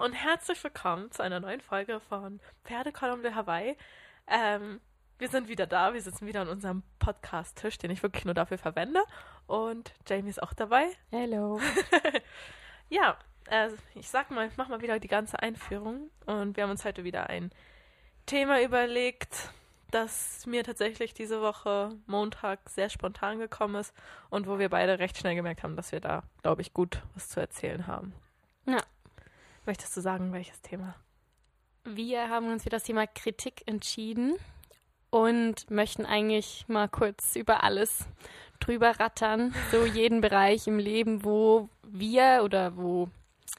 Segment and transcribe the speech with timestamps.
[0.00, 3.76] und herzlich willkommen zu einer neuen Folge von Pferdekolumn de Hawaii.
[4.26, 4.80] Ähm,
[5.18, 8.56] wir sind wieder da, wir sitzen wieder an unserem Podcast-Tisch, den ich wirklich nur dafür
[8.56, 9.02] verwende.
[9.46, 10.86] Und Jamie ist auch dabei.
[11.10, 11.60] Hello.
[12.88, 13.18] ja,
[13.50, 16.08] äh, ich sag mal, ich mach mal wieder die ganze Einführung.
[16.24, 17.50] Und wir haben uns heute wieder ein
[18.24, 19.50] Thema überlegt,
[19.90, 23.94] das mir tatsächlich diese Woche Montag sehr spontan gekommen ist
[24.30, 27.28] und wo wir beide recht schnell gemerkt haben, dass wir da, glaube ich, gut was
[27.28, 28.14] zu erzählen haben.
[28.64, 28.80] Ja.
[29.66, 30.94] Möchtest du sagen, welches Thema?
[31.84, 34.34] Wir haben uns für das Thema Kritik entschieden
[35.10, 38.06] und möchten eigentlich mal kurz über alles
[38.60, 39.54] drüber rattern.
[39.70, 43.08] So jeden Bereich im Leben, wo wir oder wo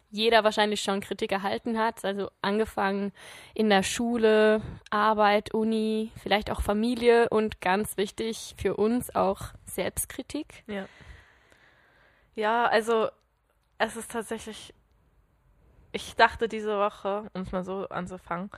[0.10, 2.04] jeder wahrscheinlich schon Kritik erhalten hat.
[2.04, 3.12] Also angefangen
[3.54, 10.64] in der Schule, Arbeit, Uni, vielleicht auch Familie und ganz wichtig für uns auch Selbstkritik.
[10.68, 10.86] Ja.
[12.36, 13.10] Ja, also
[13.78, 14.74] es ist tatsächlich
[15.92, 18.50] ich dachte diese Woche, um es mal so anzufangen,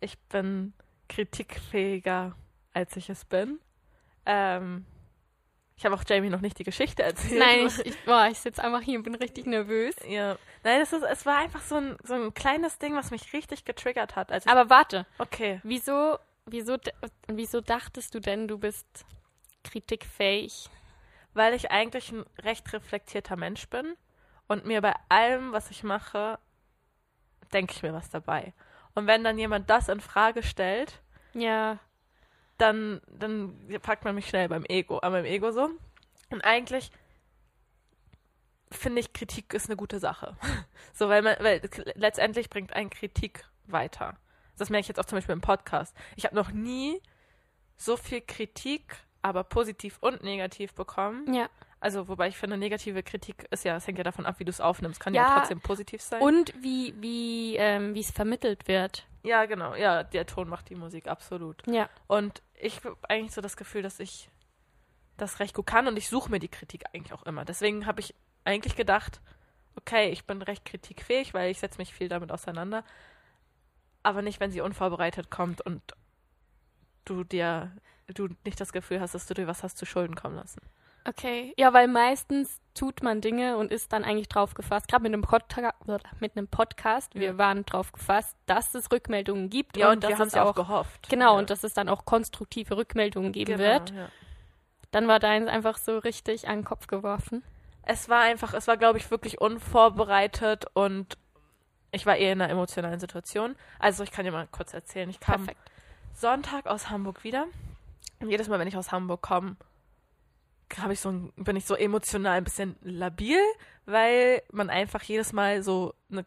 [0.00, 0.72] ich bin
[1.08, 2.34] kritikfähiger,
[2.72, 3.60] als ich es bin.
[4.26, 4.84] Ähm,
[5.76, 7.38] ich habe auch Jamie noch nicht die Geschichte erzählt.
[7.38, 9.94] Nein, ich, ich, boah, ich sitze einfach hier und bin richtig nervös.
[10.08, 10.36] Ja.
[10.64, 13.64] Nein, das ist, es war einfach so ein, so ein kleines Ding, was mich richtig
[13.64, 14.32] getriggert hat.
[14.48, 15.06] Aber warte.
[15.18, 15.60] Okay.
[15.62, 16.78] Wieso, wieso,
[17.28, 18.86] wieso dachtest du denn, du bist
[19.64, 20.70] kritikfähig?
[21.34, 23.94] Weil ich eigentlich ein recht reflektierter Mensch bin
[24.48, 26.38] und mir bei allem, was ich mache,
[27.52, 28.52] denke ich mir was dabei.
[28.94, 31.02] Und wenn dann jemand das in Frage stellt,
[31.34, 31.78] ja,
[32.58, 35.70] dann, dann packt man mich schnell beim Ego, an meinem Ego so.
[36.30, 36.90] Und eigentlich
[38.70, 40.36] finde ich, Kritik ist eine gute Sache.
[40.94, 41.60] so, weil man, weil
[41.94, 44.16] letztendlich bringt ein Kritik weiter.
[44.56, 45.94] Das merke ich jetzt auch zum Beispiel im Podcast.
[46.16, 47.00] Ich habe noch nie
[47.76, 51.48] so viel Kritik, aber positiv und negativ bekommen, ja.
[51.78, 54.50] Also, wobei ich finde, negative Kritik ist ja, es hängt ja davon ab, wie du
[54.50, 54.98] es aufnimmst.
[54.98, 56.22] Kann ja, ja, trotzdem positiv sein.
[56.22, 59.06] Und wie, wie, ähm, wie es vermittelt wird.
[59.22, 59.74] Ja, genau.
[59.74, 61.62] Ja, der Ton macht die Musik, absolut.
[61.66, 61.88] Ja.
[62.06, 64.30] Und ich habe eigentlich so das Gefühl, dass ich
[65.16, 67.44] das recht gut kann und ich suche mir die Kritik eigentlich auch immer.
[67.44, 68.14] Deswegen habe ich
[68.44, 69.20] eigentlich gedacht,
[69.76, 72.84] okay, ich bin recht kritikfähig, weil ich setze mich viel damit auseinander.
[74.02, 75.82] Aber nicht, wenn sie unvorbereitet kommt und
[77.04, 77.72] du dir,
[78.06, 80.60] du nicht das Gefühl hast, dass du dir was hast zu Schulden kommen lassen.
[81.08, 84.88] Okay, ja, weil meistens tut man Dinge und ist dann eigentlich drauf gefasst.
[84.88, 85.74] Gerade mit einem, Podca
[86.20, 87.20] mit einem Podcast, ja.
[87.20, 89.76] wir waren drauf gefasst, dass es Rückmeldungen gibt.
[89.76, 91.08] Ja, und, und wir haben es auch gehofft.
[91.08, 91.38] Genau, ja.
[91.38, 93.90] und dass es dann auch konstruktive Rückmeldungen geben genau, wird.
[93.90, 94.08] Ja.
[94.90, 97.42] Dann war deins einfach so richtig an den Kopf geworfen.
[97.82, 101.16] Es war einfach, es war, glaube ich, wirklich unvorbereitet und
[101.92, 103.56] ich war eher in einer emotionalen Situation.
[103.78, 105.08] Also ich kann dir mal kurz erzählen.
[105.08, 105.70] Ich kam Perfekt.
[106.14, 107.46] Sonntag aus Hamburg wieder.
[108.20, 109.56] Und jedes Mal, wenn ich aus Hamburg komme,
[110.78, 113.38] habe ich so ein, bin ich so emotional ein bisschen labil,
[113.84, 116.24] weil man einfach jedes Mal so eine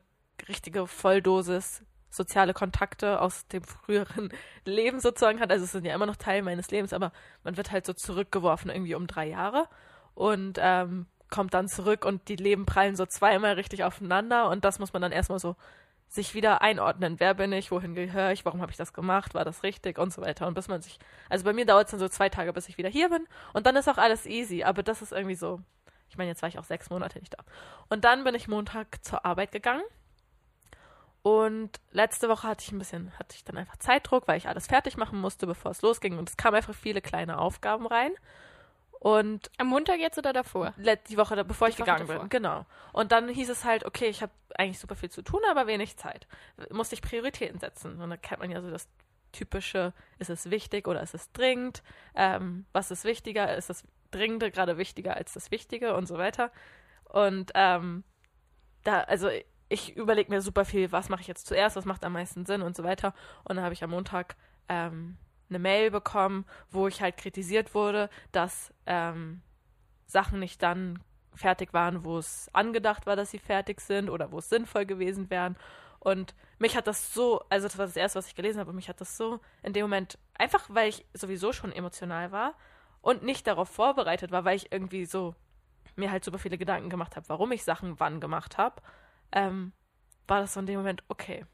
[0.48, 4.30] richtige Volldosis soziale Kontakte aus dem früheren
[4.66, 5.52] Leben sozusagen hat.
[5.52, 7.12] Also es sind ja immer noch Teil meines Lebens, aber
[7.44, 9.68] man wird halt so zurückgeworfen irgendwie um drei Jahre
[10.16, 14.80] und ähm, kommt dann zurück und die Leben prallen so zweimal richtig aufeinander und das
[14.80, 15.56] muss man dann erstmal so
[16.10, 17.20] sich wieder einordnen.
[17.20, 17.70] Wer bin ich?
[17.70, 18.44] Wohin gehöre ich?
[18.44, 19.36] Warum habe ich das gemacht?
[19.36, 20.00] War das richtig?
[20.00, 20.48] Und so weiter.
[20.48, 20.98] Und bis man sich,
[21.30, 23.28] also bei mir dauert es dann so zwei Tage, bis ich wieder hier bin.
[23.54, 24.64] Und dann ist auch alles easy.
[24.64, 25.62] Aber das ist irgendwie so,
[26.10, 27.44] ich meine, jetzt war ich auch sechs Monate nicht da.
[27.90, 29.84] Und dann bin ich Montag zur Arbeit gegangen.
[31.22, 34.66] Und letzte Woche hatte ich ein bisschen, hatte ich dann einfach Zeitdruck, weil ich alles
[34.66, 36.18] fertig machen musste, bevor es losging.
[36.18, 38.12] Und es kamen einfach viele kleine Aufgaben rein.
[39.00, 40.74] Und am Montag jetzt oder davor?
[40.78, 42.22] Die Woche, bevor die ich Woche gegangen davor.
[42.24, 42.30] bin.
[42.30, 42.66] Genau.
[42.92, 45.96] Und dann hieß es halt, okay, ich habe eigentlich super viel zu tun, aber wenig
[45.98, 46.28] Zeit.
[46.70, 48.02] Musste ich Prioritäten setzen.
[48.02, 48.90] Und da kennt man ja so das
[49.32, 51.82] typische, ist es wichtig oder ist es dringend?
[52.14, 53.56] Ähm, was ist wichtiger?
[53.56, 56.52] Ist das Dringende gerade wichtiger als das Wichtige und so weiter?
[57.06, 58.04] Und ähm,
[58.84, 59.30] da, also
[59.70, 62.64] ich überlege mir super viel, was mache ich jetzt zuerst, was macht am meisten Sinn
[62.64, 63.14] und so weiter.
[63.44, 64.36] Und dann habe ich am Montag
[64.68, 65.18] ähm,
[65.50, 69.42] eine Mail bekommen, wo ich halt kritisiert wurde, dass ähm,
[70.06, 71.00] Sachen nicht dann
[71.34, 75.30] fertig waren, wo es angedacht war, dass sie fertig sind oder wo es sinnvoll gewesen
[75.30, 75.56] wären.
[76.00, 78.76] Und mich hat das so, also das war das erste, was ich gelesen habe, und
[78.76, 82.54] mich hat das so in dem Moment, einfach weil ich sowieso schon emotional war
[83.02, 85.36] und nicht darauf vorbereitet war, weil ich irgendwie so
[85.96, 88.82] mir halt super viele Gedanken gemacht habe, warum ich Sachen wann gemacht habe,
[89.32, 89.74] ähm,
[90.28, 91.46] war das so in dem Moment, okay,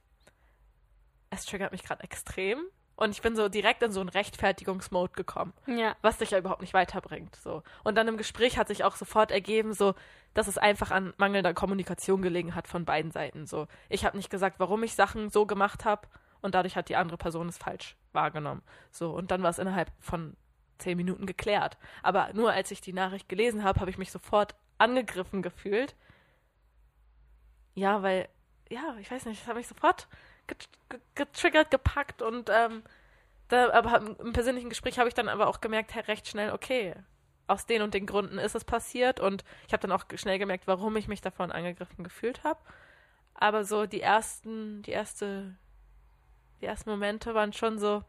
[1.30, 2.60] es triggert mich gerade extrem
[2.96, 5.54] und ich bin so direkt in so einen Rechtfertigungsmode gekommen.
[5.68, 5.96] Ja.
[6.02, 7.36] Was dich ja überhaupt nicht weiterbringt.
[7.36, 7.62] So.
[7.84, 9.96] Und dann im Gespräch hat sich auch sofort ergeben, so,
[10.34, 13.46] dass es einfach an mangelnder Kommunikation gelegen hat von beiden Seiten.
[13.46, 13.68] So.
[13.90, 16.08] Ich habe nicht gesagt, warum ich Sachen so gemacht habe
[16.42, 18.62] und dadurch hat die andere Person es falsch wahrgenommen.
[18.92, 19.12] So.
[19.12, 20.38] Und dann war es innerhalb von
[20.78, 21.78] zehn Minuten geklärt.
[22.02, 25.96] Aber nur als ich die Nachricht gelesen habe, habe ich mich sofort angegriffen gefühlt.
[27.74, 28.30] Ja, weil
[28.70, 30.08] ja, ich weiß nicht, das hat mich sofort
[31.16, 32.84] getriggert, gepackt und ähm,
[33.48, 36.96] da, aber im persönlichen Gespräch habe ich dann aber auch gemerkt, hey, recht schnell, okay,
[37.48, 40.68] aus den und den Gründen ist es passiert und ich habe dann auch schnell gemerkt,
[40.68, 42.60] warum ich mich davon angegriffen gefühlt habe.
[43.36, 45.56] Aber so die ersten, die erste,
[46.62, 48.04] die ersten Momente waren schon so,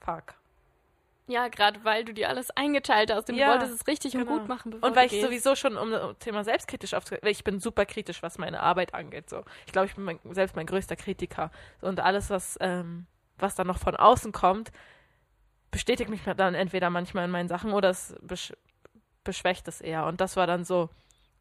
[0.00, 0.34] fuck.
[1.28, 4.30] Ja, gerade weil du dir alles eingeteilt hast und ja, du wolltest es richtig genau.
[4.32, 4.70] und gut machen.
[4.70, 7.84] Bevor und weil ich sowieso schon um das Thema selbstkritisch aufzuhören, weil ich bin super
[7.84, 9.28] kritisch, was meine Arbeit angeht.
[9.28, 11.50] So, ich glaube, ich bin mein, selbst mein größter Kritiker.
[11.80, 13.06] Und alles, was, ähm,
[13.38, 14.70] was dann noch von außen kommt,
[15.72, 18.52] bestätigt mich dann entweder manchmal in meinen Sachen oder es besch
[19.24, 20.06] beschwächt es eher.
[20.06, 20.88] Und das war dann so,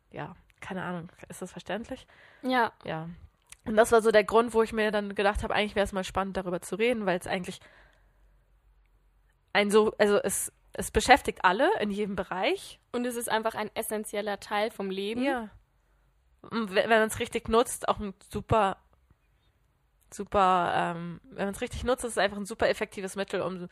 [0.10, 2.08] ja, keine Ahnung, ist das verständlich?
[2.42, 2.72] Ja.
[2.84, 3.08] Ja.
[3.66, 5.94] Und das war so der Grund, wo ich mir dann gedacht habe, eigentlich wäre es
[5.94, 7.60] mal spannend, darüber zu reden, weil es eigentlich
[9.56, 12.80] ein so, also es, es beschäftigt alle in jedem Bereich.
[12.92, 15.24] Und es ist einfach ein essentieller Teil vom Leben.
[15.24, 15.50] Ja.
[16.42, 18.78] Und wenn man es richtig nutzt, auch ein super,
[20.14, 23.68] super, ähm, wenn man es richtig nutzt, ist es einfach ein super effektives Mittel, um,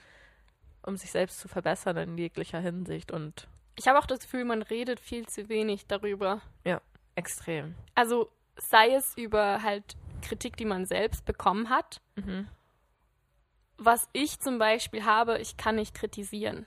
[0.81, 3.11] um sich selbst zu verbessern in jeglicher Hinsicht.
[3.11, 6.41] Und ich habe auch das Gefühl, man redet viel zu wenig darüber.
[6.65, 6.81] Ja,
[7.15, 7.75] extrem.
[7.93, 12.01] Also sei es über halt Kritik, die man selbst bekommen hat.
[12.15, 12.47] Mhm
[13.85, 16.65] was ich zum Beispiel habe, ich kann nicht kritisieren.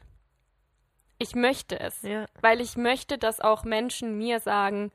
[1.18, 2.26] Ich möchte es, ja.
[2.40, 4.92] weil ich möchte, dass auch Menschen mir sagen,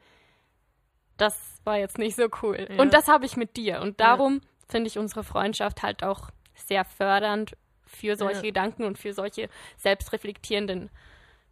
[1.18, 2.68] das war jetzt nicht so cool.
[2.69, 2.81] Ja.
[2.81, 3.81] Und das habe ich mit dir.
[3.81, 4.47] Und darum ja.
[4.69, 10.89] finde ich unsere Freundschaft halt auch sehr fördernd für solche Gedanken und für solche selbstreflektierenden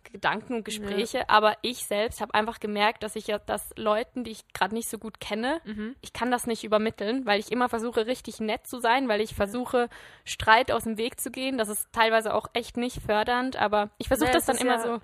[0.03, 1.25] Gedanken und Gespräche, ja.
[1.27, 4.89] aber ich selbst habe einfach gemerkt, dass ich ja das Leuten, die ich gerade nicht
[4.89, 5.95] so gut kenne, mhm.
[6.01, 9.35] ich kann das nicht übermitteln, weil ich immer versuche, richtig nett zu sein, weil ich
[9.35, 9.89] versuche,
[10.25, 11.57] Streit aus dem Weg zu gehen.
[11.57, 14.81] Das ist teilweise auch echt nicht fördernd, aber ich versuche ja, das dann immer ja,
[14.81, 15.01] so.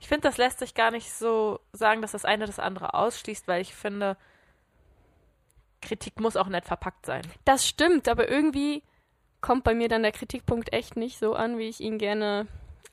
[0.00, 3.48] Ich finde, das lässt sich gar nicht so sagen, dass das eine das andere ausschließt,
[3.48, 4.16] weil ich finde,
[5.82, 7.22] Kritik muss auch nett verpackt sein.
[7.44, 8.82] Das stimmt, aber irgendwie
[9.40, 12.46] kommt bei mir dann der Kritikpunkt echt nicht so an, wie ich ihn gerne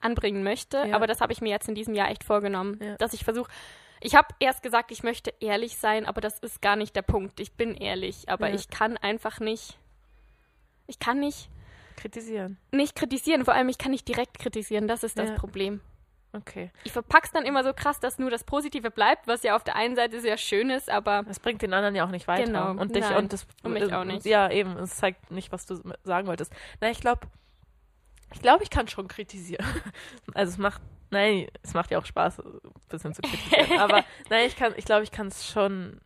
[0.06, 0.78] anbringen möchte.
[0.88, 0.96] Ja.
[0.96, 2.96] Aber das habe ich mir jetzt in diesem Jahr echt vorgenommen, ja.
[2.98, 3.52] dass ich versuche.
[4.02, 7.40] Ich habe erst gesagt, ich möchte ehrlich sein, aber das ist gar nicht der Punkt.
[7.40, 8.56] Ich bin ehrlich, aber ja.
[8.56, 9.78] ich kann einfach nicht.
[10.88, 11.50] Ich kann nicht.
[11.98, 12.58] Kritisieren.
[12.72, 15.82] Nicht kritisieren, vor allem ich kann nicht direkt kritisieren, das ist das Problem.
[16.36, 16.72] Okay.
[16.84, 19.76] Ich verpack's dann immer so krass, dass nur das Positive bleibt, was ja auf der
[19.76, 21.24] einen Seite sehr schön ist, aber.
[21.24, 22.44] Das bringt den anderen ja auch nicht weiter.
[22.44, 22.72] Genau.
[22.72, 23.18] Und dich Nein.
[23.18, 23.48] und das.
[23.64, 24.26] Und mich auch nicht.
[24.26, 24.78] Ja, eben.
[24.78, 26.52] Es zeigt nicht, was du sagen wolltest.
[26.82, 27.28] Na, ich glaube,
[28.34, 29.66] ich glaube, ich kann schon kritisieren.
[30.34, 30.82] Also es macht,
[31.12, 33.80] nein, es macht ja auch Spaß, ein bisschen zu kritisieren.
[33.80, 36.02] Aber nein, ich kann, ich glaube, ich kann es schon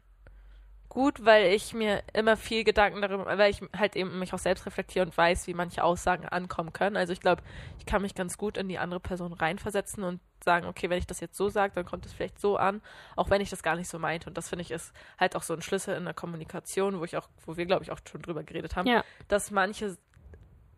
[0.90, 4.66] gut, weil ich mir immer viel Gedanken darüber, weil ich halt eben mich auch selbst
[4.66, 6.98] reflektiere und weiß, wie manche Aussagen ankommen können.
[6.98, 7.44] Also ich glaube,
[7.78, 11.06] ich kann mich ganz gut in die andere Person reinversetzen und sagen, okay, wenn ich
[11.06, 12.82] das jetzt so sage, dann kommt es vielleicht so an,
[13.16, 14.28] auch wenn ich das gar nicht so meinte.
[14.28, 17.18] Und das finde ich ist halt auch so ein Schlüssel in der Kommunikation, wo ich
[17.18, 19.04] auch, wo wir, glaube ich, auch schon drüber geredet haben, ja.
[19.28, 19.96] dass manche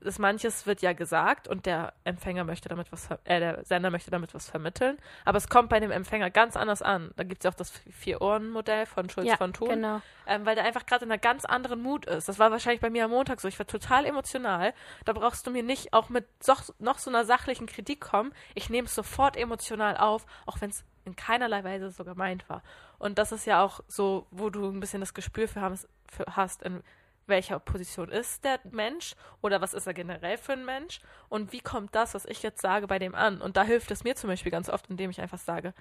[0.03, 4.12] das manches wird ja gesagt und der Empfänger möchte damit was, äh, der Sender möchte
[4.12, 7.12] damit was vermitteln, aber es kommt bei dem Empfänger ganz anders an.
[7.15, 10.01] Da gibt es ja auch das Vier-Ohren-Modell von Schulz ja, von Thun, genau.
[10.27, 12.27] ähm, weil der einfach gerade in einer ganz anderen Mut ist.
[12.27, 13.48] Das war wahrscheinlich bei mir am Montag so.
[13.48, 14.74] Ich war total emotional.
[15.06, 18.33] Da brauchst du mir nicht auch mit so, noch so einer sachlichen Kritik kommen.
[18.56, 22.61] Ich nehme es sofort emotional auf, auch wenn es in keinerlei Weise so gemeint war.
[22.99, 26.25] Und das ist ja auch so, wo du ein bisschen das Gespür für, hast, für
[26.35, 26.83] hast in
[27.28, 30.99] welcher Position ist der Mensch oder was ist er generell für ein Mensch
[31.30, 33.42] und wie kommt das, was ich jetzt sage, bei dem an.
[33.42, 35.73] Und da hilft es mir zum Beispiel ganz oft, indem ich einfach sage,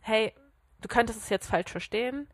[0.00, 0.32] hey,
[0.80, 2.28] du könntest es jetzt falsch verstehen,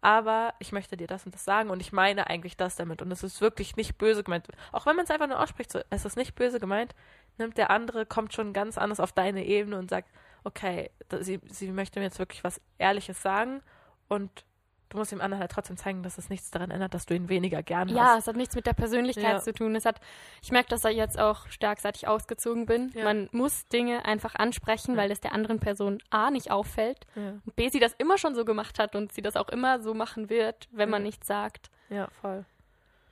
[0.00, 3.10] aber ich möchte dir das und das sagen und ich meine eigentlich das damit und
[3.10, 4.46] es ist wirklich nicht böse gemeint.
[4.72, 6.94] Auch wenn man es einfach nur ausspricht, so, es ist nicht böse gemeint,
[7.36, 10.10] nimmt der andere, kommt schon ganz anders auf deine Ebene und sagt,
[10.44, 13.62] okay, sie, sie möchte mir jetzt wirklich was Ehrliches sagen
[14.08, 14.44] und
[14.88, 17.28] du musst dem anderen halt trotzdem zeigen, dass es nichts daran ändert, dass du ihn
[17.28, 17.96] weniger gern hast.
[17.96, 19.40] Ja, es hat nichts mit der Persönlichkeit ja.
[19.40, 19.74] zu tun.
[19.74, 20.00] Es hat,
[20.42, 22.90] ich merke das ja jetzt auch stark, seit ich ausgezogen bin.
[22.94, 23.04] Ja.
[23.04, 24.96] Man muss Dinge einfach ansprechen, ja.
[24.98, 28.44] weil es der anderen Person A nicht auffällt und B sie das immer schon so
[28.44, 31.70] gemacht hat und sie das auch immer so machen wird, wenn man nichts sagt.
[31.90, 32.44] Ja, voll.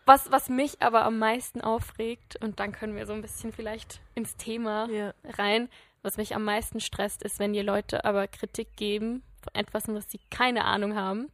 [0.05, 4.01] Was, was mich aber am meisten aufregt, und dann können wir so ein bisschen vielleicht
[4.15, 4.89] ins Thema
[5.37, 5.69] rein,
[6.03, 10.09] was mich am meisten stresst, ist, wenn dir Leute aber Kritik geben von etwas, was
[10.09, 11.29] sie keine Ahnung haben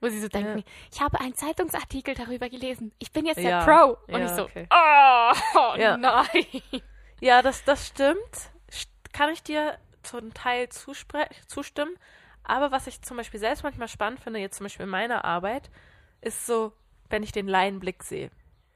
[0.00, 0.64] wo sie so denken, ja.
[0.92, 2.92] ich habe einen Zeitungsartikel darüber gelesen.
[2.98, 3.64] Ich bin jetzt der.
[3.64, 3.98] Pro.
[4.12, 4.66] Und ja, ich so, okay.
[4.70, 5.96] oh, ja.
[5.98, 6.46] nein.
[7.20, 8.50] Ja, das, das stimmt.
[9.12, 11.94] Kann ich dir zum Teil zustimmen.
[12.44, 15.70] Aber was ich zum Beispiel selbst manchmal spannend finde, jetzt zum Beispiel in meiner Arbeit,
[16.22, 16.72] ist so,
[17.10, 18.30] wenn ich den Laienblick sehe.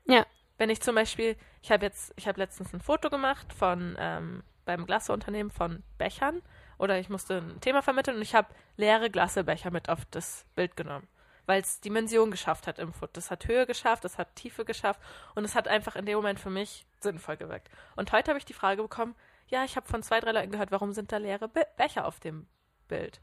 [0.05, 0.27] Ja.
[0.59, 4.45] Wenn ich zum Beispiel, ich habe jetzt, ich habe letztens ein Foto gemacht von ähm,
[4.67, 6.43] beim Glasseunternehmen von Bechern
[6.79, 10.77] oder ich musste ein Thema vermitteln und ich habe leere Glassebecher mit auf das Bild
[10.77, 11.09] genommen
[11.47, 13.11] weil es Dimension geschafft hat im Foot.
[13.13, 15.01] Das hat Höhe geschafft, das hat Tiefe geschafft
[15.35, 17.69] und es hat einfach in dem Moment für mich sinnvoll gewirkt.
[17.97, 19.15] Und heute habe ich die Frage bekommen,
[19.49, 22.21] ja, ich habe von zwei, drei Leuten gehört, warum sind da leere Be Becher auf
[22.21, 22.47] dem
[22.89, 23.21] Bild?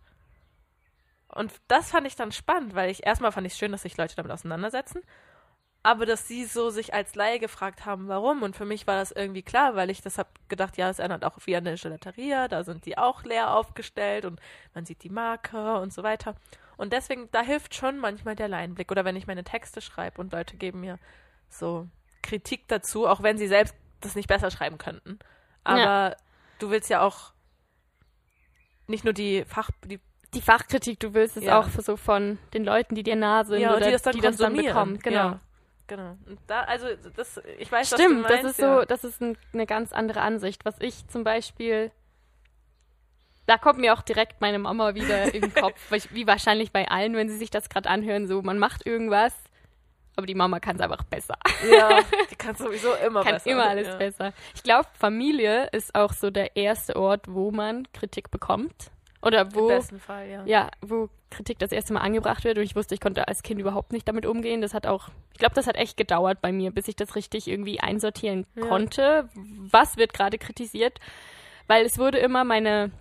[1.27, 4.15] Und das fand ich dann spannend, weil ich erstmal fand ich schön, dass sich Leute
[4.15, 5.01] damit auseinandersetzen
[5.83, 8.43] aber dass sie so sich als Laie gefragt haben, warum.
[8.43, 11.25] Und für mich war das irgendwie klar, weil ich das habe gedacht, ja, das erinnert
[11.25, 14.39] auch wie an eine Gelateria, da sind die auch leer aufgestellt und
[14.75, 16.35] man sieht die Marke und so weiter.
[16.81, 18.91] Und deswegen, da hilft schon manchmal der Laienblick.
[18.91, 20.97] Oder wenn ich meine Texte schreibe und Leute geben mir
[21.47, 21.87] so
[22.23, 25.19] Kritik dazu, auch wenn sie selbst das nicht besser schreiben könnten.
[25.63, 26.15] Aber ja.
[26.57, 27.33] du willst ja auch
[28.87, 29.99] nicht nur die Fach, die
[30.33, 31.59] die Fachkritik, du willst es ja.
[31.59, 34.21] auch so von den Leuten, die dir nah sind ja, oder die das dann, die
[34.21, 34.97] das dann bekommen.
[34.99, 35.39] Genau.
[35.85, 36.17] Genau.
[36.47, 39.37] Da, also das, ich weiß, Stimmt, was du meinst, das ist so, das ist ein,
[39.53, 40.63] eine ganz andere Ansicht.
[40.63, 41.91] Was ich zum Beispiel,
[43.51, 45.75] da kommt mir auch direkt meine Mama wieder in den Kopf,
[46.11, 49.33] wie wahrscheinlich bei allen, wenn sie sich das gerade anhören, so man macht irgendwas,
[50.15, 51.35] aber die Mama kann es einfach besser.
[51.69, 51.99] Ja,
[52.31, 53.51] die kann sowieso immer kann besser.
[53.51, 53.95] immer alles ja.
[53.97, 54.33] besser.
[54.55, 58.89] Ich glaube, Familie ist auch so der erste Ort, wo man Kritik bekommt.
[59.21, 60.45] Oder wo, Im besten Fall, ja.
[60.45, 63.59] Ja, wo Kritik das erste Mal angebracht wird und ich wusste, ich konnte als Kind
[63.59, 64.61] überhaupt nicht damit umgehen.
[64.61, 67.49] Das hat auch, ich glaube, das hat echt gedauert bei mir, bis ich das richtig
[67.49, 68.65] irgendwie einsortieren ja.
[68.65, 69.29] konnte.
[69.35, 70.99] Was wird gerade kritisiert?
[71.67, 72.91] Weil es wurde immer meine,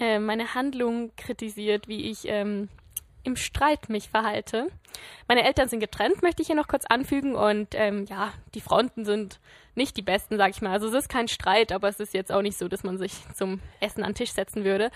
[0.00, 2.68] äh, meine Handlung kritisiert, wie ich ähm,
[3.24, 4.68] im Streit mich verhalte.
[5.28, 7.34] Meine Eltern sind getrennt, möchte ich hier noch kurz anfügen.
[7.34, 9.40] Und ähm, ja, die Fronten sind
[9.74, 10.72] nicht die besten, sag ich mal.
[10.72, 13.12] Also es ist kein Streit, aber es ist jetzt auch nicht so, dass man sich
[13.34, 14.90] zum Essen an den Tisch setzen würde.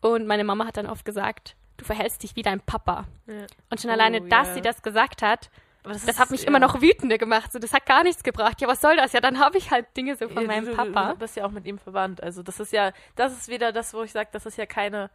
[0.00, 3.06] Und meine Mama hat dann oft gesagt, du verhältst dich wie dein Papa.
[3.26, 3.46] Ja.
[3.70, 5.50] Und schon oh, alleine, dass sie das gesagt hat,
[5.82, 6.48] das, das, hat mich ja.
[6.48, 7.52] immer noch wütender gemacht.
[7.52, 8.60] So, das hat gar nichts gebracht.
[8.60, 9.12] Ja, was soll das?
[9.12, 11.12] Ja, dann habe ich halt Dinge so von ja, meinem du, Papa.
[11.12, 12.22] Du bist ja auch mit ihm verwandt.
[12.22, 15.10] Also das ist ja, das ist wieder das, wo ich sage, das ist ja keine,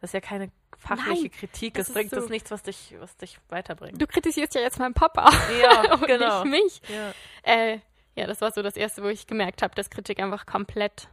[0.00, 1.78] das ist ja keine fachliche Nein, Kritik.
[1.78, 4.00] Es bringt so, das nichts, was dich, was dich weiterbringt.
[4.00, 5.30] Du kritisierst ja jetzt meinen Papa.
[5.60, 6.44] Ja, genau.
[6.44, 6.96] nicht mich.
[6.96, 7.12] Ja.
[7.42, 7.80] Äh,
[8.16, 11.08] ja, das war so das Erste, wo ich gemerkt habe, dass Kritik einfach komplett.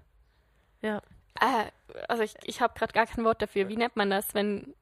[0.82, 1.02] Ja.
[1.40, 1.72] Äh,
[2.08, 3.68] also ich, ich habe gerade gar kein Wort dafür.
[3.68, 4.76] Wie nennt man das, wenn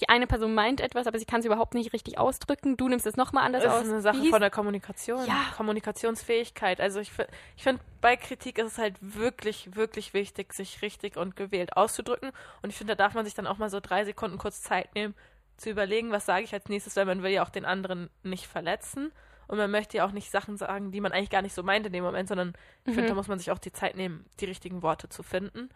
[0.00, 2.76] die eine Person meint etwas, aber sie kann es überhaupt nicht richtig ausdrücken.
[2.76, 3.78] Du nimmst es nochmal anders aus.
[3.78, 5.26] Das ist eine Sache von der Kommunikation.
[5.26, 5.46] Ja.
[5.56, 6.80] Kommunikationsfähigkeit.
[6.80, 7.10] Also ich,
[7.56, 12.30] ich finde, bei Kritik ist es halt wirklich, wirklich wichtig, sich richtig und gewählt auszudrücken.
[12.62, 14.94] Und ich finde, da darf man sich dann auch mal so drei Sekunden kurz Zeit
[14.94, 15.14] nehmen,
[15.56, 18.46] zu überlegen, was sage ich als nächstes, weil man will ja auch den anderen nicht
[18.46, 19.12] verletzen.
[19.48, 21.86] Und man möchte ja auch nicht Sachen sagen, die man eigentlich gar nicht so meint
[21.86, 22.52] in dem Moment, sondern
[22.84, 22.94] ich mhm.
[22.94, 25.70] finde, da muss man sich auch die Zeit nehmen, die richtigen Worte zu finden.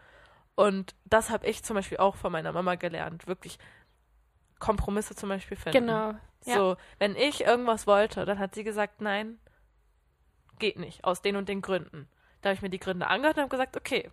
[0.55, 3.27] Und das habe ich zum Beispiel auch von meiner Mama gelernt.
[3.27, 3.57] Wirklich
[4.63, 5.87] Kompromisse zum Beispiel finden.
[5.87, 6.13] Genau.
[6.45, 6.55] Ja.
[6.55, 9.37] So, wenn ich irgendwas wollte, dann hat sie gesagt, nein,
[10.57, 12.07] geht nicht, aus den und den Gründen.
[12.41, 14.09] Da habe ich mir die Gründe angehört und habe gesagt, okay,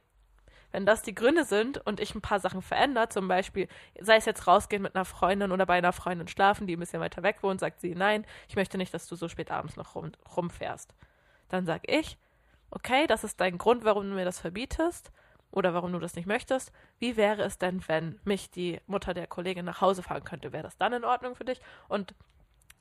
[0.73, 3.69] wenn das die Gründe sind und ich ein paar Sachen verändere, zum Beispiel,
[4.01, 7.01] sei es jetzt rausgehen mit einer Freundin oder bei einer Freundin schlafen, die ein bisschen
[7.01, 9.95] weiter weg wohnt, sagt sie, nein, ich möchte nicht, dass du so spät abends noch
[9.95, 10.95] rum, rumfährst.
[11.49, 12.19] Dann sag ich,
[12.73, 15.13] okay, das ist dein Grund, warum du mir das verbietest
[15.51, 16.73] oder warum du das nicht möchtest.
[16.99, 20.53] Wie wäre es denn, wenn mich die Mutter der Kollegin nach Hause fahren könnte?
[20.53, 21.61] Wäre das dann in Ordnung für dich?
[21.89, 22.15] Und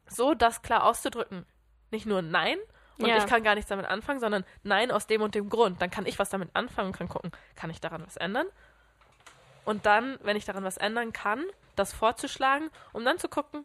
[0.07, 1.45] so das klar auszudrücken,
[1.91, 2.57] nicht nur Nein,
[2.99, 3.17] und ja.
[3.17, 5.81] ich kann gar nichts damit anfangen, sondern nein, aus dem und dem Grund.
[5.81, 8.45] Dann kann ich was damit anfangen und kann gucken, kann ich daran was ändern?
[9.63, 11.43] Und dann, wenn ich daran was ändern kann,
[11.77, 13.63] das vorzuschlagen, um dann zu gucken,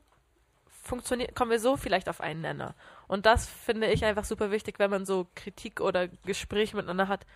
[0.70, 2.74] funktioniert, kommen wir so vielleicht auf einen Nenner.
[3.08, 7.26] Und das finde ich einfach super wichtig, wenn man so Kritik oder Gespräche miteinander hat.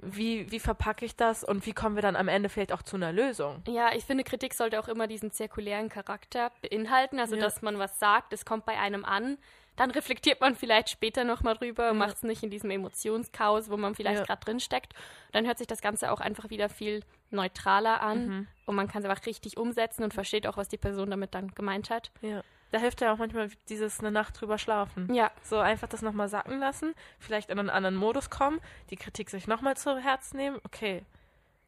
[0.00, 2.96] Wie, wie verpacke ich das und wie kommen wir dann am Ende vielleicht auch zu
[2.96, 3.62] einer Lösung?
[3.66, 7.42] Ja, ich finde, Kritik sollte auch immer diesen zirkulären Charakter beinhalten, also ja.
[7.42, 9.38] dass man was sagt, es kommt bei einem an,
[9.74, 12.06] dann reflektiert man vielleicht später nochmal drüber und ja.
[12.06, 14.24] macht es nicht in diesem Emotionschaos, wo man vielleicht ja.
[14.24, 14.92] gerade drin steckt.
[15.32, 18.46] Dann hört sich das Ganze auch einfach wieder viel neutraler an mhm.
[18.66, 21.54] und man kann es einfach richtig umsetzen und versteht auch, was die Person damit dann
[21.54, 22.10] gemeint hat.
[22.22, 22.42] Ja.
[22.70, 25.12] Da hilft ja auch manchmal dieses eine Nacht drüber schlafen.
[25.12, 25.30] Ja.
[25.42, 28.60] So einfach das nochmal sacken lassen, vielleicht in einen anderen Modus kommen,
[28.90, 30.58] die Kritik sich nochmal zu Herz nehmen.
[30.64, 31.04] Okay,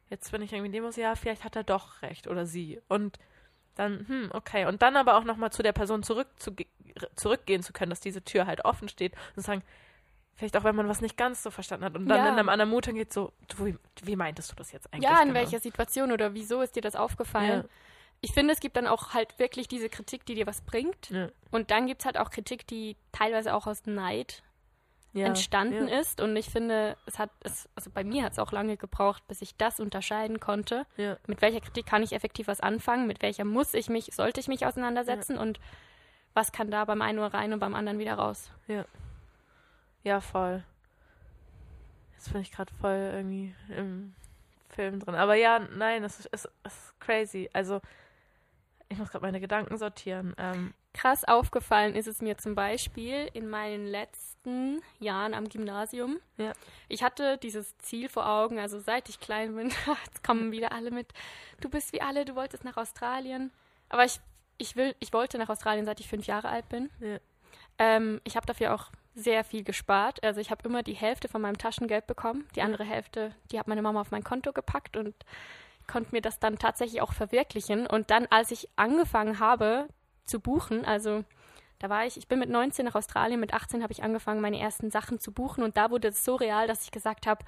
[0.09, 2.79] jetzt bin ich irgendwie in dem Modus, ja, vielleicht hat er doch recht oder sie.
[2.87, 3.17] Und
[3.75, 4.65] dann, hm, okay.
[4.65, 6.55] Und dann aber auch nochmal zu der Person zurück zu,
[7.15, 9.63] zurückgehen zu können, dass diese Tür halt offen steht und sagen,
[10.35, 12.29] vielleicht auch wenn man was nicht ganz so verstanden hat und dann ja.
[12.29, 15.09] in einem anderen Mut geht so, du, wie, wie, meintest du das jetzt eigentlich?
[15.09, 15.39] Ja, in genau?
[15.39, 17.63] welcher Situation oder wieso ist dir das aufgefallen?
[17.63, 17.69] Ja.
[18.21, 21.09] Ich finde, es gibt dann auch halt wirklich diese Kritik, die dir was bringt.
[21.09, 21.29] Ja.
[21.49, 24.43] Und dann gibt es halt auch Kritik, die teilweise auch aus Neid
[25.13, 25.99] ja, entstanden ja.
[25.99, 26.21] ist.
[26.21, 29.41] Und ich finde, es hat, es, also bei mir hat es auch lange gebraucht, bis
[29.41, 30.85] ich das unterscheiden konnte.
[30.97, 31.17] Ja.
[31.27, 34.47] Mit welcher Kritik kann ich effektiv was anfangen, mit welcher muss ich mich, sollte ich
[34.47, 35.59] mich auseinandersetzen und
[36.33, 38.51] was kann da beim einen nur rein und beim anderen wieder raus.
[38.67, 38.85] Ja.
[40.03, 40.63] Ja, voll.
[42.13, 44.13] Jetzt bin ich gerade voll irgendwie im
[44.69, 45.15] Film drin.
[45.15, 47.49] Aber ja, nein, es ist, es ist crazy.
[47.51, 47.81] Also
[48.91, 50.35] ich muss gerade meine Gedanken sortieren.
[50.37, 56.19] Ähm, Krass aufgefallen ist es mir zum Beispiel in meinen letzten Jahren am Gymnasium.
[56.37, 56.51] Ja.
[56.89, 59.69] Ich hatte dieses Ziel vor Augen, also seit ich klein bin,
[60.05, 61.13] jetzt kommen wieder alle mit,
[61.61, 63.51] du bist wie alle, du wolltest nach Australien.
[63.87, 64.19] Aber ich,
[64.57, 66.89] ich, will, ich wollte nach Australien, seit ich fünf Jahre alt bin.
[66.99, 67.17] Ja.
[67.79, 70.23] Ähm, ich habe dafür auch sehr viel gespart.
[70.23, 72.47] Also ich habe immer die Hälfte von meinem Taschengeld bekommen.
[72.55, 75.15] Die andere Hälfte, die hat meine Mama auf mein Konto gepackt und
[75.87, 77.87] konnte mir das dann tatsächlich auch verwirklichen.
[77.87, 79.87] Und dann, als ich angefangen habe
[80.25, 81.23] zu buchen, also
[81.79, 84.59] da war ich, ich bin mit 19 nach Australien, mit 18 habe ich angefangen, meine
[84.59, 87.43] ersten Sachen zu buchen und da wurde es so real, dass ich gesagt habe,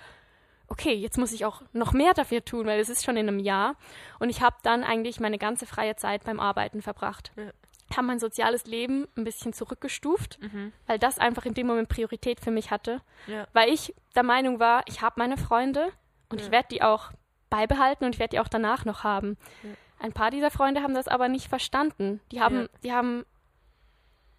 [0.67, 3.37] okay, jetzt muss ich auch noch mehr dafür tun, weil es ist schon in einem
[3.39, 3.75] Jahr.
[4.19, 7.31] Und ich habe dann eigentlich meine ganze freie Zeit beim Arbeiten verbracht.
[7.35, 7.51] Ja.
[7.95, 10.71] Habe mein soziales Leben ein bisschen zurückgestuft, Mhm.
[10.87, 13.01] weil das einfach in dem Moment Priorität für mich hatte.
[13.27, 13.45] Ja.
[13.53, 15.91] Weil ich der Meinung war, ich habe meine Freunde
[16.29, 16.45] und Ja.
[16.47, 17.11] ich werde die auch
[17.53, 19.37] beibehalten und ich werde die auch danach noch haben.
[19.63, 19.69] Ja.
[19.99, 22.19] Ein paar dieser Freunde haben das aber nicht verstanden.
[22.31, 22.67] Die haben, Ja.
[22.83, 23.25] die haben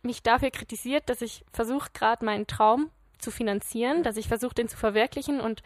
[0.02, 4.68] mich dafür kritisiert, dass ich versuche gerade meinen Traum zu finanzieren, dass ich versuche, den
[4.68, 5.62] zu verwirklichen und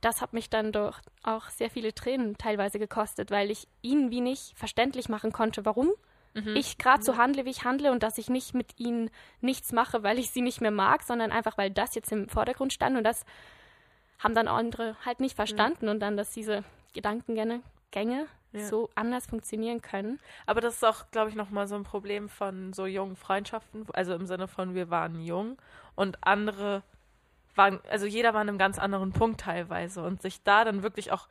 [0.00, 4.22] das hat mich dann doch auch sehr viele Tränen teilweise gekostet, weil ich ihnen wie
[4.22, 5.90] nicht verständlich machen konnte, warum
[6.32, 6.54] Mhm.
[6.56, 9.10] ich gerade so handle, wie ich handle und dass ich nicht mit ihnen
[9.40, 12.72] nichts mache, weil ich sie nicht mehr mag, sondern einfach, weil das jetzt im Vordergrund
[12.72, 13.24] stand und das
[14.20, 18.66] haben dann andere halt nicht verstanden und dann, dass diese Gedankengänge Gänge Ja.
[18.66, 20.18] so anders funktionieren können.
[20.46, 23.86] Aber das ist auch, glaube ich, nochmal so ein Problem von so jungen Freundschaften.
[23.92, 25.56] Also im Sinne von, wir waren jung
[25.94, 26.82] und andere
[27.54, 30.02] waren, also jeder war an einem ganz anderen Punkt teilweise.
[30.02, 31.28] Und sich da dann wirklich auch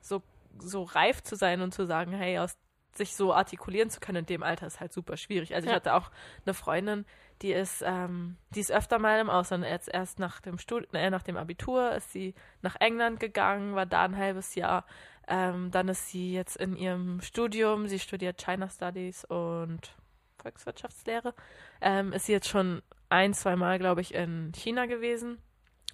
[0.00, 0.22] so,
[0.58, 2.56] so reif zu sein und zu sagen, hey, aus
[2.96, 5.54] sich so artikulieren zu können in dem Alter ist halt super schwierig.
[5.54, 5.76] Also ich Ja.
[5.76, 6.10] hatte auch
[6.44, 7.04] eine Freundin,
[7.42, 9.64] die ist, ähm, die ist öfter mal im Ausland.
[9.64, 13.86] Jetzt erst nach dem Stud äh, nach dem Abitur ist sie nach England gegangen, war
[13.86, 14.84] da ein halbes Jahr.
[15.28, 19.94] Ähm, dann ist sie jetzt in ihrem Studium, sie studiert China Studies und
[20.42, 21.34] Volkswirtschaftslehre,
[21.80, 25.38] ähm, ist sie jetzt schon ein, zwei Mal, glaube ich, in China gewesen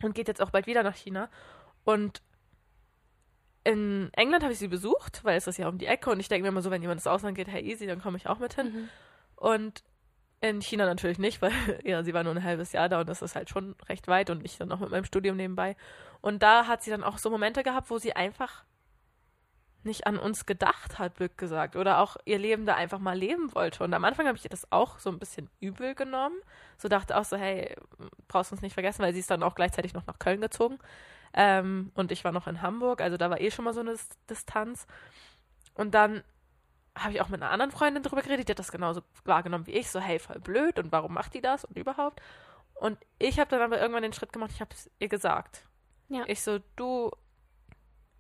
[0.03, 1.29] und geht jetzt auch bald wieder nach China.
[1.85, 2.23] Und
[3.65, 6.29] in England habe ich sie besucht, weil es ist ja um die Ecke und ich
[6.29, 8.39] denke mir immer so, wenn jemand ins Ausland geht, hey easy, dann komme ich auch
[8.39, 8.89] mit hin.
[9.37, 9.83] Und
[10.41, 11.53] in China natürlich nicht, weil
[11.85, 14.31] ja, sie war nur ein halbes Jahr da und das ist halt schon recht weit
[14.31, 15.77] und ich dann noch mit meinem Studium nebenbei.
[16.21, 18.65] Und da hat sie dann auch so Momente gehabt, wo sie einfach
[19.85, 23.55] nicht an uns gedacht hat, blöd gesagt, oder auch ihr Leben da einfach mal leben
[23.55, 23.85] wollte.
[23.85, 26.37] Und am Anfang habe ich ihr das auch so ein bisschen übel genommen.
[26.77, 27.75] So dachte auch so, hey,
[28.27, 30.79] brauchst uns nicht vergessen, weil sie ist dann auch gleichzeitig noch nach Köln gezogen.
[31.35, 33.93] Ähm, und ich war noch in Hamburg, also da war eh schon mal so eine
[33.93, 34.87] Dis- Distanz.
[35.75, 36.23] Und dann
[36.97, 39.73] habe ich auch mit einer anderen Freundin drüber geredet, die hat das genauso wahrgenommen wie
[39.73, 42.21] ich, so hey, voll blöd und warum macht die das und überhaupt.
[42.75, 45.63] Und ich habe dann aber irgendwann den Schritt gemacht, ich habe es ihr gesagt.
[46.09, 46.25] Ja.
[46.27, 47.11] Ich so, du,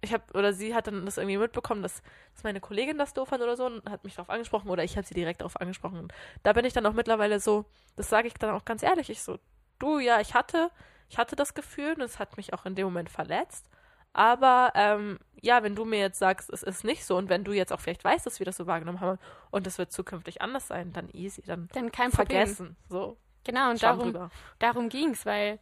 [0.00, 2.02] ich habe, oder sie hat dann das irgendwie mitbekommen, dass,
[2.34, 4.96] dass meine Kollegin das doof fand oder so und hat mich darauf angesprochen oder ich
[4.96, 5.98] habe sie direkt darauf angesprochen.
[5.98, 7.64] Und da bin ich dann auch mittlerweile so,
[7.96, 9.38] das sage ich dann auch ganz ehrlich, ich so,
[9.78, 10.70] du, ja, ich hatte,
[11.08, 13.68] ich hatte das Gefühl und es hat mich auch in dem Moment verletzt.
[14.12, 17.52] Aber ähm, ja, wenn du mir jetzt sagst, es ist nicht so und wenn du
[17.52, 19.18] jetzt auch vielleicht weißt, dass wir das so wahrgenommen haben
[19.50, 22.26] und es wird zukünftig anders sein, dann easy, dann Dann kein Problem.
[22.46, 22.76] vergessen.
[22.88, 24.30] So, Genau, und Schwamm darum, drüber.
[24.58, 25.58] darum ging es, weil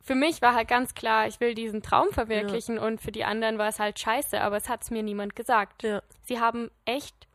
[0.00, 3.58] für mich war halt ganz klar, ich will diesen Traum verwirklichen und für die anderen
[3.58, 5.82] war es halt scheiße, aber es hat es mir niemand gesagt.
[5.82, 6.02] Ja.
[6.22, 7.26] Sie haben echt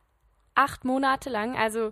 [0.56, 1.92] acht Monate lang, also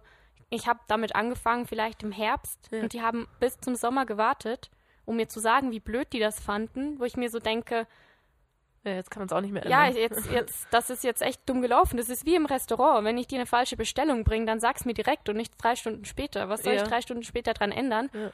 [0.49, 2.81] ich habe damit angefangen, vielleicht im Herbst, Ja.
[2.81, 4.71] und die haben bis zum Sommer gewartet,
[5.11, 7.85] um mir zu sagen, wie blöd die das fanden, wo ich mir so denke,
[8.83, 10.01] ja, jetzt kann man es auch nicht mehr ja, ändern.
[10.01, 11.97] jetzt, jetzt, das ist jetzt echt dumm gelaufen.
[11.97, 13.05] Das ist wie im Restaurant.
[13.05, 16.05] Wenn ich dir eine falsche Bestellung bringe, dann sag's mir direkt und nicht drei Stunden
[16.05, 16.49] später.
[16.49, 16.81] Was soll Ja.
[16.81, 18.09] ich drei Stunden später dran ändern?
[18.13, 18.31] Ja.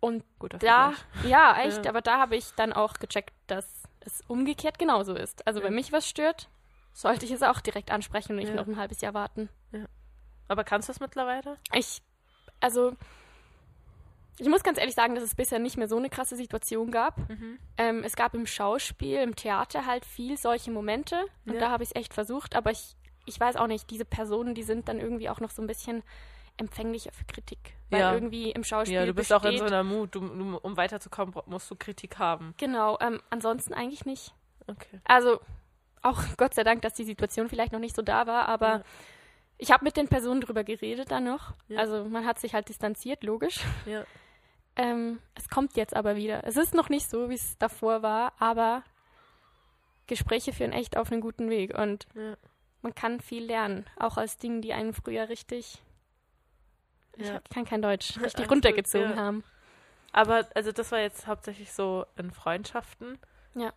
[0.00, 1.30] Und Guter da, Vergleich.
[1.30, 1.90] ja, echt, Ja.
[1.90, 3.66] aber da habe ich dann auch gecheckt, dass
[4.00, 5.46] es umgekehrt genauso ist.
[5.46, 5.66] Also Ja.
[5.66, 6.48] wenn mich was stört,
[6.92, 8.56] sollte ich es auch direkt ansprechen und nicht Ja.
[8.56, 9.48] noch ein halbes Jahr warten.
[10.48, 11.56] Aber kannst du es mittlerweile?
[11.72, 12.02] Ich,
[12.60, 12.94] also,
[14.40, 17.18] ich muss ganz ehrlich sagen, dass es bisher nicht mehr so eine krasse Situation gab.
[17.28, 17.58] Mhm.
[17.76, 21.60] Ähm, es gab im Schauspiel, im Theater halt viel solche Momente und Ja.
[21.60, 24.62] da habe ich es echt versucht, aber ich, ich weiß auch nicht, diese Personen, die
[24.62, 26.02] sind dann irgendwie auch noch so ein bisschen
[26.56, 27.58] empfänglicher für Kritik.
[27.90, 28.12] Weil Ja.
[28.14, 30.14] irgendwie im Schauspiel Ja, du bist besteht, auch in so einer Mut.
[30.14, 32.54] Du, du, um weiterzukommen, musst du Kritik haben.
[32.58, 34.34] Genau, ähm, ansonsten eigentlich nicht.
[34.66, 35.00] Okay.
[35.04, 35.40] Also
[36.02, 38.82] auch Gott sei Dank, dass die Situation vielleicht noch nicht so da war, aber Ja.
[39.58, 41.52] ich habe mit den Personen drüber geredet dann noch.
[41.68, 41.78] Ja.
[41.80, 43.60] Also man hat sich halt distanziert, logisch.
[43.86, 44.04] Ja.
[44.76, 46.44] Ähm, es kommt jetzt aber wieder.
[46.44, 48.82] Es ist noch nicht so, wie es davor war, aber
[50.06, 52.36] Gespräche führen echt auf einen guten Weg und Ja.
[52.82, 55.82] man kann viel lernen, auch aus Dingen, die einen früher richtig,
[57.16, 57.34] ich Ja.
[57.34, 59.16] hab- kann kein Deutsch, richtig runtergezogen ja.
[59.16, 59.44] haben.
[60.12, 63.18] Aber, also das war jetzt hauptsächlich so in Freundschaften.
[63.54, 63.72] Ja.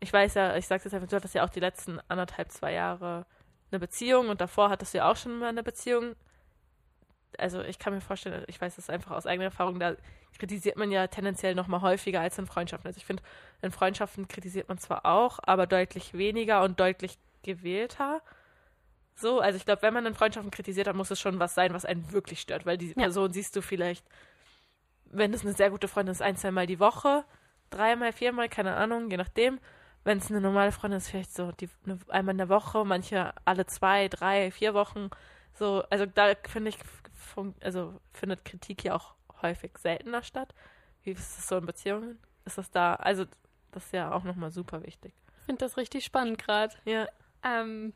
[0.00, 2.72] Ich weiß ja, ich sag's jetzt einfach, du hattest ja auch die letzten anderthalb, zwei
[2.72, 3.26] Jahre
[3.70, 6.14] eine Beziehung und davor hattest du ja auch schon mal eine Beziehung.
[7.38, 9.96] Also ich kann mir vorstellen, ich weiß das einfach aus eigener Erfahrung, da
[10.38, 12.86] kritisiert man ja tendenziell noch mal häufiger als in Freundschaften.
[12.86, 13.22] Also ich finde,
[13.62, 18.20] in Freundschaften kritisiert man zwar auch, aber deutlich weniger und deutlich gewählter.
[19.16, 21.72] So, also ich glaube, wenn man in Freundschaften kritisiert, dann muss es schon was sein,
[21.72, 22.94] was einen wirklich stört, weil die ja.
[22.94, 24.04] Person siehst du vielleicht,
[25.04, 27.24] wenn es eine sehr gute Freundin ist, ein, zwei Mal die Woche,
[27.70, 29.60] dreimal, viermal, keine Ahnung, je nachdem.
[30.02, 33.32] Wenn es eine normale Freundin ist, vielleicht so die, eine, einmal in der Woche, manche
[33.44, 35.08] alle zwei, drei, vier Wochen.
[35.54, 36.78] So, also da finde ich,
[37.60, 40.54] also findet Kritik ja auch häufig seltener statt.
[41.02, 42.18] Wie ist das so in Beziehungen?
[42.44, 43.24] Ist das da, also
[43.70, 45.14] das ist ja auch nochmal super wichtig.
[45.40, 46.74] Ich finde das richtig spannend gerade.
[46.84, 47.06] Ja.
[47.42, 47.92] Ähm,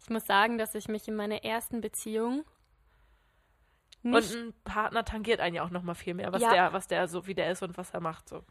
[0.00, 2.44] ich muss sagen, dass ich mich in meiner ersten Beziehung
[4.02, 6.50] nicht und ein Partner tangiert einen ja auch nochmal viel mehr, was ja.
[6.50, 8.44] der, was der so, wie der ist und was er macht so.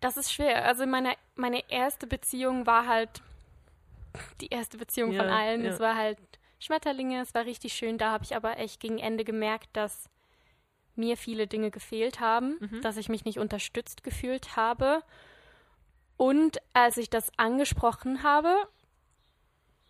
[0.00, 0.64] Das ist schwer.
[0.64, 3.22] Also meine, meine erste Beziehung war halt
[4.40, 5.64] die erste Beziehung ja, von allen.
[5.64, 5.70] Ja.
[5.70, 6.18] Es war halt
[6.64, 7.98] Schmetterlinge, es war richtig schön.
[7.98, 10.08] Da habe ich aber echt gegen Ende gemerkt, dass
[10.96, 12.80] mir viele Dinge gefehlt haben, mhm.
[12.80, 15.02] dass ich mich nicht unterstützt gefühlt habe.
[16.16, 18.54] Und als ich das angesprochen habe,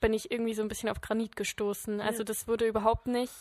[0.00, 2.00] bin ich irgendwie so ein bisschen auf Granit gestoßen.
[2.00, 2.24] Also ja.
[2.24, 3.32] das wurde überhaupt nicht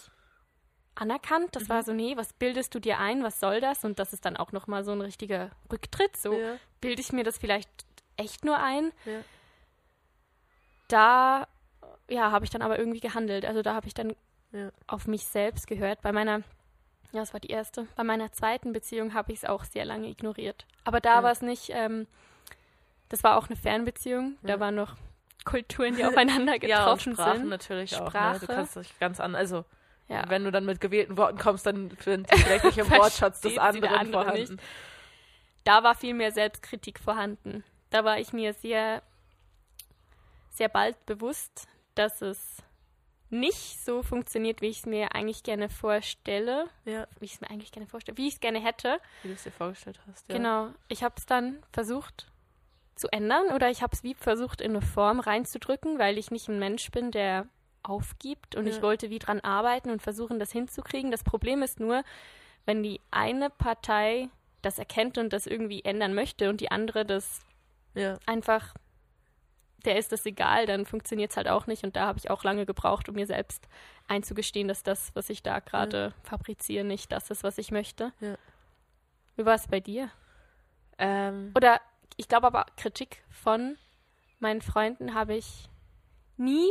[0.95, 1.55] anerkannt.
[1.55, 1.69] Das mhm.
[1.69, 3.23] war so, nee, was bildest du dir ein?
[3.23, 3.83] Was soll das?
[3.83, 6.17] Und das ist dann auch nochmal so ein richtiger Rücktritt.
[6.17, 6.57] So, ja.
[6.81, 7.69] bilde ich mir das vielleicht
[8.17, 8.91] echt nur ein?
[9.05, 9.21] Ja.
[10.87, 11.47] Da,
[12.09, 13.45] ja, habe ich dann aber irgendwie gehandelt.
[13.45, 14.15] Also da habe ich dann
[14.87, 16.01] auf mich selbst gehört.
[16.01, 16.43] Bei meiner
[17.13, 17.87] ja, das war die erste.
[17.95, 20.65] Bei meiner zweiten Beziehung habe ich es auch sehr lange ignoriert.
[20.83, 21.23] Aber da ja.
[21.23, 22.07] war es nicht, ähm,
[23.09, 24.37] das war auch eine Fernbeziehung.
[24.41, 24.55] Ja.
[24.55, 24.95] Da waren noch
[25.45, 27.49] Kulturen, die aufeinander getroffen ja, und Sprachen sind.
[27.49, 28.19] natürlich Sprache.
[28.19, 28.33] auch.
[28.33, 28.39] Ne?
[28.39, 29.63] Du kannst dich ganz an, also
[30.07, 30.23] ja.
[30.27, 33.93] wenn du dann mit gewählten Worten kommst, dann sind vielleicht nicht im Wortschatz des anderen
[33.93, 34.55] andere vorhanden.
[34.55, 34.63] Nicht.
[35.65, 37.63] Da war viel mehr Selbstkritik vorhanden.
[37.91, 39.03] Da war ich mir sehr,
[40.49, 42.57] sehr bald bewusst, dass es
[43.29, 46.67] nicht so funktioniert, wie ich es mir eigentlich gerne vorstelle.
[46.85, 47.07] Ja.
[47.19, 48.17] Wie ich es mir eigentlich gerne vorstelle.
[48.17, 48.99] Wie ich es gerne hätte.
[49.23, 50.35] Wie du es dir vorgestellt hast, ja.
[50.35, 50.69] Genau.
[50.87, 52.27] Ich habe es dann versucht
[52.95, 56.47] zu ändern oder ich habe es wie versucht in eine Form reinzudrücken, weil ich nicht
[56.47, 57.47] ein Mensch bin, der
[57.81, 58.71] aufgibt und ja.
[58.73, 61.11] ich wollte wie dran arbeiten und versuchen, das hinzukriegen.
[61.11, 62.03] Das Problem ist nur,
[62.65, 64.29] wenn die eine Partei
[64.61, 67.41] das erkennt und das irgendwie ändern möchte und die andere das
[67.95, 68.17] ja.
[68.25, 68.73] einfach
[69.85, 71.83] der ist das egal, dann funktioniert es halt auch nicht.
[71.83, 73.67] Und da habe ich auch lange gebraucht, um mir selbst
[74.07, 76.29] einzugestehen, dass das, was ich da gerade ja.
[76.29, 78.13] fabriziere, nicht das ist, was ich möchte.
[78.19, 78.35] Ja.
[79.35, 80.09] Wie war es bei dir?
[80.97, 81.51] Ähm.
[81.55, 81.81] Oder
[82.17, 83.77] ich glaube aber, Kritik von
[84.39, 85.69] meinen Freunden habe ich
[86.37, 86.69] nie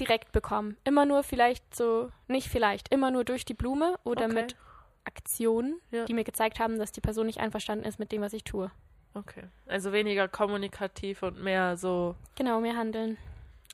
[0.00, 0.76] direkt bekommen.
[0.84, 4.34] Immer nur vielleicht so, nicht vielleicht, immer nur durch die Blume oder okay.
[4.34, 4.56] mit
[5.04, 6.04] Aktionen, ja.
[6.04, 8.70] die mir gezeigt haben, dass die Person nicht einverstanden ist mit dem, was ich tue.
[9.14, 9.44] Okay.
[9.66, 12.16] Also weniger kommunikativ und mehr so.
[12.34, 13.16] Genau, mehr handeln.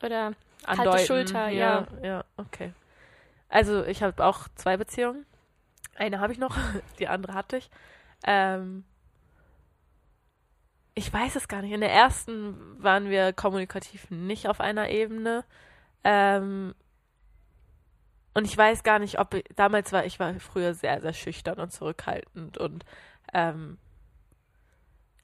[0.03, 0.33] Oder
[0.65, 0.91] andeuten.
[0.91, 1.87] kalte Schulter, ja.
[2.03, 2.73] Ja, ja okay.
[3.49, 5.27] Also ich habe auch zwei Beziehungen.
[5.97, 6.57] Eine habe ich noch,
[6.99, 7.71] die andere hatte ich.
[8.25, 8.85] Ähm,
[10.95, 11.73] ich weiß es gar nicht.
[11.73, 15.45] In der ersten waren wir kommunikativ nicht auf einer Ebene.
[16.05, 16.75] Ähm,
[18.35, 21.59] und ich weiß gar nicht, ob ich, damals war ich war früher sehr, sehr schüchtern
[21.59, 22.85] und zurückhaltend und
[23.33, 23.79] ähm,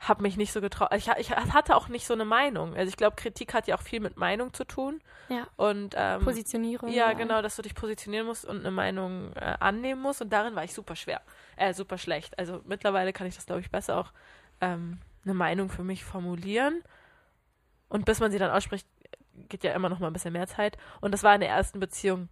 [0.00, 0.90] habe mich nicht so getraut.
[0.94, 2.74] Ich, ich, hatte auch nicht so eine Meinung.
[2.74, 5.00] Also ich glaube, Kritik hat ja auch viel mit Meinung zu tun.
[5.28, 5.46] Ja.
[5.56, 6.90] Und ähm, Positionierung.
[6.90, 10.20] Ja, ja, genau, dass du dich positionieren musst und eine Meinung äh, annehmen musst.
[10.20, 11.22] Und darin war ich super schwer,
[11.56, 12.38] äh, super schlecht.
[12.38, 14.12] Also mittlerweile kann ich das, glaube ich, besser auch
[14.60, 16.82] ähm, eine Meinung für mich formulieren.
[17.88, 18.86] Und bis man sie dann ausspricht,
[19.48, 20.76] geht ja immer noch mal ein bisschen mehr Zeit.
[21.00, 22.28] Und das war in der ersten Beziehung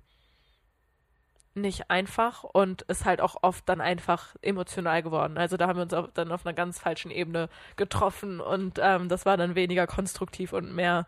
[1.54, 5.38] nicht einfach und ist halt auch oft dann einfach emotional geworden.
[5.38, 9.08] Also da haben wir uns auch dann auf einer ganz falschen Ebene getroffen und ähm,
[9.08, 11.06] das war dann weniger konstruktiv und mehr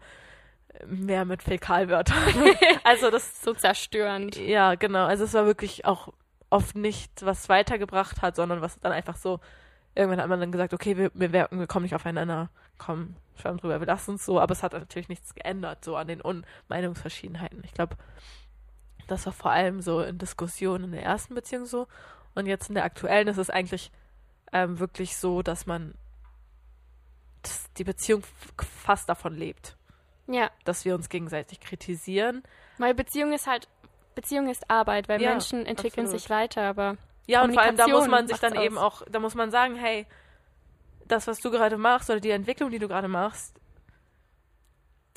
[0.87, 2.19] mehr mit Fäkalwörtern.
[2.85, 4.37] also das so zerstörend.
[4.37, 5.07] Ja, genau.
[5.07, 6.13] Also es war wirklich auch
[6.51, 9.41] oft nicht, was weitergebracht hat, sondern was dann einfach so
[9.97, 13.81] irgendwann hat man dann gesagt, okay, wir, wir, wir kommen nicht aufeinander, komm, schwamm drüber,
[13.81, 17.63] wir lassen es so, aber es hat natürlich nichts geändert, so an den Un Meinungsverschiedenheiten.
[17.65, 17.97] Ich glaube,
[19.07, 21.87] das war vor allem so in Diskussionen in der ersten Beziehung so.
[22.35, 23.91] Und jetzt in der aktuellen ist es eigentlich
[24.53, 25.95] ähm, wirklich so, dass man
[27.43, 28.23] dass die Beziehung
[28.83, 29.77] fast davon lebt.
[30.27, 30.51] Ja.
[30.65, 32.43] Dass wir uns gegenseitig kritisieren.
[32.79, 33.69] Weil Beziehung ist halt,
[34.15, 36.21] Beziehung ist Arbeit, weil ja, Menschen entwickeln absolut.
[36.21, 36.97] sich weiter, aber.
[37.27, 38.65] Ja, und vor allem da muss man sich dann aus.
[38.65, 40.07] eben auch, da muss man sagen, hey,
[41.07, 43.55] das, was du gerade machst, oder die Entwicklung, die du gerade machst,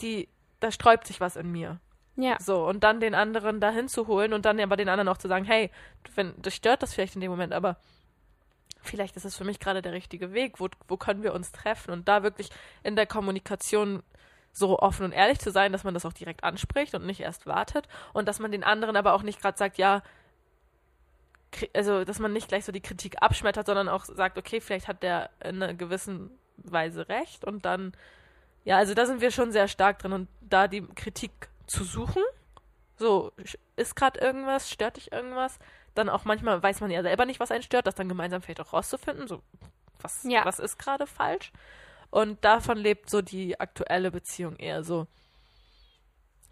[0.01, 0.27] die,
[0.59, 1.79] da sträubt sich was in mir.
[2.19, 2.37] Ja.
[2.39, 5.29] So, und dann den anderen dahin zu holen und dann aber den anderen auch zu
[5.29, 5.71] sagen, hey,
[6.15, 7.77] wenn, das stört das vielleicht in dem Moment, aber
[8.81, 11.91] vielleicht ist es für mich gerade der richtige Weg, wo, wo können wir uns treffen?
[11.91, 12.49] Und da wirklich
[12.83, 14.03] in der Kommunikation
[14.51, 17.45] so offen und ehrlich zu sein, dass man das auch direkt anspricht und nicht erst
[17.45, 17.87] wartet.
[18.11, 20.01] Und dass man den anderen aber auch nicht gerade sagt, ja,
[21.73, 25.03] also dass man nicht gleich so die Kritik abschmettert, sondern auch sagt, okay, vielleicht hat
[25.03, 27.45] der in einer gewissen Weise recht.
[27.45, 27.93] Und dann,
[28.65, 31.31] ja, also da sind wir schon sehr stark drin und da die Kritik
[31.69, 32.23] zu suchen,
[32.97, 33.31] so,
[33.75, 35.57] ist gerade irgendwas, stört dich irgendwas,
[35.95, 38.61] dann auch manchmal weiß man ja selber nicht, was einen stört, das dann gemeinsam vielleicht
[38.61, 39.41] auch rauszufinden, so,
[40.01, 40.45] was, ja.
[40.45, 41.51] was ist gerade falsch?
[42.11, 45.07] Und davon lebt so die aktuelle Beziehung eher so.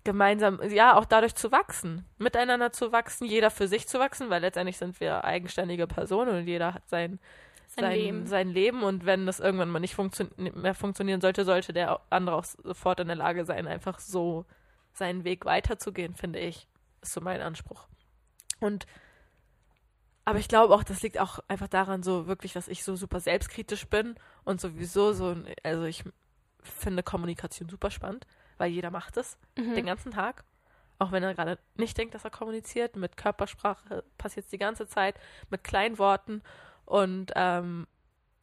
[0.03, 4.41] Gemeinsam, ja, auch dadurch zu wachsen, miteinander zu wachsen, jeder für sich zu wachsen, weil
[4.41, 7.19] letztendlich sind wir eigenständige Personen und jeder hat sein,
[7.67, 8.27] sein, sein Leben.
[8.27, 8.83] sein Leben.
[8.83, 13.01] Und wenn das irgendwann mal nicht funktio mehr funktionieren sollte, sollte der andere auch sofort
[13.01, 14.45] in der Lage sein, einfach so
[14.97, 16.67] seinen Weg weiterzugehen, finde ich.
[17.01, 17.87] Ist so mein Anspruch.
[18.59, 18.85] Und
[20.25, 23.21] aber ich glaube auch, das liegt auch einfach daran, so wirklich, dass ich so super
[23.21, 26.03] selbstkritisch bin und sowieso so, also ich
[26.61, 29.75] finde Kommunikation super spannend weil jeder macht es mhm.
[29.75, 30.43] den ganzen Tag.
[30.99, 32.95] Auch wenn er gerade nicht denkt, dass er kommuniziert.
[32.95, 36.41] Mit Körpersprache passiert es die ganze Zeit, mit kleinen Worten.
[36.85, 37.87] Und ähm,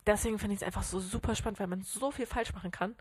[0.06, 2.94] deswegen finde ich es einfach so super spannend, weil man so viel falsch machen kann.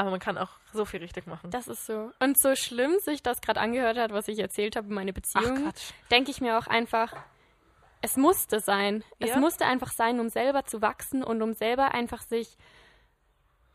[0.00, 1.50] Aber man kann auch so viel richtig machen.
[1.50, 2.10] Das ist so.
[2.20, 5.70] Und so schlimm sich das gerade angehört hat, was ich erzählt habe, meine Beziehung,
[6.10, 7.14] denke ich mir auch einfach,
[8.00, 9.04] es musste sein.
[9.18, 9.26] Ja?
[9.26, 12.56] Es musste einfach sein, um selber zu wachsen und um selber einfach sich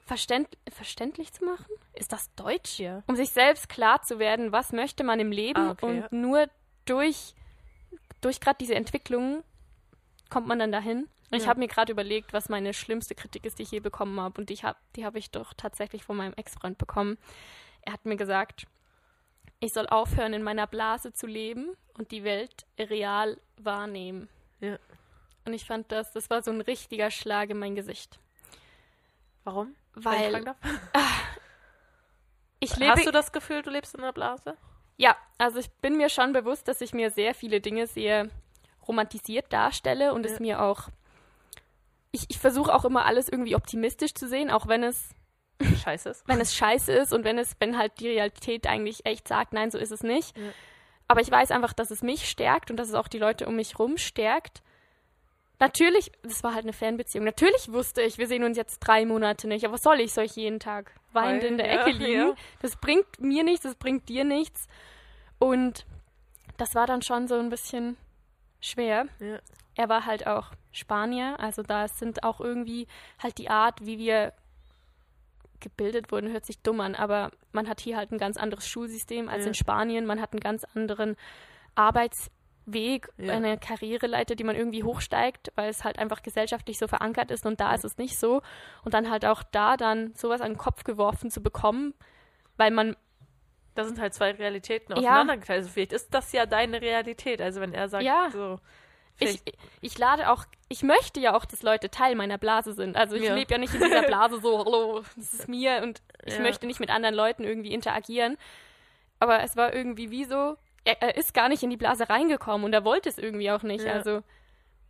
[0.04, 1.72] verständ verständlich zu machen?
[1.94, 3.04] Ist das Deutsch hier?
[3.06, 6.08] Um sich selbst klar zu werden, was möchte man im Leben ah, okay, und ja.
[6.10, 6.50] nur
[6.86, 7.36] durch,
[8.22, 9.44] durch gerade diese Entwicklungen
[10.32, 11.08] kommt man dann dahin.
[11.36, 11.46] Und ja.
[11.48, 14.40] ich habe mir gerade überlegt, was meine schlimmste Kritik ist, die ich je bekommen habe.
[14.40, 17.18] Und die habe die hab ich doch tatsächlich von meinem Ex-Freund bekommen.
[17.82, 18.68] Er hat mir gesagt,
[19.60, 24.30] ich soll aufhören, in meiner Blase zu leben und die Welt real wahrnehmen.
[24.62, 24.78] Ja.
[25.44, 28.18] Und ich fand das, das war so ein richtiger Schlag in mein Gesicht.
[29.44, 29.76] Warum?
[29.94, 30.42] Weil.
[32.60, 34.56] Ich, ich lebe, Hast du das Gefühl, du lebst in einer Blase?
[34.96, 38.30] Ja, also ich bin mir schon bewusst, dass ich mir sehr viele Dinge sehr
[38.88, 40.32] romantisiert darstelle und ja.
[40.32, 40.88] es mir auch.
[42.16, 45.10] Ich, ich versuche auch immer alles irgendwie optimistisch zu sehen, auch wenn es
[45.84, 46.28] scheiße ist.
[46.28, 49.70] Wenn es scheiße ist und wenn es, wenn halt die Realität eigentlich echt sagt, nein,
[49.70, 50.38] so ist es nicht.
[50.38, 50.44] Ja.
[51.08, 53.58] Aber ich weiß einfach, dass es mich stärkt und dass es auch die Leute um
[53.58, 54.64] mich rum stärkt.
[55.60, 57.26] Natürlich, das war halt eine Fernbeziehung.
[57.26, 59.66] Natürlich wusste ich, wir sehen uns jetzt drei Monate nicht.
[59.66, 60.14] Aber was soll ich?
[60.14, 62.28] Soll ich jeden Tag weinend in der ja, Ecke liegen?
[62.30, 62.36] Ja.
[62.62, 64.68] Das bringt mir nichts, das bringt dir nichts.
[65.38, 65.86] Und
[66.58, 67.98] das war dann schon so ein bisschen
[68.60, 69.08] schwer.
[69.76, 72.88] Er war halt auch Spanier, also da sind auch irgendwie
[73.22, 74.34] halt die Art, wie wir
[75.60, 79.30] gebildet wurden, hört sich dumm an, aber man hat hier halt ein ganz anderes Schulsystem
[79.30, 80.06] als in Spanien.
[80.06, 81.16] Man hat einen ganz anderen
[81.74, 82.30] Arbeits
[82.68, 83.32] Weg, ja.
[83.34, 87.60] eine Karriereleiter, die man irgendwie hochsteigt, weil es halt einfach gesellschaftlich so verankert ist und
[87.60, 87.76] da ja.
[87.76, 88.42] ist es nicht so.
[88.84, 91.94] Und dann halt auch da dann sowas an den Kopf geworfen zu bekommen,
[92.58, 92.96] weil man.
[93.76, 95.58] Da sind halt zwei Realitäten auseinandergeteilt.
[95.58, 95.62] Ja.
[95.62, 97.42] Also vielleicht ist das ja deine Realität.
[97.42, 98.30] Also wenn er sagt, ja.
[98.32, 98.58] so.
[99.20, 99.42] Ich,
[99.82, 102.98] ich lade auch, ich möchte ja auch, dass Leute Teil meiner Blase sind.
[102.98, 103.34] Also ich ja.
[103.34, 106.80] lebe ja nicht in dieser Blase so, hallo, das ist mir und ich möchte nicht
[106.80, 108.38] mit anderen Leuten irgendwie interagieren.
[109.20, 112.66] Aber es war irgendwie wie so, er, er, ist gar nicht in die Blase reingekommen
[112.66, 113.86] und er wollte es irgendwie auch nicht.
[113.86, 113.94] Ja.
[113.94, 114.22] Also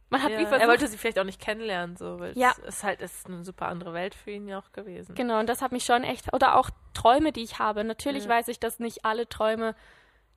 [0.09, 2.51] man hat ja, wie versucht, er wollte sie vielleicht auch nicht kennenlernen, so, weil ja.
[2.51, 5.15] es ist halt ist eine super andere Welt für ihn ja auch gewesen.
[5.15, 7.83] Genau, und das hat mich schon echt, oder auch Träume, die ich habe.
[7.83, 8.29] Natürlich ja.
[8.29, 9.75] weiß ich, dass nicht alle Träume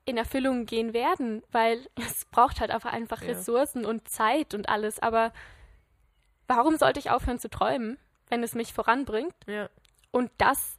[0.09, 4.99] in Erfüllung gehen werden, weil es braucht halt einfach Ressourcen und Zeit und alles.
[4.99, 5.31] Aber
[6.47, 9.35] warum sollte ich aufhören zu träumen, wenn es mich voranbringt?
[9.47, 9.69] Ja.
[10.11, 10.77] Und das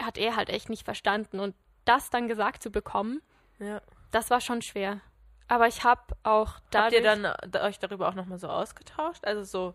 [0.00, 1.40] hat er halt echt nicht verstanden.
[1.40, 3.22] Und das dann gesagt zu bekommen,
[3.58, 3.80] ja
[4.16, 5.00] das war schon schwer.
[5.48, 7.04] Aber ich habe auch dadurch...
[7.04, 9.24] Habt ihr dann äh, euch darüber auch nochmal so ausgetauscht?
[9.24, 9.74] Also so,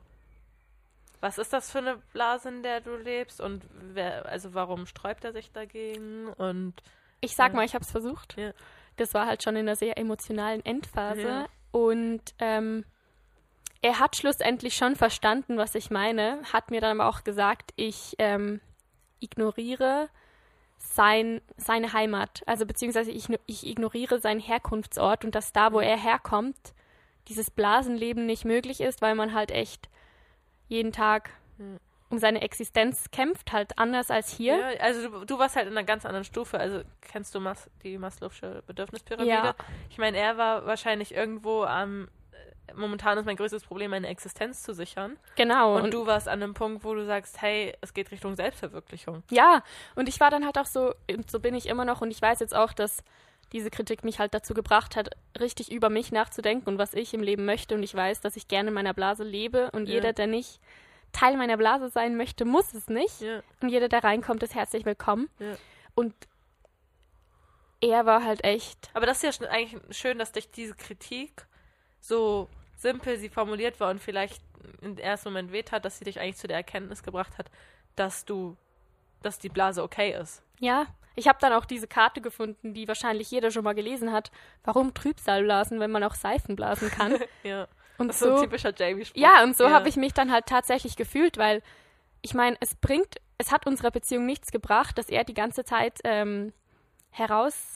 [1.21, 3.39] was ist das für eine Blase, in der du lebst?
[3.39, 6.27] Und wer, also warum sträubt er sich dagegen?
[6.27, 6.73] Und
[7.21, 7.57] ich sag ja.
[7.57, 8.35] mal, ich habe es versucht.
[8.37, 8.51] Ja.
[9.01, 11.21] Das war halt schon in einer sehr emotionalen Endphase.
[11.21, 11.45] Ja.
[11.71, 12.85] Und ähm,
[13.81, 18.15] er hat schlussendlich schon verstanden, was ich meine, hat mir dann aber auch gesagt, ich
[18.19, 18.61] ähm,
[19.19, 20.09] ignoriere
[20.77, 22.43] sein, seine Heimat.
[22.45, 26.73] Also beziehungsweise ich, ich ignoriere seinen Herkunftsort und dass da, wo er herkommt,
[27.27, 29.89] dieses Blasenleben nicht möglich ist, weil man halt echt
[30.67, 31.31] jeden Tag
[32.11, 34.57] um seine Existenz kämpft, halt anders als hier.
[34.57, 36.59] Ja, also du, du, warst halt in einer ganz anderen Stufe.
[36.59, 39.29] Also kennst du Mas die Maslow'sche Bedürfnispyramide?
[39.29, 39.55] Ja.
[39.89, 42.09] Ich meine, er war wahrscheinlich irgendwo am
[42.75, 45.17] momentan ist mein größtes Problem, meine Existenz zu sichern.
[45.35, 45.75] Genau.
[45.75, 49.23] Und, und, du warst an einem Punkt, wo du sagst, hey, es geht Richtung Selbstverwirklichung.
[49.29, 49.63] Ja,
[49.95, 52.21] und ich war dann halt auch so, und so bin ich immer noch, und ich
[52.21, 53.03] weiß jetzt auch, dass
[53.51, 57.21] diese Kritik mich halt dazu gebracht hat, richtig über mich nachzudenken und was ich im
[57.21, 57.75] Leben möchte.
[57.75, 59.95] Und ich weiß, dass ich gerne in meiner Blase lebe und ja.
[59.95, 60.61] jeder, der nicht
[61.11, 63.21] Teil meiner Blase sein möchte, muss es nicht.
[63.21, 63.41] Ja.
[63.61, 65.29] Und jeder, der reinkommt, ist herzlich willkommen.
[65.39, 65.55] Ja.
[65.95, 66.13] Und
[67.81, 68.89] er war halt echt.
[68.93, 71.47] Aber das ist ja eigentlich schön, dass dich diese Kritik
[71.99, 74.41] so simpel sie formuliert war und vielleicht
[74.81, 77.49] im ersten Moment weht hat, dass sie dich eigentlich zu der Erkenntnis gebracht hat,
[77.95, 78.57] dass du,
[79.21, 80.43] dass die Blase okay ist.
[80.59, 84.31] Ja, ich habe dann auch diese Karte gefunden, die wahrscheinlich jeder schon mal gelesen hat.
[84.63, 87.19] Warum Trübsalblasen, wenn man auch Seifen blasen kann?
[87.43, 87.67] ja.
[88.01, 89.19] Und das so, ist so ein typischer Jamie-Spruch.
[89.21, 89.71] Ja, und so Ja.
[89.71, 91.61] habe ich mich dann halt tatsächlich gefühlt, weil
[92.21, 95.99] ich meine, es bringt, es hat unserer Beziehung nichts gebracht, dass er die ganze Zeit
[96.03, 96.53] ähm,
[97.09, 97.73] heraus,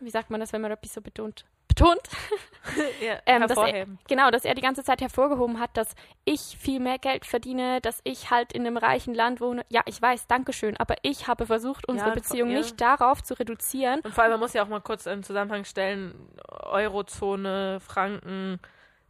[0.00, 1.44] wie sagt man das, wenn man etwas so betont?
[1.66, 2.02] Betont?
[3.00, 6.78] ja, Ähm, dass er, genau, dass er die ganze Zeit hervorgehoben hat, dass ich viel
[6.78, 9.64] mehr Geld verdiene, dass ich halt in einem reichen Land wohne.
[9.70, 12.58] Ja, ich weiß, Dankeschön, aber ich habe versucht, unsere Ja, Beziehung ja.
[12.58, 14.00] nicht darauf zu reduzieren.
[14.02, 16.14] Und vor allem, man muss ja auch mal kurz im Zusammenhang stellen,
[16.48, 18.60] Eurozone, Franken,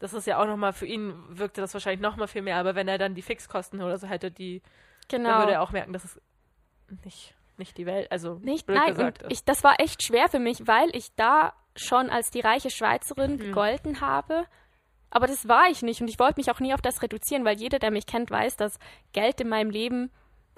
[0.05, 2.89] das ist ja auch nochmal, für ihn wirkte das wahrscheinlich nochmal viel mehr, aber wenn
[2.89, 4.61] er dann die Fixkosten oder so hätte, die,
[5.09, 5.39] dann Genau.
[5.39, 6.21] würde er auch merken, dass es
[7.05, 9.33] nicht, nicht die Welt, also Nicht, blöd nein, gesagt ist.
[9.33, 13.33] ich, das war echt schwer für mich, weil ich da schon als die reiche Schweizerin
[13.33, 13.39] Mhm.
[13.39, 14.45] gegolten habe.
[15.11, 17.59] Aber das war ich nicht und ich wollte mich auch nie auf das reduzieren, weil
[17.59, 18.79] jeder, der mich kennt, weiß, dass
[19.13, 20.11] Geld in meinem Leben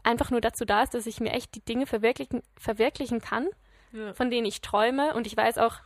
[0.02, 3.48] einfach nur dazu da ist, dass ich mir echt die Dinge verwirklichen, verwirklichen kann,
[3.92, 4.12] Ja.
[4.14, 5.14] von denen ich träume.
[5.14, 5.76] Und ich weiß auch,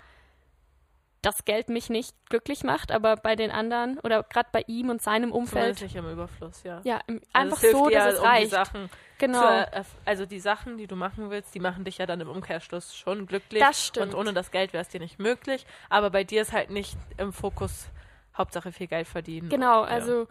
[1.22, 5.02] dass Geld mich nicht glücklich macht, aber bei den anderen oder gerade bei ihm und
[5.02, 6.80] seinem Zumindest Umfeld, nicht im Überfluss, ja.
[6.84, 8.50] ja, im, Also einfach so, dass ja, es um die reicht.
[8.50, 9.38] Sachen Genau.
[9.64, 12.96] zu also die Sachen, die du machen willst, die machen dich ja dann im Umkehrschluss
[12.96, 13.62] schon glücklich.
[13.62, 14.14] Das stimmt.
[14.14, 15.66] Und ohne das Geld wäre es dir nicht möglich.
[15.90, 17.88] Aber bei dir ist halt nicht im Fokus
[18.36, 19.50] Hauptsache viel Geld verdienen.
[19.50, 19.88] Genau, Ja.
[19.90, 20.26] also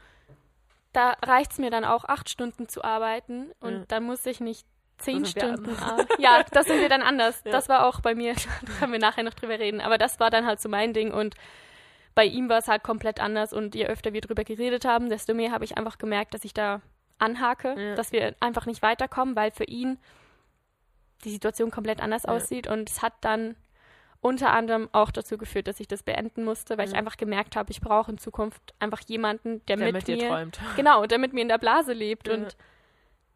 [0.91, 3.85] da reicht es mir dann auch, acht Stunden zu arbeiten und Ja.
[3.89, 4.65] dann muss ich nicht
[4.99, 5.75] zehn Stunden.
[6.19, 7.41] Ja, das sind wir dann anders.
[7.45, 7.51] Ja.
[7.51, 8.33] Das war auch bei mir,
[8.65, 11.11] da können wir nachher noch drüber reden, aber das war dann halt so mein Ding
[11.13, 11.35] und
[12.15, 15.33] bei ihm war es halt komplett anders und je öfter wir drüber geredet haben, desto
[15.33, 16.81] mehr habe ich einfach gemerkt, dass ich da
[17.17, 17.95] anhake, Ja.
[17.95, 19.97] dass wir einfach nicht weiterkommen, weil für ihn
[21.23, 22.29] die Situation komplett anders Ja.
[22.29, 23.55] aussieht und es hat dann
[24.21, 26.99] unter anderem auch dazu geführt, dass ich das beenden musste, weil ich Ja.
[26.99, 30.59] einfach gemerkt habe, ich brauche in Zukunft einfach jemanden, der, der mit, mit mir träumt.
[30.75, 32.33] genau, der mit mir in der Blase lebt Ja.
[32.33, 32.57] und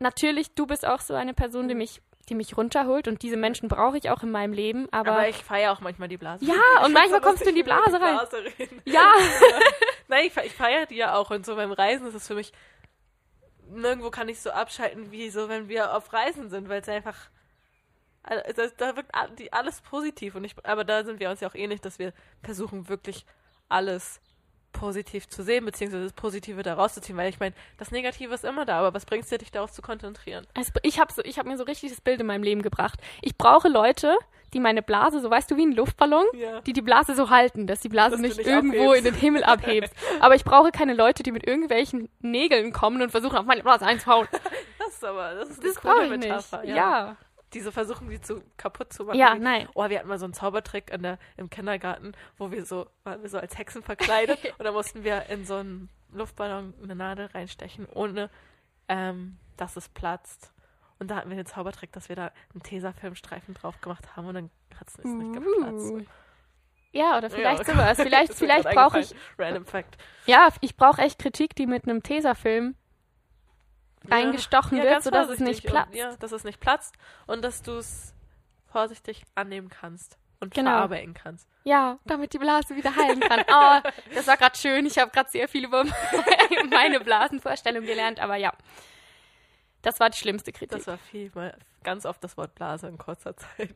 [0.04, 3.68] natürlich du bist auch so eine Person, die mich die mich runterholt und diese Menschen
[3.68, 6.46] brauche ich auch in meinem Leben, aber, Aber ich feiere auch manchmal die Blase.
[6.46, 8.16] Ja, Ich und manchmal kommst du in die Blase rein.
[8.16, 8.82] Blase reden.
[8.86, 9.12] ja,
[10.08, 11.32] Nein, ich, ich feiere die ja auch.
[11.32, 12.54] Und so beim Reisen ist es für mich,
[13.70, 17.18] nirgendwo kann ich so abschalten, wie so, wenn wir auf Reisen sind, weil es einfach,
[18.24, 20.36] also da wirkt die, alles positiv.
[20.36, 23.26] Und ich, aber da sind wir uns ja auch ähnlich, dass wir versuchen, wirklich
[23.68, 24.22] alles
[24.74, 28.66] positiv zu sehen, beziehungsweise das Positive da rauszuziehen, weil ich meine, das Negative ist immer
[28.66, 30.46] da, aber was bringt es dir, dich darauf zu konzentrieren?
[30.56, 33.00] Also ich habe so, ich hab mir so richtig das Bild in meinem Leben gebracht.
[33.22, 34.18] Ich brauche Leute,
[34.54, 36.62] die meine Blase, so weißt du, wie ein Luftballon, Ja.
[36.62, 38.98] die die Blase so halten, dass die Blase Dass du nicht nicht irgendwo abhebst.
[39.08, 39.90] in den Himmel abhebt.
[40.20, 43.86] Aber ich brauche keine Leute, die mit irgendwelchen Nägeln kommen und versuchen, auf meine Blase
[43.86, 44.28] einzuhauen.
[44.80, 46.20] Das ist aber, das ist eine Das coole ich nicht.
[46.24, 46.64] Metapher.
[46.66, 47.16] Ja.
[47.54, 49.18] Die so versuchen, die zu kaputt zu machen.
[49.18, 49.68] Ja, nein.
[49.76, 53.22] Oh, wir hatten mal so einen Zaubertrick in der, im Kindergarten, wo wir so, waren
[53.22, 57.28] wir so als Hexen verkleidet und da mussten wir in so einen Luftballon eine Nadel
[57.28, 58.30] reinstechen, ohne
[58.88, 60.52] ähm, dass es platzt.
[61.00, 64.36] Und da hatten wir den Zaubertrick, dass wir da einen Tesafilmstreifen drauf gemacht haben und
[64.36, 65.92] dann hat es nicht geplatzt.
[65.92, 66.06] Uh.
[66.94, 67.98] Ja, oder vielleicht Ja, sowas.
[67.98, 69.13] Vielleicht, vielleicht brauche ich.
[69.38, 69.98] Random Fact.
[70.28, 72.76] ja, ich brauche echt Kritik, die mit einem Tesafilm
[74.10, 75.92] eingestochen Ja, wird, sodass es nicht platzt.
[75.92, 76.96] Und, ja, dass es nicht platzt
[77.28, 78.13] und dass du es
[78.68, 80.72] vorsichtig annehmen kannst und Genau.
[80.72, 81.48] verarbeiten kannst.
[81.63, 83.42] Ja, damit die Blase wieder heilen kann.
[83.48, 84.86] Oh, das war gerade schön.
[84.86, 85.86] Ich habe gerade sehr viel über
[86.70, 88.52] meine Blasenvorstellung gelernt, aber ja.
[89.82, 90.78] Das war die schlimmste Kritik.
[90.78, 93.76] Das war viel, mal ganz oft das Wort Blase in kurzer Zeit.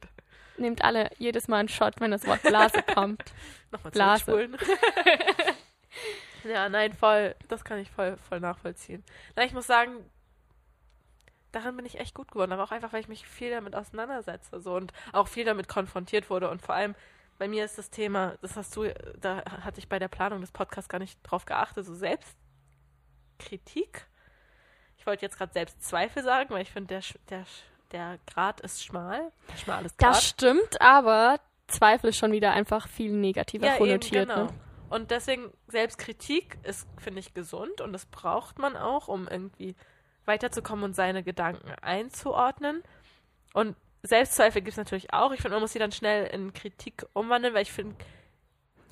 [0.58, 3.24] Nehmt alle jedes Mal einen Shot, wenn das Wort Blase kommt.
[3.72, 4.50] Nochmal Blase.
[6.44, 9.04] ja, nein, voll, das kann ich voll, voll nachvollziehen.
[9.36, 9.92] Na, ich muss sagen,
[11.52, 14.60] daran bin ich echt gut geworden, aber auch einfach, weil ich mich viel damit auseinandersetze
[14.60, 16.96] so und auch viel damit konfrontiert wurde und vor allem
[17.38, 20.52] bei mir ist das Thema, das hast du, da hatte ich bei der Planung des
[20.52, 24.08] Podcasts gar nicht drauf geachtet, so Selbstkritik.
[24.98, 27.46] Ich wollte jetzt gerade Selbstzweifel sagen, weil ich finde, der, der,
[27.92, 29.32] der Grad ist schmal.
[29.52, 30.16] Der schmal ist Grad.
[30.16, 34.30] Das stimmt, aber Zweifel ist schon wieder einfach viel negativer ja, konnotiert.
[34.30, 34.46] Eben, genau.
[34.46, 34.54] ne?
[34.90, 39.76] Und deswegen, Selbstkritik ist, finde ich, gesund und das braucht man auch, um irgendwie
[40.28, 42.84] weiterzukommen und seine Gedanken einzuordnen.
[43.54, 45.32] Und Selbstzweifel gibt es natürlich auch.
[45.32, 47.96] Ich finde, man muss sie dann schnell in Kritik umwandeln, weil ich finde.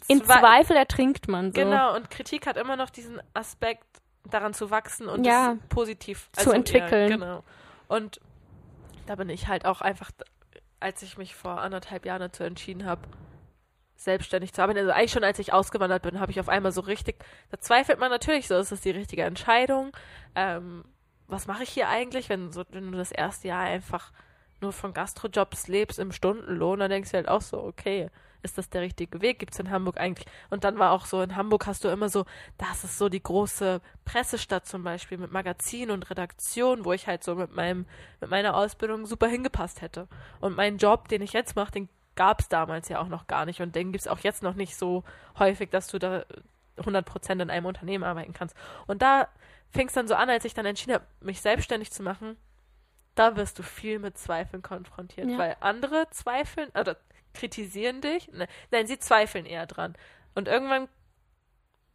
[0.08, 1.62] In Zwe- Zweifel ertrinkt man so.
[1.62, 3.86] Genau, und Kritik hat immer noch diesen Aspekt,
[4.28, 5.54] daran zu wachsen und Ja.
[5.54, 7.12] es positiv Zu entwickeln.
[7.12, 7.44] Ja, genau.
[7.88, 8.20] Und
[9.06, 10.10] da bin ich halt auch einfach,
[10.80, 13.02] als ich mich vor anderthalb Jahren dazu entschieden habe,
[13.98, 16.82] selbstständig zu arbeiten, also eigentlich schon als ich ausgewandert bin, habe ich auf einmal so
[16.82, 19.96] richtig, da zweifelt man natürlich so, ist das die richtige Entscheidung?
[20.36, 20.84] Ähm,
[21.28, 24.12] was mache ich hier eigentlich, wenn, so, wenn du das erste Jahr einfach
[24.62, 28.10] nur von Gastrojobs lebst im Stundenlohn, dann denkst du halt auch so, okay,
[28.46, 29.40] ist das der richtige Weg?
[29.40, 30.28] Gibt es in Hamburg eigentlich?
[30.50, 32.26] Und dann war auch so, in Hamburg hast du immer so,
[32.58, 37.24] das ist so die große Pressestadt zum Beispiel mit Magazin und Redaktion, wo ich halt
[37.24, 37.86] so mit meinem,
[38.22, 40.08] mit meiner Ausbildung super hingepasst hätte.
[40.40, 43.46] Und meinen Job, den ich jetzt mache, den gab es damals ja auch noch gar
[43.46, 45.04] nicht und den gibt es auch jetzt noch nicht so
[45.38, 46.24] häufig, dass du da
[46.78, 48.56] 100% in einem Unternehmen arbeiten kannst.
[48.88, 49.28] Und da
[49.72, 52.38] fing es dann so an, als ich dann entschieden habe, mich selbstständig zu machen,
[53.16, 55.38] da wirst du viel mit Zweifeln konfrontiert, ja.
[55.38, 56.98] weil andere zweifeln oder
[57.34, 58.32] kritisieren dich.
[58.32, 59.96] Ne, nein, sie zweifeln eher dran.
[60.36, 60.90] Und irgendwann,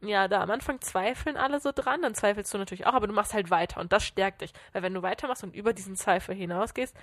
[0.00, 3.12] ja, da am Anfang zweifeln alle so dran, dann zweifelst du natürlich auch, aber du
[3.12, 4.52] machst halt weiter und das stärkt dich.
[4.72, 6.96] Weil wenn du weitermachst und über diesen Zweifel hinausgehst,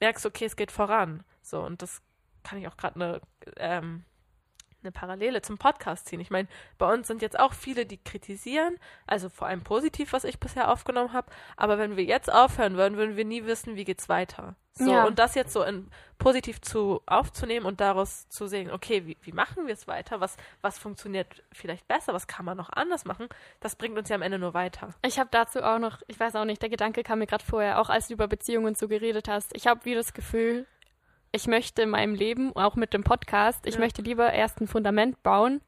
[0.00, 1.24] merkst du, okay, es geht voran.
[1.42, 2.02] So, und das
[2.44, 3.20] kann ich auch gerade eine
[3.56, 4.04] ähm,
[4.82, 6.20] eine Parallele zum Podcast ziehen.
[6.20, 6.48] Ich meine,
[6.78, 10.70] bei uns sind jetzt auch viele, die kritisieren, also vor allem positiv, was ich bisher
[10.70, 11.30] aufgenommen habe.
[11.56, 14.56] Aber wenn wir jetzt aufhören würden, würden wir nie wissen, wie geht's weiter.
[14.78, 15.04] So, ja.
[15.06, 19.32] und das jetzt so in positiv zu aufzunehmen und daraus zu sehen, okay, wie, wie
[19.32, 20.20] machen wir es weiter?
[20.20, 22.12] Was, was funktioniert vielleicht besser?
[22.12, 23.28] Was kann man noch anders machen?
[23.60, 24.90] Das bringt uns ja am Ende nur weiter.
[25.02, 27.80] Ich habe dazu auch noch, ich weiß auch nicht, der Gedanke kam mir gerade vorher,
[27.80, 29.56] auch als du über Beziehungen so geredet hast.
[29.56, 30.66] Ich habe wie das Gefühl,
[31.32, 33.80] ich möchte in meinem Leben, auch mit dem Podcast, ich ja.
[33.80, 35.60] möchte lieber erst ein Fundament bauen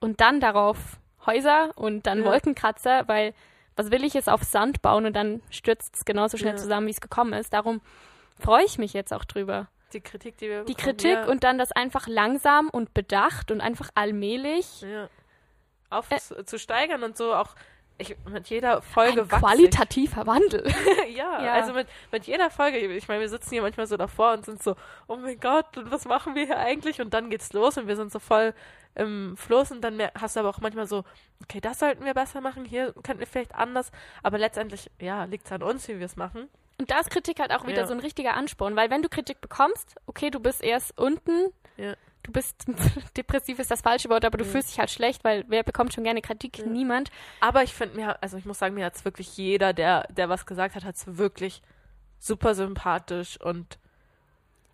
[0.00, 2.24] und dann darauf Häuser und dann ja.
[2.24, 3.34] Wolkenkratzer, weil
[3.76, 6.58] was will ich jetzt auf Sand bauen und dann stürzt es genauso schnell ja.
[6.58, 7.52] zusammen, wie es gekommen ist.
[7.52, 7.80] Darum
[8.38, 9.68] freue ich mich jetzt auch drüber.
[9.92, 13.60] Die Kritik, die wir Die bekommen, Kritik und dann das einfach langsam und bedacht und
[13.60, 14.84] einfach allmählich
[15.90, 17.54] auf äh, zu steigern und so auch
[18.02, 20.64] ich, mit jeder Folge Ein qualitativer Wandel.
[21.14, 24.32] ja, ja, also mit, mit jeder Folge, ich meine, wir sitzen hier manchmal so davor
[24.32, 24.76] und sind so,
[25.08, 27.00] oh mein Gott, was machen wir hier eigentlich?
[27.00, 28.54] Und dann geht's los und wir sind so voll
[28.94, 31.04] im Fluss und dann hast du aber auch manchmal so,
[31.42, 33.90] okay, das sollten wir besser machen, hier könnten wir vielleicht anders,
[34.22, 36.48] aber letztendlich, ja, liegt es an uns, wie wir es machen.
[36.78, 37.86] Und da ist Kritik halt auch wieder ja.
[37.86, 41.94] so ein richtiger Ansporn, weil wenn du Kritik bekommst, okay, du bist erst unten, ja
[42.22, 42.64] du bist
[43.16, 44.50] depressiv ist das falsche Wort, aber du mhm.
[44.50, 46.58] fühlst dich halt schlecht, weil wer bekommt schon gerne Kritik?
[46.58, 46.66] Ja.
[46.66, 47.10] Niemand.
[47.40, 50.28] Aber ich finde mir, also ich muss sagen, mir hat es wirklich jeder, der, der
[50.28, 51.62] was gesagt hat, hat es wirklich
[52.18, 53.78] super sympathisch und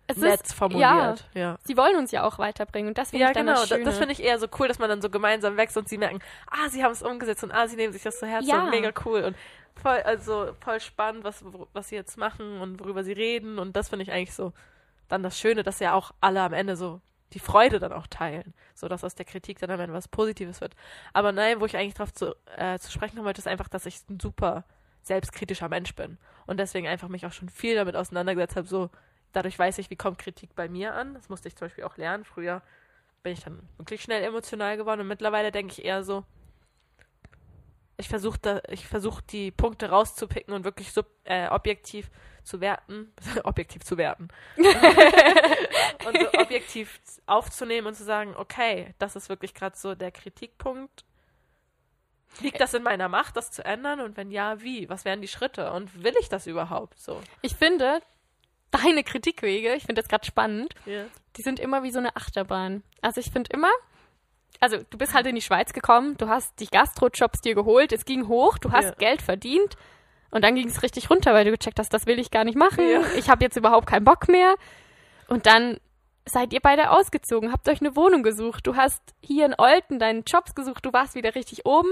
[0.07, 0.81] es nett ist, formuliert.
[0.81, 3.59] Ja, ja, Sie wollen uns ja auch weiterbringen und das finde ja, ich dann genau.
[3.59, 3.83] das Schöne.
[3.83, 6.19] Das finde ich eher so cool, dass man dann so gemeinsam wächst und sie merken,
[6.47, 8.63] ah, sie haben es umgesetzt und ah, sie nehmen sich das zu Herzen ja.
[8.63, 9.35] und mega cool und
[9.79, 11.43] voll, also voll spannend, was,
[11.73, 14.53] was sie jetzt machen und worüber sie reden und das finde ich eigentlich so
[15.07, 17.01] dann das Schöne, dass ja auch alle am Ende so
[17.33, 20.61] die Freude dann auch teilen, so dass aus der Kritik dann am Ende was Positives
[20.61, 20.75] wird.
[21.13, 23.85] Aber nein, wo ich eigentlich drauf zu, äh, zu sprechen kommen wollte, ist einfach, dass
[23.85, 24.63] ich ein super
[25.03, 28.67] selbstkritischer Mensch bin und deswegen einfach mich auch schon viel damit auseinandergesetzt habe.
[28.67, 28.89] So
[29.33, 31.13] dadurch weiß ich, wie kommt Kritik bei mir an.
[31.13, 32.25] Das musste ich zum Beispiel auch lernen.
[32.25, 32.61] Früher
[33.23, 36.23] bin ich dann wirklich schnell emotional geworden und mittlerweile denke ich eher so,
[37.97, 42.09] ich versuche ich versuche die Punkte rauszupicken und wirklich sub, äh, objektiv
[42.43, 43.11] zu werten,
[43.43, 44.29] objektiv zu werten.
[46.05, 51.05] und so objektiv aufzunehmen und zu sagen, okay, das ist wirklich gerade so der Kritikpunkt.
[52.41, 53.99] Liegt das in meiner Macht, das zu ändern?
[54.01, 54.87] Und wenn ja, wie?
[54.87, 55.71] Was wären die Schritte?
[55.71, 57.19] Und will ich das überhaupt so?
[57.41, 58.01] Ich finde,
[58.71, 61.05] deine Kritikwege, ich finde das gerade spannend, yeah.
[61.37, 62.83] die sind immer wie so eine Achterbahn.
[63.01, 63.71] Also ich finde immer,
[64.59, 68.05] also du bist halt in die Schweiz gekommen, du hast die Gastrojobs dir geholt, es
[68.05, 68.95] ging hoch, du hast ja.
[68.95, 69.75] Geld verdient
[70.31, 72.57] und dann ging es richtig runter, weil du gecheckt hast, das will ich gar nicht
[72.57, 73.01] machen, ja.
[73.17, 74.55] ich habe jetzt überhaupt keinen Bock mehr
[75.27, 75.79] und dann
[76.29, 80.23] seid ihr beide ausgezogen, habt euch eine Wohnung gesucht, du hast hier in Olten deinen
[80.23, 81.89] Jobs gesucht, du warst wieder richtig oben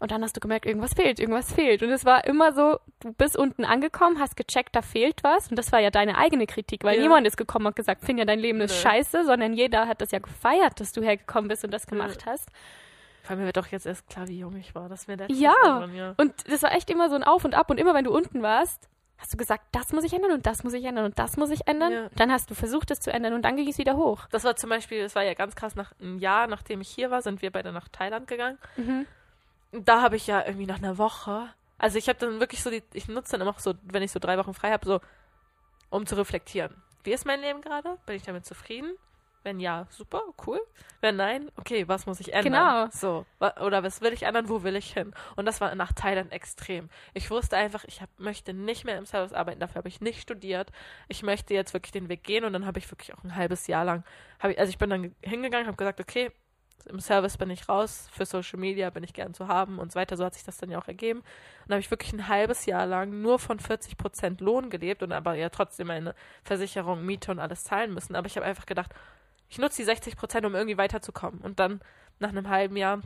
[0.00, 1.82] und dann hast du gemerkt, irgendwas fehlt, irgendwas fehlt.
[1.82, 5.48] Und es war immer so, du bist unten angekommen, hast gecheckt, da fehlt was.
[5.48, 7.02] Und das war ja deine eigene Kritik, weil ja.
[7.02, 10.18] niemand ist gekommen und gesagt, Finja, dein Leben ist scheiße, sondern jeder hat das ja
[10.18, 12.32] gefeiert, dass du hergekommen bist und das gemacht ja.
[12.32, 12.48] hast.
[13.22, 14.88] Vor allem mir wird doch jetzt erst klar, wie jung ich war.
[14.88, 15.52] Das mir ja.
[15.62, 17.68] Daran, ja, und das war echt immer so ein Auf und Ab.
[17.68, 18.88] Und immer, wenn du unten warst,
[19.20, 21.50] hast du gesagt, das muss ich ändern und das muss ich ändern und das muss
[21.50, 21.92] ich ändern.
[21.92, 22.08] Ja.
[22.16, 24.26] Dann hast du versucht, es zu ändern und dann ging es wieder hoch.
[24.30, 27.10] Das war zum Beispiel, das war ja ganz krass, nach einem Jahr, nachdem ich hier
[27.10, 28.58] war, sind wir beide nach Thailand gegangen.
[28.76, 29.06] Mhm
[29.72, 31.48] da habe ich ja irgendwie nach einer Woche,
[31.78, 34.18] also ich habe dann wirklich so die, ich nutze dann immer so, wenn ich so
[34.18, 35.00] drei Wochen frei habe, so,
[35.90, 36.74] um zu reflektieren.
[37.04, 37.96] Wie ist mein Leben gerade?
[38.06, 38.92] Bin ich damit zufrieden?
[39.42, 40.60] Wenn ja, super, cool.
[41.00, 42.52] Wenn nein, okay, was muss ich ändern?
[42.52, 42.88] Genau.
[42.92, 43.24] So,
[43.64, 44.50] oder was will ich ändern?
[44.50, 45.14] Wo will ich hin?
[45.36, 46.90] Und das war nach Thailand extrem.
[47.14, 49.60] Ich wusste einfach, ich hab, möchte nicht mehr im Service arbeiten.
[49.60, 50.70] Dafür habe ich nicht studiert.
[51.08, 52.44] Ich möchte jetzt wirklich den Weg gehen.
[52.44, 54.04] Und dann habe ich wirklich auch ein halbes Jahr lang,
[54.46, 56.30] ich, also ich bin dann hingegangen, habe gesagt, okay,
[56.86, 59.98] im Service bin ich raus, für Social Media bin ich gern zu haben und so
[59.98, 60.16] weiter.
[60.16, 61.20] So hat sich das dann ja auch ergeben.
[61.20, 65.02] Und da habe ich wirklich ein halbes Jahr lang nur von 40 Prozent Lohn gelebt
[65.02, 68.16] und aber ja trotzdem meine Versicherung, Miete und alles zahlen müssen.
[68.16, 68.94] Aber ich habe einfach gedacht,
[69.50, 71.40] ich nutze die 60 Prozent, um irgendwie weiterzukommen.
[71.40, 71.80] Und dann
[72.18, 73.02] nach einem halben Jahr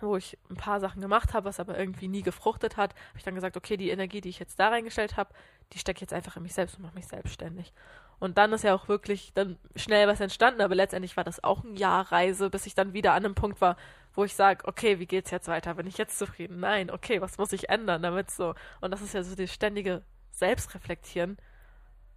[0.00, 3.24] wo ich ein paar Sachen gemacht habe, was aber irgendwie nie gefruchtet hat, habe ich
[3.24, 5.34] dann gesagt, okay, die Energie, die ich jetzt da reingestellt habe,
[5.72, 7.72] die stecke ich jetzt einfach in mich selbst und mache mich selbstständig.
[8.18, 11.64] Und dann ist ja auch wirklich dann schnell was entstanden, aber letztendlich war das auch
[11.64, 13.76] ein Jahr Reise, bis ich dann wieder an einem Punkt war,
[14.14, 15.74] wo ich sage, okay, wie geht's jetzt weiter?
[15.74, 16.60] Bin ich jetzt zufrieden?
[16.60, 18.54] Nein, okay, was muss ich ändern, damit so.
[18.80, 21.36] Und das ist ja so das ständige Selbstreflektieren.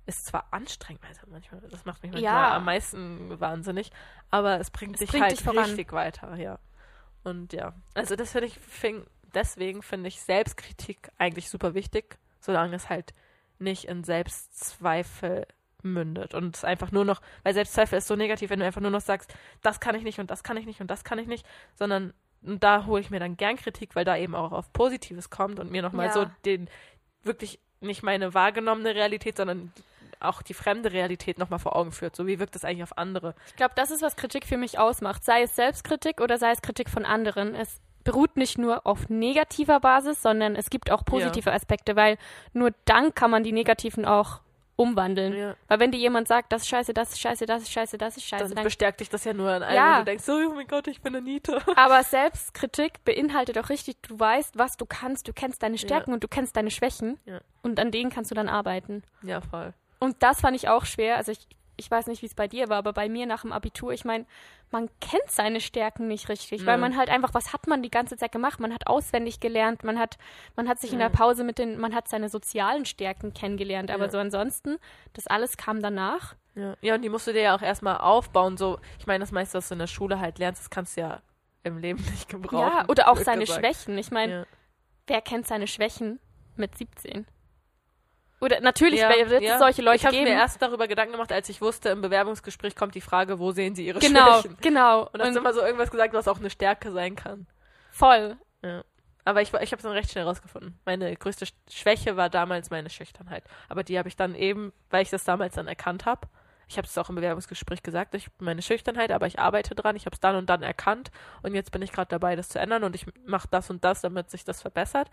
[0.08, 2.56] Ist zwar anstrengend, also manchmal, das macht mich manchmal ja.
[2.56, 3.92] am meisten wahnsinnig,
[4.30, 6.60] aber es bringt es dich bringt halt dich richtig weiter, ja.
[7.24, 12.76] Und ja, also das finde ich, fing, deswegen finde ich Selbstkritik eigentlich super wichtig, solange
[12.76, 13.16] es halt
[13.58, 15.48] nicht in Selbstzweifel
[15.82, 18.92] mündet und es einfach nur noch, weil Selbstzweifel ist so negativ, wenn du einfach nur
[18.92, 21.28] noch sagst, das kann ich nicht und das kann ich nicht und das kann ich
[21.28, 21.46] nicht,
[21.76, 25.60] sondern da hole ich mir dann gern Kritik, weil da eben auch auf Positives kommt
[25.60, 26.14] und mir nochmal ja.
[26.14, 26.70] so den
[27.24, 29.72] wirklich nicht meine wahrgenommene Realität, sondern
[30.20, 32.16] auch die fremde Realität nochmal vor Augen führt.
[32.16, 33.36] So wie wirkt das eigentlich auf andere?
[33.48, 35.24] Ich glaube, das ist, was Kritik für mich ausmacht.
[35.24, 37.56] Sei es Selbstkritik oder sei es Kritik von anderen.
[37.56, 41.56] Es beruht nicht nur auf negativer Basis, sondern es gibt auch positive ja.
[41.56, 42.18] Aspekte, weil
[42.54, 44.42] nur dann kann man die negativen auch
[44.76, 45.34] umwandeln.
[45.34, 45.56] Ja.
[45.68, 48.18] Weil wenn dir jemand sagt, das ist scheiße, das ist scheiße, das ist scheiße, das
[48.18, 49.94] ist scheiße, dann, dann bestärkt dich das ja nur an einem ja.
[49.94, 51.60] und du denkst, oh mein Gott, ich bin Anita.
[51.76, 56.16] Aber Selbstkritik beinhaltet auch richtig, du weißt, was du kannst, du kennst deine Stärken ja.
[56.16, 57.20] und du kennst deine Schwächen
[57.62, 59.04] und an denen kannst du dann arbeiten.
[59.24, 59.74] Ja, voll.
[60.06, 61.18] Und das fand ich auch schwer.
[61.18, 61.48] Also ich,
[61.78, 64.06] ich weiß nicht, wie es bei dir war, aber bei mir nach dem Abitur, ich
[64.06, 64.26] meine,
[64.72, 66.66] man kennt seine Stärken nicht richtig, mhm.
[66.66, 68.60] weil man halt einfach, was hat man die ganze Zeit gemacht?
[68.60, 70.18] Man hat auswendig gelernt, man hat,
[70.56, 70.96] man hat sich mhm.
[70.96, 74.12] in der Pause mit den, man hat seine sozialen Stärken kennengelernt, aber ja.
[74.12, 74.78] so ansonsten,
[75.14, 76.36] das alles kam danach.
[76.56, 76.76] Ja.
[76.82, 78.58] ja, und die musst du dir ja auch erstmal aufbauen.
[78.58, 81.02] So, ich meine, das meiste, was du in der Schule halt lernst, das kannst du
[81.02, 81.22] ja
[81.64, 82.60] im Leben nicht gebrauchen.
[82.60, 83.60] Ja, oder auch seine gesagt.
[83.60, 83.98] Schwächen.
[83.98, 84.46] Ich meine, ja.
[85.08, 86.20] wer kennt seine Schwächen
[86.56, 87.26] mit 17?
[88.42, 89.60] Oder natürlich ja, wird es ja.
[89.60, 90.14] solche Leute ich geben.
[90.14, 93.40] Ich habe mir erst darüber Gedanken gemacht, als ich wusste, im Bewerbungsgespräch kommt die Frage,
[93.40, 94.58] wo sehen Sie Ihre genau, Schwächen?
[94.62, 97.48] Genau, Und hast du immer so irgendwas gesagt, was auch eine Stärke sein kann.
[97.92, 98.38] Voll.
[98.62, 98.84] Ja.
[99.24, 100.80] Aber ich, ich habe es dann recht schnell rausgefunden.
[100.86, 103.44] Meine größte Schwäche war damals meine Schüchternheit.
[103.70, 106.28] Aber die habe ich dann eben, weil ich das damals dann erkannt habe,
[106.68, 110.06] ich habe es auch im Bewerbungsgespräch gesagt, ich meine Schüchternheit, aber ich arbeite dran, ich
[110.06, 111.12] habe es dann und dann erkannt
[111.44, 114.02] und jetzt bin ich gerade dabei, das zu ändern und ich mache das und das,
[114.02, 115.10] damit sich das verbessert.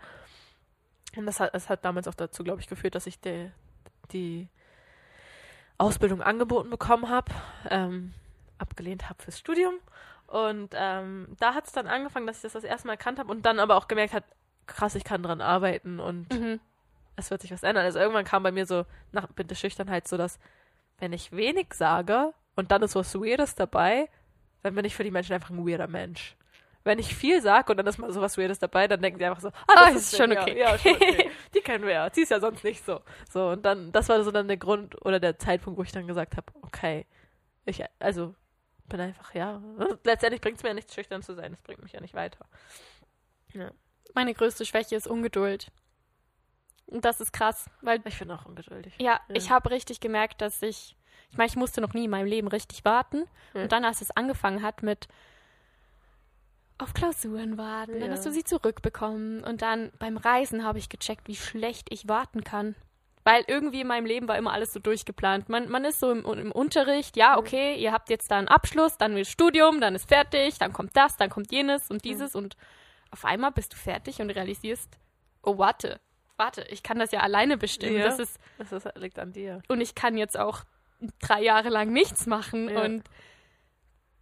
[1.15, 3.51] Und das hat, das hat damals auch dazu, glaube ich, geführt, dass ich die,
[4.11, 4.49] die
[5.77, 7.31] Ausbildung angeboten bekommen habe,
[7.69, 8.13] ähm,
[8.57, 9.75] abgelehnt habe fürs Studium.
[10.27, 13.31] Und ähm, da hat es dann angefangen, dass ich das das erste Mal erkannt habe
[13.31, 14.25] und dann aber auch gemerkt habe,
[14.65, 16.59] krass, ich kann dran arbeiten und mhm.
[17.15, 17.85] es wird sich was ändern.
[17.85, 20.39] Also irgendwann kam bei mir so nach der Schüchternheit so, dass
[20.99, 24.09] wenn ich wenig sage und dann ist was Weirdes dabei,
[24.63, 26.35] dann bin ich für die Menschen einfach ein weirder Mensch
[26.83, 29.41] wenn ich viel sage und dann ist mal sowas Weirdes dabei, dann denken sie einfach
[29.41, 30.57] so, ah, das oh, ist, ist schon okay.
[30.57, 31.31] Ja, ja, schon okay.
[31.53, 32.09] Die kennen wir ja.
[32.11, 33.01] Sie ist ja sonst nicht so.
[33.31, 36.07] So, und dann, das war so dann der Grund oder der Zeitpunkt, wo ich dann
[36.07, 37.05] gesagt habe, okay,
[37.65, 38.35] ich, also,
[38.87, 39.61] bin einfach, ja.
[40.03, 41.51] Letztendlich bringt es mir ja nichts, schüchtern zu sein.
[41.51, 42.45] Das bringt mich ja nicht weiter.
[43.53, 43.71] Ja.
[44.13, 45.71] Meine größte Schwäche ist Ungeduld.
[46.85, 48.01] Und das ist krass, weil.
[48.05, 48.93] Ich bin auch ungeduldig.
[48.99, 49.35] Ja, ja.
[49.35, 50.95] ich habe richtig gemerkt, dass ich.
[51.31, 53.25] Ich meine, ich musste noch nie in meinem Leben richtig warten.
[53.53, 53.63] Ja.
[53.63, 55.07] Und dann, als es angefangen hat mit
[56.83, 57.99] auf Klausuren warten, ja.
[57.99, 62.07] dann hast du sie zurückbekommen und dann beim Reisen habe ich gecheckt, wie schlecht ich
[62.07, 62.75] warten kann.
[63.23, 65.47] Weil irgendwie in meinem Leben war immer alles so durchgeplant.
[65.47, 68.97] Man, man ist so im, im Unterricht, ja, okay, ihr habt jetzt da einen Abschluss,
[68.97, 72.57] dann wird Studium, dann ist fertig, dann kommt das, dann kommt jenes und dieses und
[73.11, 74.89] auf einmal bist du fertig und realisierst,
[75.41, 76.01] oh, warte,
[76.35, 77.97] warte, ich kann das ja alleine bestimmen.
[77.97, 79.61] Ja, das, ist, das ist, liegt an dir.
[79.69, 80.63] Und ich kann jetzt auch
[81.19, 82.83] drei Jahre lang nichts machen ja.
[82.83, 83.03] und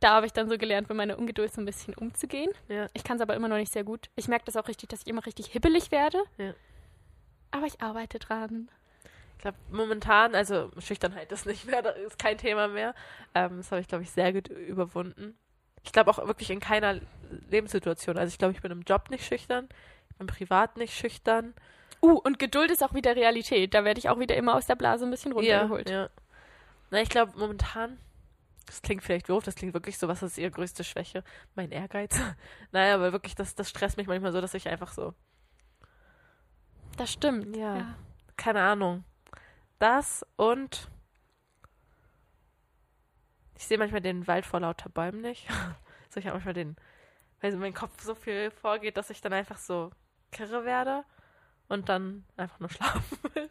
[0.02, 2.52] da habe ich dann so gelernt, mit meiner Ungeduld so ein bisschen umzugehen.
[2.68, 2.88] Ja.
[2.94, 4.10] Ich kann es aber immer noch nicht sehr gut.
[4.16, 6.22] Ich merke das auch richtig, dass ich immer richtig hibbelig werde.
[6.38, 6.54] Ja.
[7.52, 8.70] Aber ich arbeite dran.
[9.36, 12.96] Ich glaube, momentan, also Schüchternheit ist nicht mehr, das ist kein Thema mehr.
[13.36, 15.38] Ähm, das habe ich, glaube ich, sehr gut überwunden.
[15.84, 17.00] Ich glaube auch wirklich in keiner
[17.50, 18.18] Lebenssituation.
[18.18, 19.70] Also ich glaube, ich bin im Job nicht schüchtern,
[20.18, 21.54] bin privat nicht schüchtern.
[22.02, 23.76] Uh, und Geduld ist auch wieder Realität.
[23.76, 25.90] Da werde ich auch wieder immer aus der Blase ein bisschen runtergeholt.
[25.90, 26.10] Ja, ja.
[26.90, 28.00] Na, ich glaube, momentan
[28.72, 31.26] das klingt vielleicht doof, das klingt wirklich so, was ist ihre größte Schwäche?
[31.56, 32.18] Mein Ehrgeiz.
[32.72, 35.14] naja, aber wirklich, das, das stresst mich manchmal so, dass ich einfach so.
[36.96, 37.54] Das stimmt.
[37.58, 37.78] Ja.
[37.78, 37.96] ja.
[38.38, 39.04] Keine Ahnung.
[39.78, 40.90] Das und
[43.58, 45.50] ich sehe manchmal den Wald vor lauter Bäumen nicht.
[46.10, 46.78] so, ich habe manchmal den,
[47.42, 49.92] weil so mein Kopf so viel vorgeht, dass ich dann einfach so
[50.32, 51.04] kirre werde
[51.68, 53.50] und dann einfach nur schlafen will.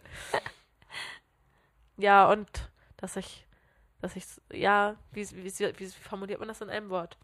[1.99, 3.47] ja, und dass ich
[4.01, 7.19] dass ich, ja, wie, wie, wie, formuliert man das in einem Wort?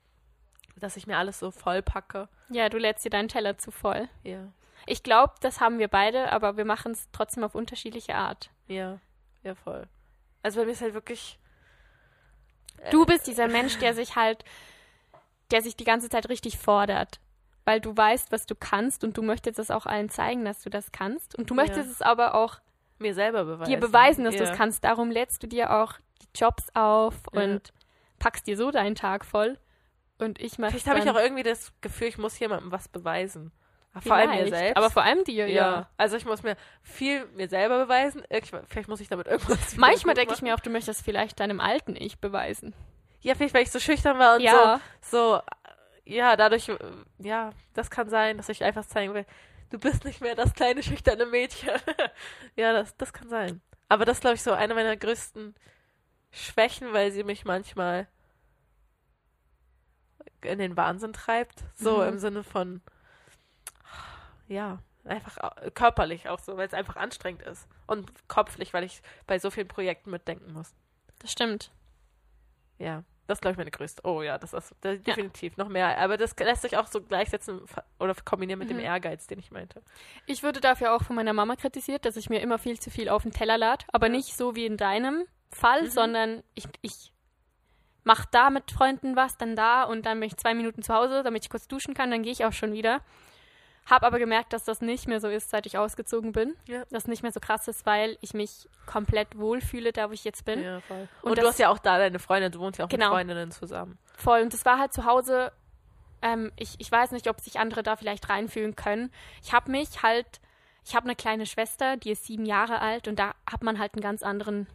[0.77, 2.29] Dass ich mir alles so voll packe.
[2.51, 4.09] Ja, du lädst dir deinen Teller zu voll.
[4.25, 4.49] Ja.
[4.87, 8.51] Ich glaube, das haben wir beide, aber wir machen es trotzdem auf unterschiedliche Art.
[8.69, 9.01] Ja,
[9.43, 9.89] ja, voll.
[10.43, 11.39] Also bei mir ist halt wirklich.
[12.79, 14.45] Äh, du bist dieser Mensch, der sich halt,
[15.51, 17.21] der sich die ganze Zeit richtig fordert.
[17.65, 20.71] weil du weißt, was du kannst und du möchtest es auch allen zeigen, dass du
[20.71, 21.35] das kannst.
[21.35, 21.93] Und du möchtest ja.
[21.93, 22.61] es aber auch
[22.99, 23.71] mir selber beweisen.
[23.71, 24.45] dir beweisen, dass ja.
[24.45, 24.85] du es kannst.
[24.85, 27.43] Darum lädst du dir auch die Jobs auf ja.
[27.43, 27.73] und
[28.19, 29.59] packst dir so deinen Tag voll.
[30.19, 33.53] Und ich mache Vielleicht habe ich auch irgendwie das Gefühl, ich muss jemandem was beweisen.
[34.01, 34.77] Vielleicht, vor allem mir selbst.
[34.77, 35.55] Aber vor allem dir, ja.
[35.55, 35.91] ja.
[35.97, 38.23] Also ich muss mir viel mir selber beweisen.
[38.29, 39.77] Ich, vielleicht muss ich damit irgendwas.
[39.77, 42.75] Manchmal denke ich mir auch, du möchtest vielleicht deinem alten Ich beweisen.
[43.21, 44.81] Ja, vielleicht, weil ich so schüchtern war und ja.
[45.01, 45.41] so, so,
[46.05, 46.71] ja, dadurch,
[47.19, 49.25] ja, das kann sein, dass ich einfach zeigen will,
[49.71, 51.71] du bist nicht mehr das kleine schüchterne Mädchen.
[52.57, 53.63] ja, das, das kann sein.
[53.89, 55.55] Aber das ist, glaube ich, so eine meiner größten
[56.37, 58.07] Schwächen, weil sie mich manchmal
[60.43, 61.65] in den Wahnsinn treibt.
[61.75, 62.09] So mhm.
[62.09, 62.83] im Sinne von,
[64.49, 65.39] ja, einfach
[65.75, 67.67] körperlich auch so, weil es einfach anstrengend ist.
[67.87, 70.75] Und kopflich, weil ich bei so vielen Projekten mitdenken muss.
[71.21, 71.71] Das stimmt.
[72.79, 74.03] Ja, das ist, glaube ich, meine größte.
[74.05, 75.65] Oh ja, das ist das definitiv ja.
[75.65, 75.99] noch mehr.
[75.99, 77.63] Aber das lässt sich auch so gleichsetzen
[77.99, 78.75] oder kombinieren mit mhm.
[78.75, 79.83] dem Ehrgeiz, den ich meinte.
[80.27, 83.09] Ich würde dafür auch von meiner Mama kritisiert, dass ich mir immer viel zu viel
[83.09, 83.87] auf den Teller lade.
[83.89, 85.27] Aber nicht so wie in deinem
[85.57, 85.91] Fall, mhm.
[85.91, 87.13] sondern ich, ich
[88.05, 91.23] mache da mit Freunden was, dann da und dann bin ich zwei Minuten zu Hause,
[91.23, 93.01] damit ich kurz duschen kann, dann gehe ich auch schon wieder.
[93.89, 96.57] Hab aber gemerkt, dass das nicht mehr so ist, seit ich ausgezogen bin.
[96.67, 96.85] Ja.
[96.91, 100.45] Das nicht mehr so krass ist, weil ich mich komplett wohlfühle, da wo ich jetzt
[100.45, 100.63] bin.
[100.63, 101.09] Ja, voll.
[101.23, 103.07] Und, und du hast ja auch da deine Freundin, du wohnst ja auch genau.
[103.07, 103.97] mit Freundinnen zusammen.
[104.17, 104.41] Voll.
[104.41, 105.53] Und das war halt zu Hause,
[106.21, 109.13] ähm, ich, ich weiß nicht, ob sich andere da vielleicht reinfühlen können.
[109.43, 110.41] Ich habe mich halt,
[110.85, 113.95] ich habe eine kleine Schwester, die ist sieben Jahre alt und da hat man halt
[113.95, 114.67] einen ganz anderen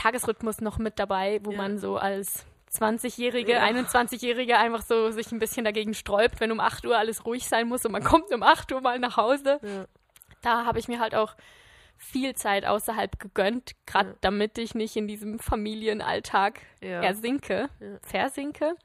[0.00, 1.58] Tagesrhythmus noch mit dabei, wo ja.
[1.58, 3.64] man so als 20-Jährige, ja.
[3.64, 7.68] 21-Jährige einfach so sich ein bisschen dagegen sträubt, wenn um 8 Uhr alles ruhig sein
[7.68, 9.60] muss und man kommt um 8 Uhr mal nach Hause.
[9.62, 9.84] Ja.
[10.42, 11.34] Da habe ich mir halt auch
[11.96, 14.16] viel Zeit außerhalb gegönnt, gerade ja.
[14.22, 17.68] damit ich nicht in diesem Familienalltag ersinke,
[18.00, 18.76] versinke.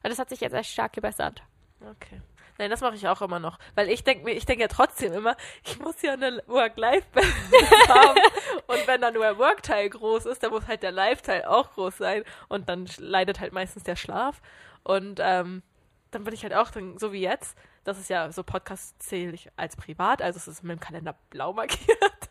[0.00, 1.42] Aber das hat sich jetzt echt stark gebessert.
[1.80, 2.20] Okay.
[2.58, 3.58] Nein, das mache ich auch immer noch.
[3.74, 8.20] Weil ich denke mir, ich denke ja trotzdem immer, ich muss ja eine Work-Life-Balance haben.
[8.66, 11.98] Und wenn dann nur der Work-Teil groß ist, dann muss halt der Life-Teil auch groß
[11.98, 12.24] sein.
[12.48, 14.40] Und dann leidet halt meistens der Schlaf.
[14.82, 15.62] Und ähm,
[16.10, 19.32] dann bin ich halt auch dann, so wie jetzt, das ist ja so Podcast zähle
[19.32, 22.30] ich als privat, also es ist mit dem Kalender blau markiert.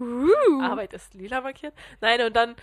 [0.00, 0.62] Uh.
[0.62, 1.74] Arbeit ist lila markiert.
[2.00, 2.56] Nein, und dann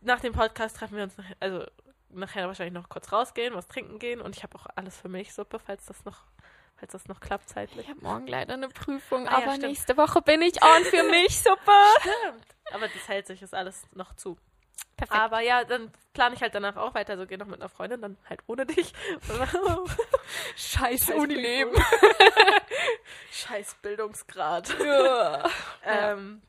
[0.00, 1.64] nach dem Podcast treffen wir uns, noch, also
[2.10, 5.58] nachher wahrscheinlich noch kurz rausgehen, was trinken gehen und ich habe auch alles für Milchsuppe,
[5.58, 6.24] falls das noch
[6.78, 7.86] falls das noch klappt zeitlich.
[7.86, 11.02] Ich habe morgen leider eine Prüfung, ah, aber ja, nächste Woche bin ich on für
[11.10, 11.72] Milchsuppe.
[12.00, 12.46] Stimmt.
[12.72, 14.36] Aber das hält sich ist alles noch zu.
[14.96, 15.20] Perfekt.
[15.20, 17.18] Aber ja, dann plane ich halt danach auch weiter.
[17.18, 18.92] So, gehe noch mit einer Freundin, dann halt ohne dich.
[20.56, 21.74] Scheiß, Scheiß Unileben.
[23.30, 24.74] Scheiß Bildungsgrad.
[24.82, 25.44] Ja.
[25.84, 26.40] ähm,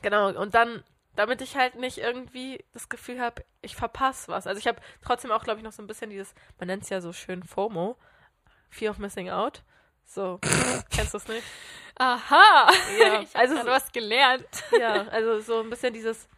[0.00, 0.82] genau, und dann
[1.14, 4.46] damit ich halt nicht irgendwie das Gefühl habe, ich verpasse was.
[4.46, 6.88] Also ich habe trotzdem auch, glaube ich, noch so ein bisschen dieses, man nennt es
[6.88, 7.96] ja so schön FOMO,
[8.70, 9.62] Fear of Missing Out.
[10.04, 10.38] So,
[10.90, 11.42] kennst du es nicht?
[11.98, 12.70] Aha!
[12.98, 14.46] Ja, ich also du hast gelernt.
[14.78, 16.28] Ja, also so ein bisschen dieses,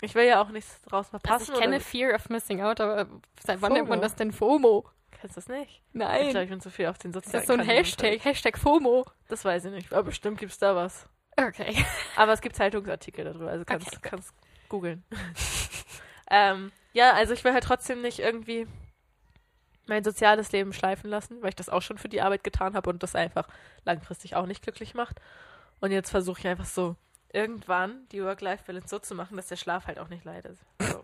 [0.00, 1.40] ich will ja auch nichts draus verpassen.
[1.40, 3.06] Also ich kenne Fear of Missing Out, aber
[3.40, 4.88] seit wann nennt man das denn FOMO?
[5.12, 5.80] Kennst du das nicht?
[5.92, 6.26] Nein.
[6.26, 8.58] Ich glaube, ich bin zu viel auf den sozialen Das ist so ein Hashtag, Hashtag
[8.58, 9.06] FOMO.
[9.28, 11.08] Das weiß ich nicht, aber bestimmt gibt es da was.
[11.36, 11.84] Okay.
[12.16, 13.98] Aber es gibt Zeitungsartikel darüber, also kannst, okay.
[14.02, 14.34] kannst
[14.68, 15.04] googeln.
[16.30, 18.66] ähm, ja, also ich will halt trotzdem nicht irgendwie
[19.86, 22.88] mein soziales Leben schleifen lassen, weil ich das auch schon für die Arbeit getan habe
[22.90, 23.48] und das einfach
[23.84, 25.20] langfristig auch nicht glücklich macht.
[25.80, 26.96] Und jetzt versuche ich einfach so
[27.32, 30.58] irgendwann die Work-Life-Balance so zu machen, dass der Schlaf halt auch nicht leidet.
[30.80, 31.02] So.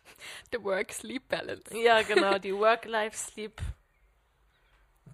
[0.52, 1.76] The Work-Sleep-Balance.
[1.76, 3.60] Ja, genau, die Work-Life-Sleep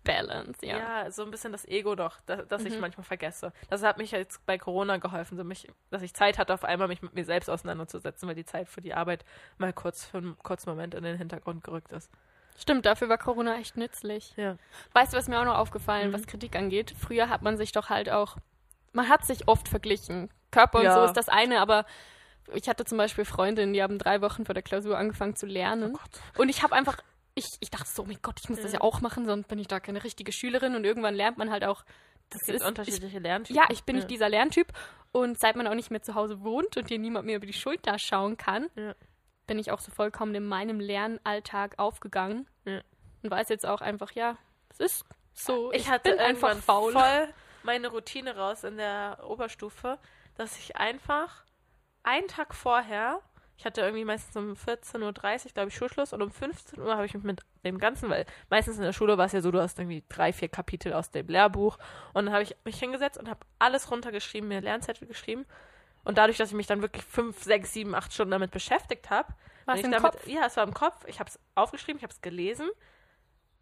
[0.04, 0.78] Balance, ja.
[0.78, 2.68] Ja, so ein bisschen das Ego doch, das, das mhm.
[2.68, 3.52] ich manchmal vergesse.
[3.70, 6.88] Das hat mich jetzt bei Corona geholfen, so mich, dass ich Zeit hatte, auf einmal
[6.88, 9.24] mich mit mir selbst auseinanderzusetzen, weil die Zeit für die Arbeit
[9.58, 12.10] mal kurz für einen kurzen Moment in den Hintergrund gerückt ist.
[12.58, 14.34] Stimmt, dafür war Corona echt nützlich.
[14.36, 14.56] Ja.
[14.92, 16.14] Weißt du, was mir auch noch aufgefallen, mhm.
[16.14, 16.94] was Kritik angeht?
[16.98, 18.36] Früher hat man sich doch halt auch,
[18.92, 20.30] man hat sich oft verglichen.
[20.50, 20.94] Körper und ja.
[20.94, 21.84] so ist das eine, aber
[22.54, 25.94] ich hatte zum Beispiel Freundinnen, die haben drei Wochen vor der Klausur angefangen zu lernen.
[25.94, 26.96] Oh und ich habe einfach
[27.38, 29.58] ich, ich dachte so, oh mein Gott, ich muss das ja auch machen, sonst bin
[29.58, 31.84] ich da keine richtige Schülerin und irgendwann lernt man halt auch.
[32.30, 33.56] Das ist unterschiedliche Lerntypen.
[33.56, 34.00] Ja, ich bin ja.
[34.00, 34.72] nicht dieser Lerntyp
[35.12, 37.54] und seit man auch nicht mehr zu Hause wohnt und dir niemand mehr über die
[37.54, 38.94] Schulter schauen kann, ja.
[39.46, 42.82] bin ich auch so vollkommen in meinem Lernalltag aufgegangen ja.
[43.22, 44.36] und weiß jetzt auch einfach, ja,
[44.68, 45.72] es ist so.
[45.72, 46.92] Ich, ich hatte bin einfach faul.
[46.92, 47.32] voll
[47.62, 49.98] meine Routine raus in der Oberstufe,
[50.36, 51.44] dass ich einfach
[52.02, 53.20] einen Tag vorher
[53.58, 55.02] ich hatte irgendwie meistens um 14.30
[55.46, 58.24] Uhr, glaube ich, Schulschluss und um 15 Uhr habe ich mich mit dem Ganzen, weil
[58.50, 61.10] meistens in der Schule war es ja so, du hast irgendwie drei, vier Kapitel aus
[61.10, 61.76] dem Lehrbuch
[62.14, 65.44] und dann habe ich mich hingesetzt und habe alles runtergeschrieben, mir Lernzettel geschrieben
[66.04, 69.34] und dadurch, dass ich mich dann wirklich fünf, sechs, sieben, acht Stunden damit beschäftigt habe,
[69.66, 70.26] was im damit, Kopf?
[70.28, 71.04] Ja, es war im Kopf.
[71.08, 72.70] Ich habe es aufgeschrieben, ich habe es gelesen,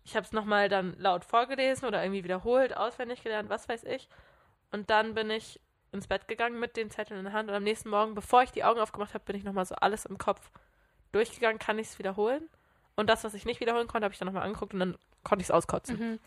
[0.05, 4.09] ich habe es nochmal dann laut vorgelesen oder irgendwie wiederholt, auswendig gelernt, was weiß ich.
[4.73, 5.59] Und dann bin ich
[5.97, 8.53] ins Bett gegangen mit den Zetteln in der Hand und am nächsten Morgen, bevor ich
[8.53, 10.51] die Augen aufgemacht habe, bin ich nochmal so alles im Kopf
[11.13, 12.49] durchgegangen, kann ich es wiederholen.
[12.95, 15.43] Und das, was ich nicht wiederholen konnte, habe ich dann nochmal angeguckt und dann konnte
[15.43, 15.99] ich es auskotzen.
[15.99, 16.19] Mhm.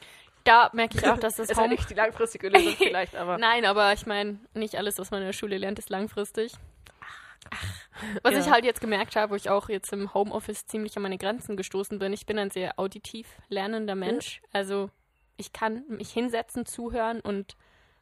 [0.43, 1.69] Da merke ich auch, dass das ist Home...
[1.69, 3.37] nicht die langfristige Lösung vielleicht, aber...
[3.37, 6.53] Nein, aber ich meine, nicht alles, was man in der Schule lernt, ist langfristig.
[7.49, 7.79] Ach,
[8.23, 8.39] was ja.
[8.41, 11.57] ich halt jetzt gemerkt habe, wo ich auch jetzt im Homeoffice ziemlich an meine Grenzen
[11.57, 14.41] gestoßen bin, ich bin ein sehr auditiv lernender Mensch.
[14.43, 14.49] Ja.
[14.53, 14.89] Also
[15.37, 17.55] ich kann mich hinsetzen, zuhören und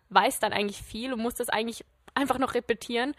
[0.10, 3.14] weiß dann eigentlich viel und muss das eigentlich einfach noch repetieren.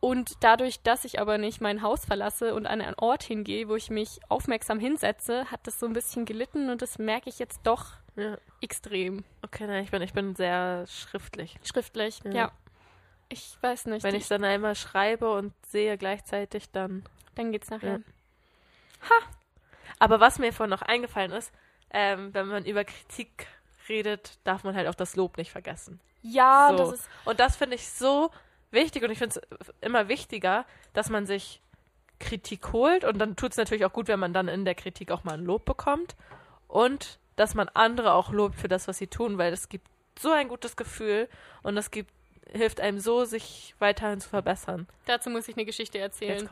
[0.00, 3.76] Und dadurch, dass ich aber nicht mein Haus verlasse und an einen Ort hingehe, wo
[3.76, 7.60] ich mich aufmerksam hinsetze, hat das so ein bisschen gelitten und das merke ich jetzt
[7.64, 8.38] doch ja.
[8.62, 9.24] extrem.
[9.42, 11.58] Okay, nein, ich bin, ich bin sehr schriftlich.
[11.64, 12.32] Schriftlich, ja.
[12.32, 12.52] ja.
[13.28, 14.02] Ich weiß nicht.
[14.02, 17.04] Wenn ich dann einmal schreibe und sehe gleichzeitig, dann.
[17.34, 17.98] Dann geht's nachher.
[17.98, 19.08] Ja.
[19.08, 19.26] Ha!
[19.98, 21.52] Aber was mir vorhin noch eingefallen ist,
[21.90, 23.46] ähm, wenn man über Kritik
[23.88, 26.00] redet, darf man halt auch das Lob nicht vergessen.
[26.22, 26.76] Ja, so.
[26.76, 27.08] das ist.
[27.24, 28.30] Und das finde ich so
[28.70, 31.60] wichtig und ich finde es immer wichtiger, dass man sich
[32.18, 35.10] Kritik holt und dann tut es natürlich auch gut, wenn man dann in der Kritik
[35.10, 36.16] auch mal ein Lob bekommt
[36.68, 40.30] und dass man andere auch lobt für das, was sie tun, weil es gibt so
[40.30, 41.28] ein gutes Gefühl
[41.62, 42.12] und es gibt
[42.52, 44.86] hilft einem so, sich weiterhin zu verbessern.
[45.06, 46.48] Dazu muss ich eine Geschichte erzählen.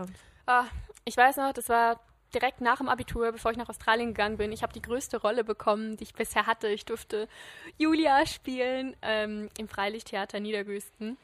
[0.46, 0.64] Ah,
[1.04, 2.00] ich weiß noch, das war
[2.34, 4.52] direkt nach dem Abitur, bevor ich nach Australien gegangen bin.
[4.52, 6.68] Ich habe die größte Rolle bekommen, die ich bisher hatte.
[6.68, 7.28] Ich durfte
[7.76, 11.16] Julia spielen ähm, im Freilichttheater Niedergösten.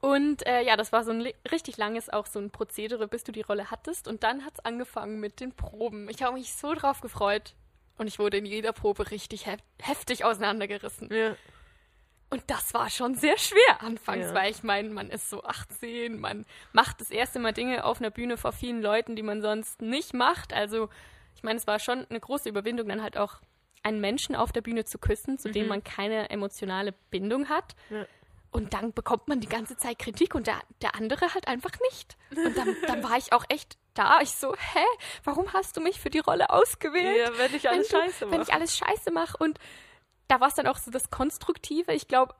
[0.00, 3.32] Und äh, ja, das war so ein richtig langes auch so ein Prozedere, bis du
[3.32, 4.08] die Rolle hattest.
[4.08, 6.08] Und dann hat es angefangen mit den Proben.
[6.08, 7.54] Ich habe mich so drauf gefreut.
[7.98, 11.12] Und ich wurde in jeder Probe richtig hef heftig auseinandergerissen.
[11.12, 11.36] Ja.
[12.30, 14.34] Und das war schon sehr schwer anfangs, ja.
[14.34, 18.10] weil ich meine, man ist so 18, man macht das erste Mal Dinge auf einer
[18.10, 20.52] Bühne vor vielen Leuten, die man sonst nicht macht.
[20.52, 20.88] Also
[21.34, 23.40] ich meine, es war schon eine große Überwindung, dann halt auch
[23.82, 25.52] einen Menschen auf der Bühne zu küssen, zu mhm.
[25.52, 27.74] dem man keine emotionale Bindung hat.
[27.90, 28.06] Ja.
[28.52, 32.16] Und dann bekommt man die ganze Zeit Kritik und der, der andere halt einfach nicht.
[32.30, 34.20] Und dann, dann war ich auch echt da.
[34.20, 34.84] Ich so, hä,
[35.24, 37.16] warum hast du mich für die Rolle ausgewählt?
[37.16, 38.34] Ja, wenn ich alles wenn du, scheiße mache.
[38.34, 39.36] Wenn ich alles scheiße mache.
[39.38, 39.58] Und
[40.30, 41.92] da war es dann auch so das Konstruktive.
[41.92, 42.34] Ich glaube,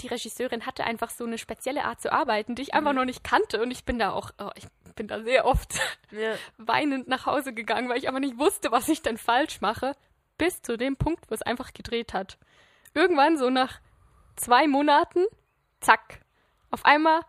[0.00, 2.98] die Regisseurin hatte einfach so eine spezielle Art zu arbeiten, die ich einfach mhm.
[2.98, 3.60] noch nicht kannte.
[3.60, 5.74] Und ich bin da auch, oh, ich bin da sehr oft
[6.12, 6.34] ja.
[6.56, 9.96] weinend nach Hause gegangen, weil ich aber nicht wusste, was ich denn falsch mache.
[10.38, 12.38] Bis zu dem Punkt, wo es einfach gedreht hat.
[12.94, 13.80] Irgendwann so nach
[14.36, 15.24] zwei Monaten
[15.80, 16.20] zack.
[16.70, 17.20] Auf einmal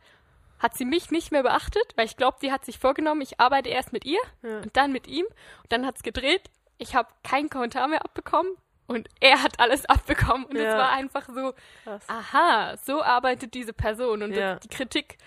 [0.59, 3.69] hat sie mich nicht mehr beachtet, weil ich glaube, sie hat sich vorgenommen, ich arbeite
[3.69, 4.59] erst mit ihr ja.
[4.59, 5.25] und dann mit ihm.
[5.25, 6.49] Und dann hat es gedreht.
[6.77, 8.55] Ich habe keinen Kommentar mehr abbekommen
[8.87, 10.45] und er hat alles abbekommen.
[10.45, 10.77] Und es ja.
[10.77, 11.53] war einfach so,
[11.83, 12.03] Krass.
[12.07, 14.23] aha, so arbeitet diese Person.
[14.23, 14.55] Und ja.
[14.55, 15.17] die Kritik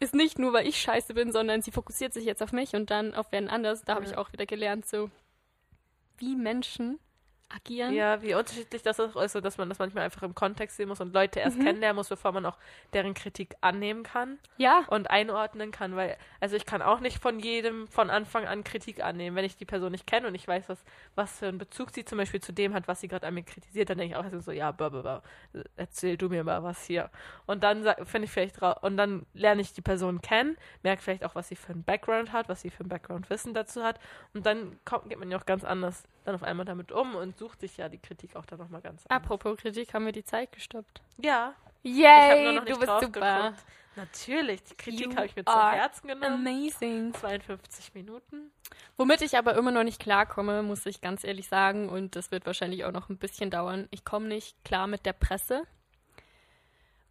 [0.00, 2.90] ist nicht nur, weil ich scheiße bin, sondern sie fokussiert sich jetzt auf mich und
[2.90, 3.84] dann auf wen anders.
[3.84, 5.10] Da habe ich auch wieder gelernt, so
[6.18, 6.98] wie Menschen
[7.54, 7.94] agieren.
[7.94, 11.00] Ja, wie unterschiedlich das ist, also, dass man das manchmal einfach im Kontext sehen muss
[11.00, 11.64] und Leute erst mhm.
[11.64, 12.56] kennenlernen muss, bevor man auch
[12.92, 14.38] deren Kritik annehmen kann.
[14.56, 14.84] Ja.
[14.88, 19.02] Und einordnen kann, weil, also ich kann auch nicht von jedem von Anfang an Kritik
[19.02, 19.36] annehmen.
[19.36, 20.84] Wenn ich die Person nicht kenne und ich weiß, was,
[21.14, 23.42] was für einen Bezug sie zum Beispiel zu dem hat, was sie gerade an mir
[23.42, 25.22] kritisiert, dann denke ich auch so, ja, blablabla,
[25.76, 27.10] erzähl du mir mal was hier.
[27.46, 31.34] Und dann finde ich vielleicht, und dann lerne ich die Person kennen, merke vielleicht auch,
[31.34, 34.00] was sie für einen Background hat, was sie für ein Background-Wissen dazu hat.
[34.32, 37.38] Und dann kommt, geht man ja auch ganz anders dann auf einmal damit um und
[37.38, 39.24] sucht sich ja die Kritik auch dann nochmal ganz anders.
[39.24, 41.02] Apropos Kritik, haben wir die Zeit gestoppt?
[41.18, 41.54] Ja.
[41.82, 43.50] Yay, du bist super.
[43.50, 43.64] Geguckt.
[43.96, 46.46] Natürlich, die Kritik habe ich mir zu Herzen genommen.
[46.46, 47.14] Amazing.
[47.14, 48.50] 52 Minuten.
[48.96, 52.46] Womit ich aber immer noch nicht klarkomme, muss ich ganz ehrlich sagen, und das wird
[52.46, 53.86] wahrscheinlich auch noch ein bisschen dauern.
[53.90, 55.62] Ich komme nicht klar mit der Presse.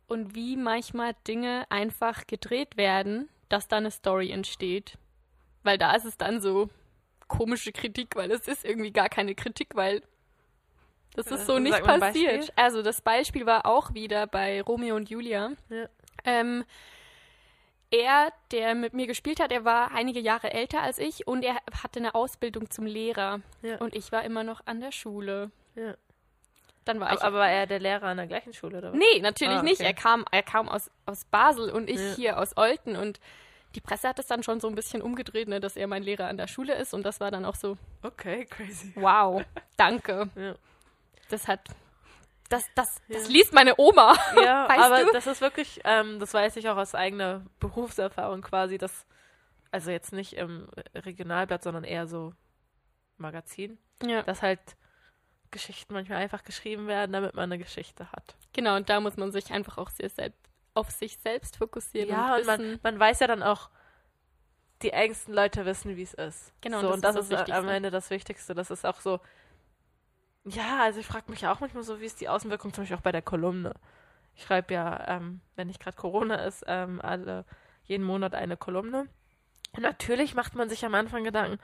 [0.08, 4.98] Und wie manchmal Dinge einfach gedreht werden, dass da eine Story entsteht.
[5.64, 6.70] Weil da ist es dann so,
[7.38, 10.02] komische Kritik, weil es ist irgendwie gar keine Kritik, weil
[11.16, 12.52] das ist so nicht passiert.
[12.56, 15.52] Also das Beispiel war auch wieder bei Romeo und Julia.
[15.70, 15.88] Ja.
[16.26, 16.64] Ähm,
[17.92, 21.56] er, der mit mir gespielt hat, er war einige Jahre älter als ich und er
[21.84, 23.42] hatte eine Ausbildung zum Lehrer.
[23.62, 23.78] Ja.
[23.78, 25.52] Und ich war immer noch an der Schule.
[25.76, 25.96] Ja.
[26.86, 27.24] Dann war aber, ich.
[27.24, 28.98] Aber war er der Lehrer an der gleichen Schule, oder was?
[28.98, 29.70] Nee, natürlich ah, okay.
[29.70, 29.82] nicht.
[29.82, 32.16] Er kam, er kam aus, aus Basel und ich ja.
[32.16, 33.20] hier aus Olten und
[33.76, 36.28] die Presse hat es dann schon so ein bisschen umgedreht, ne, dass er mein Lehrer
[36.28, 37.78] an der Schule ist und das war dann auch so.
[38.02, 38.94] Okay, crazy.
[38.96, 39.44] Wow,
[39.78, 40.30] danke.
[40.36, 40.56] ja.
[41.30, 41.62] Das hat.
[42.50, 43.18] Das, das, ja.
[43.18, 44.16] das liest meine Oma.
[44.44, 45.12] Ja, aber du?
[45.12, 49.08] das ist wirklich, ähm, das weiß ich auch aus eigener Berufserfahrung quasi, dass,
[49.72, 52.34] also jetzt nicht im Regionalblatt, sondern eher so
[53.18, 54.22] Magazin, ja.
[54.22, 54.60] dass halt
[55.50, 58.36] Geschichten manchmal einfach geschrieben werden, damit man eine Geschichte hat.
[58.52, 60.43] Genau, und da muss man sich einfach auch sehr selbst
[60.74, 62.10] auf sich selbst fokussieren.
[62.10, 63.70] Ja, und, und man, man weiß ja dann auch,
[64.82, 66.52] die engsten Leute wissen, wie es ist.
[66.62, 68.54] Genau, so, und das, und das ist, ist am Ende das Wichtigste.
[68.54, 69.20] Das ist auch so,
[70.46, 73.02] Ja, also ich frage mich auch manchmal so, wie ist die Außenwirkung zum Beispiel auch
[73.02, 73.74] bei der Kolumne.
[74.36, 77.46] Ich schreibe ja, ähm, wenn nicht gerade Corona ist, ähm, alle
[77.84, 79.08] jeden Monat eine Kolumne.
[79.72, 81.60] Und natürlich macht man sich am Anfang Gedanken,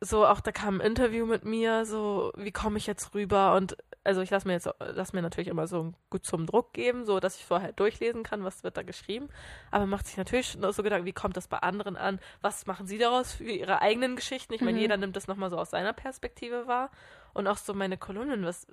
[0.00, 3.76] so auch da kam ein Interview mit mir, so wie komme ich jetzt rüber und
[4.06, 7.20] also ich lasse mir jetzt lass mir natürlich immer so gut zum Druck geben, so
[7.20, 9.28] dass ich vorher durchlesen kann, was wird da geschrieben,
[9.70, 12.20] aber macht sich natürlich so Gedanken, wie kommt das bei anderen an?
[12.40, 14.54] Was machen sie daraus für ihre eigenen Geschichten?
[14.54, 14.82] Ich meine, mhm.
[14.82, 16.90] jeder nimmt das nochmal so aus seiner Perspektive wahr
[17.34, 18.66] und auch so meine Kolumnen, was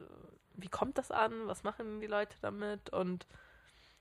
[0.56, 1.34] wie kommt das an?
[1.46, 2.92] Was machen die Leute damit?
[2.92, 3.28] Und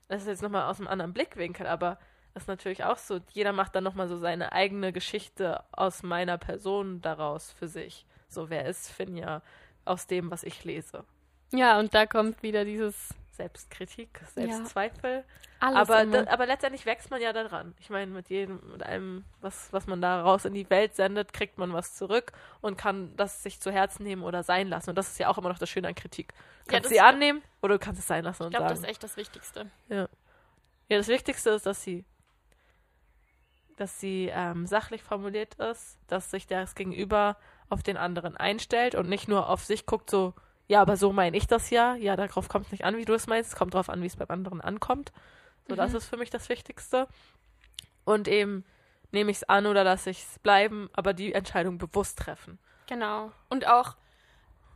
[0.07, 1.97] das ist jetzt nochmal aus einem anderen Blickwinkel, aber
[2.33, 6.37] das ist natürlich auch so, jeder macht dann nochmal so seine eigene Geschichte aus meiner
[6.37, 8.05] Person daraus für sich.
[8.27, 9.41] So, wer ist Finja
[9.85, 11.05] aus dem, was ich lese?
[11.53, 15.23] Ja, und da kommt wieder dieses Selbstkritik, Selbstzweifel.
[15.61, 17.73] Ja, alles aber, da, aber letztendlich wächst man ja daran.
[17.79, 21.31] Ich meine, mit jedem, mit allem, was, was man da raus in die Welt sendet,
[21.31, 22.31] kriegt man was zurück
[22.61, 24.89] und kann das sich zu Herzen nehmen oder sein lassen.
[24.89, 26.33] Und das ist ja auch immer noch das Schöne an Kritik.
[26.65, 28.43] Du kannst ja, sie annehmen oder du kannst es sein lassen.
[28.43, 29.69] Ich glaube, das ist echt das Wichtigste.
[29.89, 30.07] Ja.
[30.89, 32.05] Ja, das Wichtigste ist, dass sie
[33.77, 37.37] dass sie ähm, sachlich formuliert ist, dass sich das Gegenüber
[37.69, 40.33] auf den anderen einstellt und nicht nur auf sich guckt, so,
[40.67, 41.95] ja, aber so meine ich das ja.
[41.95, 43.51] Ja, darauf kommt es nicht an, wie du es meinst.
[43.51, 45.11] Es kommt darauf an, wie es beim anderen ankommt.
[45.67, 45.77] So, mhm.
[45.77, 47.07] das ist für mich das Wichtigste.
[48.05, 48.65] Und eben
[49.11, 52.59] nehme ich es an oder lasse ich es bleiben, aber die Entscheidung bewusst treffen.
[52.87, 53.31] Genau.
[53.49, 53.95] Und auch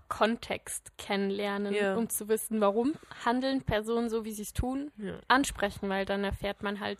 [0.09, 1.95] Kontext kennenlernen, ja.
[1.95, 2.93] um zu wissen, warum
[3.25, 5.15] handeln Personen so, wie sie es tun, ja.
[5.27, 6.99] ansprechen, weil dann erfährt man halt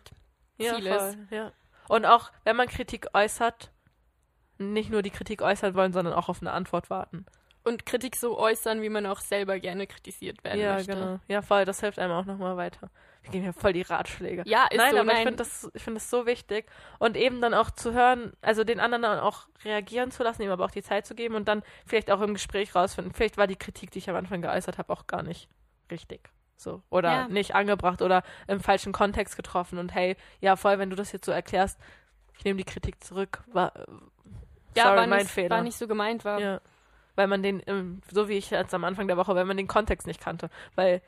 [0.58, 1.14] ja, vieles.
[1.14, 1.52] Voll, ja.
[1.88, 3.70] Und auch, wenn man Kritik äußert,
[4.58, 7.24] nicht nur die Kritik äußern wollen, sondern auch auf eine Antwort warten.
[7.68, 10.92] Und Kritik so äußern, wie man auch selber gerne kritisiert werden ja, möchte.
[10.92, 11.20] Ja, genau.
[11.28, 12.90] Ja, voll, das hilft einem auch nochmal weiter.
[13.22, 14.42] Wir geben ja voll die Ratschläge.
[14.46, 14.98] Ja, ist nein, so.
[14.98, 16.66] Aber nein, ich finde das, find das so wichtig.
[16.98, 20.50] Und eben dann auch zu hören, also den anderen dann auch reagieren zu lassen, ihm
[20.50, 23.12] aber auch die Zeit zu geben und dann vielleicht auch im Gespräch rausfinden.
[23.12, 25.48] Vielleicht war die Kritik, die ich am Anfang geäußert habe, auch gar nicht
[25.90, 26.30] richtig.
[26.56, 26.82] So.
[26.90, 27.28] Oder ja.
[27.28, 29.78] nicht angebracht oder im falschen Kontext getroffen.
[29.78, 31.78] Und hey, ja, voll, wenn du das jetzt so erklärst,
[32.36, 33.42] ich nehme die Kritik zurück.
[33.52, 33.72] War,
[34.74, 35.50] ja, sorry, war mein nicht, Fehler.
[35.50, 36.40] War nicht so gemeint, war.
[36.40, 36.60] Ja.
[37.18, 40.06] Weil man den, so wie ich jetzt am Anfang der Woche, weil man den Kontext
[40.06, 40.50] nicht kannte.
[40.76, 41.02] Weil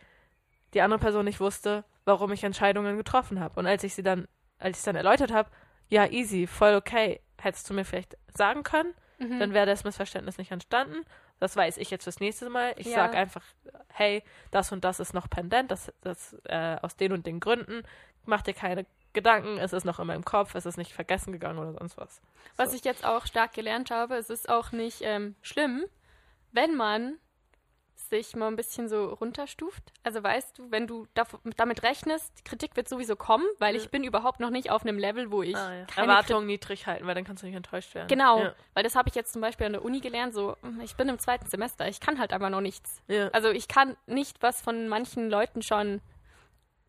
[0.74, 3.60] die andere Person nicht wusste, warum ich Entscheidungen getroffen habe.
[3.60, 4.26] Und als ich sie dann,
[4.58, 5.48] als ich es dann erläutert habe,
[5.88, 9.38] ja, easy, voll okay, hättest du mir vielleicht sagen können, mhm.
[9.38, 11.04] dann wäre das Missverständnis nicht entstanden.
[11.38, 12.74] Das weiß ich jetzt fürs nächste Mal.
[12.76, 12.96] Ich ja.
[12.96, 13.44] sage einfach,
[13.92, 17.84] hey, das und das ist noch pendent, das, das äh, aus den und den Gründen.
[18.26, 21.60] Mach dir keine Gedanken, es ist noch in meinem Kopf, es ist nicht vergessen gegangen
[21.60, 22.16] oder sonst was.
[22.16, 22.22] So.
[22.56, 25.84] Was ich jetzt auch stark gelernt habe, es ist auch nicht ähm, schlimm,
[26.52, 27.18] wenn man
[28.10, 29.92] sich mal ein bisschen so runterstuft.
[30.02, 31.06] Also weißt du, wenn du
[31.56, 35.30] damit rechnest, Kritik wird sowieso kommen, weil ich bin überhaupt noch nicht auf einem Level,
[35.30, 35.86] wo ich ah, ja.
[35.96, 38.08] Erwartungen niedrig halten, weil dann kannst du nicht enttäuscht werden.
[38.08, 38.54] Genau, ja.
[38.74, 40.34] weil das habe ich jetzt zum Beispiel an der Uni gelernt.
[40.34, 43.02] So, ich bin im zweiten Semester, ich kann halt aber noch nichts.
[43.06, 43.28] Ja.
[43.28, 46.00] Also ich kann nicht was von manchen Leuten schon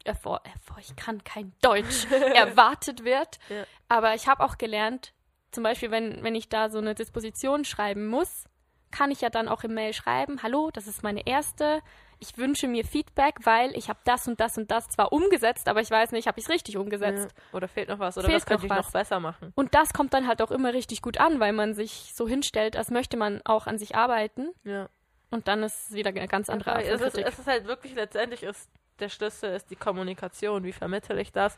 [0.03, 3.39] ervor, ervor ich kann kein Deutsch erwartet wird.
[3.87, 5.13] Aber ich habe auch gelernt,
[5.51, 8.45] zum Beispiel, wenn, wenn ich da so eine Disposition schreiben muss,
[8.91, 11.81] kann ich ja dann auch im Mail schreiben, hallo, das ist meine erste.
[12.19, 15.81] Ich wünsche mir Feedback, weil ich habe das und das und das zwar umgesetzt, aber
[15.81, 17.33] ich weiß nicht, habe ich es richtig umgesetzt.
[17.35, 17.57] Ja.
[17.57, 19.51] Oder fehlt noch was oder fehlt was könnte ich noch besser machen.
[19.55, 22.77] Und das kommt dann halt auch immer richtig gut an, weil man sich so hinstellt,
[22.77, 24.49] als möchte man auch an sich arbeiten.
[24.63, 24.87] Ja.
[25.31, 27.95] Und dann ist es wieder eine ganz andere Art es ist, es ist halt wirklich,
[27.95, 28.69] letztendlich ist
[28.99, 30.63] der Schlüssel ist die Kommunikation.
[30.63, 31.57] Wie vermittle ich das?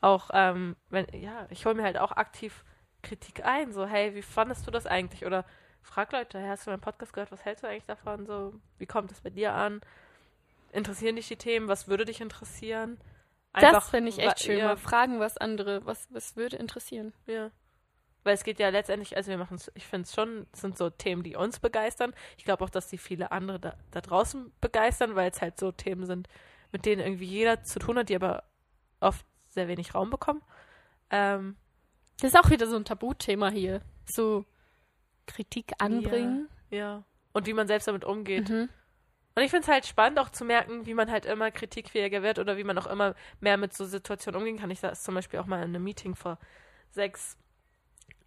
[0.00, 2.64] Auch, ähm, wenn, ja, ich hole mir halt auch aktiv
[3.02, 3.72] Kritik ein.
[3.72, 5.26] So, hey, wie fandest du das eigentlich?
[5.26, 5.44] Oder
[5.84, 8.26] frag Leute, hast du meinen Podcast gehört, was hältst du eigentlich davon?
[8.26, 9.80] So, wie kommt es bei dir an?
[10.72, 11.68] Interessieren dich die Themen?
[11.68, 12.98] Was würde dich interessieren?
[13.52, 14.58] Einfach, das finde ich echt schön.
[14.58, 14.66] Ja.
[14.66, 17.12] Mal fragen, was andere, was, was würde interessieren.
[17.26, 17.50] Ja.
[18.24, 20.76] Weil es geht ja letztendlich, also wir machen es, ich finde es schon, es sind
[20.76, 22.14] so Themen, die uns begeistern.
[22.36, 25.70] Ich glaube auch, dass die viele andere da, da draußen begeistern, weil es halt so
[25.70, 26.28] Themen sind,
[26.72, 28.42] mit denen irgendwie jeder zu tun hat, die aber
[28.98, 30.42] oft sehr wenig Raum bekommen.
[31.10, 31.56] Ähm,
[32.20, 33.82] das ist auch wieder so ein Tabuthema hier.
[34.06, 34.44] So
[35.26, 36.48] Kritik anbringen.
[36.70, 37.04] Ja, ja.
[37.32, 38.48] Und wie man selbst damit umgeht.
[38.48, 38.68] Mhm.
[39.36, 42.38] Und ich finde es halt spannend, auch zu merken, wie man halt immer kritikfähiger wird
[42.38, 44.70] oder wie man auch immer mehr mit so Situationen umgehen kann.
[44.70, 46.38] Ich saß zum Beispiel auch mal in einem Meeting vor
[46.90, 47.36] sechs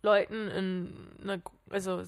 [0.01, 2.03] Leuten in einer, also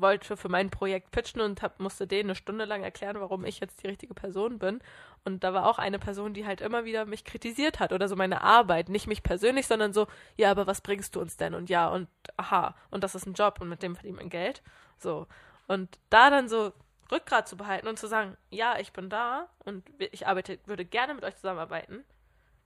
[0.00, 3.60] wollte für mein Projekt pitchen und hab, musste denen eine Stunde lang erklären, warum ich
[3.60, 4.80] jetzt die richtige Person bin.
[5.24, 8.16] Und da war auch eine Person, die halt immer wieder mich kritisiert hat oder so
[8.16, 8.88] meine Arbeit.
[8.88, 11.54] Nicht mich persönlich, sondern so, ja, aber was bringst du uns denn?
[11.54, 14.62] Und ja, und aha, und das ist ein Job und mit dem verdient man Geld.
[14.98, 15.26] So.
[15.66, 16.72] Und da dann so
[17.10, 21.14] Rückgrat zu behalten und zu sagen, ja, ich bin da und ich arbeite, würde gerne
[21.14, 22.04] mit euch zusammenarbeiten.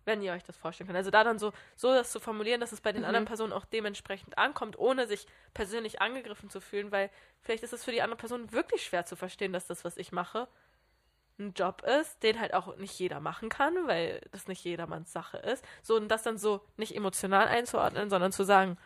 [0.05, 0.96] Wenn ihr euch das vorstellen könnt.
[0.96, 3.09] Also da dann so, so das zu formulieren, dass es bei den mhm.
[3.09, 7.84] anderen Personen auch dementsprechend ankommt, ohne sich persönlich angegriffen zu fühlen, weil vielleicht ist es
[7.84, 10.48] für die andere Person wirklich schwer zu verstehen, dass das, was ich mache,
[11.40, 15.38] ein Job ist, den halt auch nicht jeder machen kann, weil das nicht jedermanns Sache
[15.38, 15.64] ist.
[15.82, 18.76] So, und das dann so nicht emotional einzuordnen, sondern zu sagen,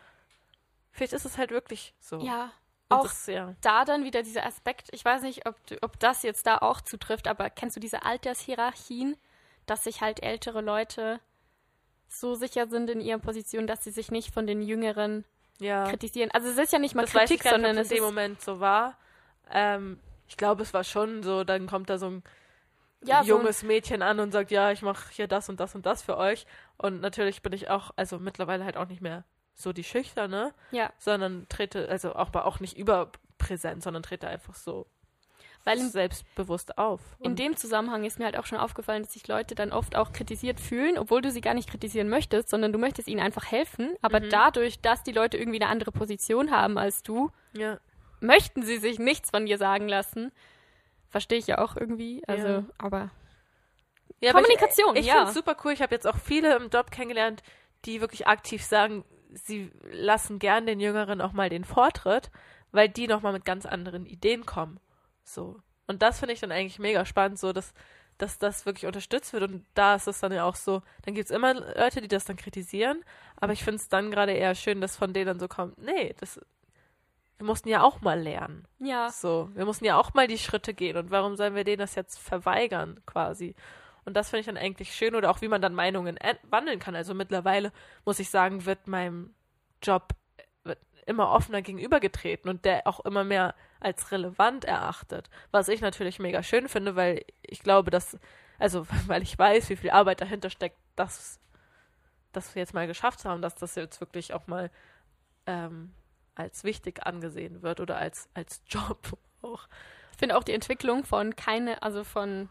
[0.91, 2.19] vielleicht ist es halt wirklich so.
[2.19, 2.51] Ja.
[2.87, 3.55] Und auch das, ja.
[3.61, 7.27] da dann wieder dieser Aspekt, ich weiß nicht, ob, ob das jetzt da auch zutrifft,
[7.27, 9.17] aber kennst du diese Altershierarchien?
[9.65, 11.19] Dass sich halt ältere Leute
[12.07, 15.25] so sicher sind in ihrer Position, dass sie sich nicht von den Jüngeren
[15.59, 15.87] ja.
[15.89, 16.31] kritisieren.
[16.31, 18.59] Also es ist ja nicht mal das Kritik, ich sondern es in dem Moment so
[18.59, 18.97] war.
[19.51, 22.23] Ähm, ich glaube, es war schon so, dann kommt da so ein
[23.03, 25.75] ja, junges so ein Mädchen an und sagt, ja, ich mache hier das und das
[25.75, 26.45] und das für euch.
[26.77, 30.91] Und natürlich bin ich auch, also mittlerweile halt auch nicht mehr so die Schüchterne, ja.
[30.97, 34.87] sondern trete, also auch, auch nicht überpräsent, sondern trete einfach so
[35.65, 37.01] weil in, selbstbewusst auf.
[37.19, 40.13] in dem Zusammenhang ist mir halt auch schon aufgefallen, dass sich Leute dann oft auch
[40.13, 43.95] kritisiert fühlen, obwohl du sie gar nicht kritisieren möchtest, sondern du möchtest ihnen einfach helfen.
[44.01, 44.29] Aber mhm.
[44.29, 47.79] dadurch, dass die Leute irgendwie eine andere Position haben als du, ja.
[48.19, 50.31] möchten sie sich nichts von dir sagen lassen.
[51.09, 52.21] Verstehe ich ja auch irgendwie.
[52.27, 52.63] Also, ja.
[52.77, 53.09] aber
[54.21, 55.15] ja, Kommunikation, aber ich, ich ja.
[55.15, 55.73] finde es super cool.
[55.73, 57.41] Ich habe jetzt auch viele im Job kennengelernt,
[57.85, 59.03] die wirklich aktiv sagen,
[59.33, 62.29] sie lassen gern den Jüngeren auch mal den Vortritt,
[62.71, 64.79] weil die nochmal mit ganz anderen Ideen kommen.
[65.25, 65.59] So.
[65.87, 67.73] Und das finde ich dann eigentlich mega spannend, so dass,
[68.17, 69.43] dass das wirklich unterstützt wird.
[69.43, 72.25] Und da ist es dann ja auch so, dann gibt es immer Leute, die das
[72.25, 73.03] dann kritisieren,
[73.35, 76.15] aber ich finde es dann gerade eher schön, dass von denen dann so kommt, nee,
[76.19, 76.39] das,
[77.37, 78.65] wir mussten ja auch mal lernen.
[78.79, 79.09] Ja.
[79.09, 81.95] So, wir mussten ja auch mal die Schritte gehen und warum sollen wir denen das
[81.95, 83.55] jetzt verweigern, quasi?
[84.05, 86.95] Und das finde ich dann eigentlich schön oder auch wie man dann Meinungen wandeln kann.
[86.95, 87.71] Also mittlerweile,
[88.05, 89.33] muss ich sagen, wird meinem
[89.81, 90.09] Job
[91.07, 93.55] immer offener gegenübergetreten und der auch immer mehr
[93.85, 95.29] als relevant erachtet.
[95.51, 98.17] Was ich natürlich mega schön finde, weil ich glaube, dass,
[98.57, 101.39] also weil ich weiß, wie viel Arbeit dahinter steckt, dass,
[102.31, 104.71] dass wir jetzt mal geschafft haben, dass das jetzt wirklich auch mal
[105.45, 105.93] ähm,
[106.33, 109.67] als wichtig angesehen wird oder als, als Job auch.
[110.11, 112.49] Ich finde auch die Entwicklung von keine, also von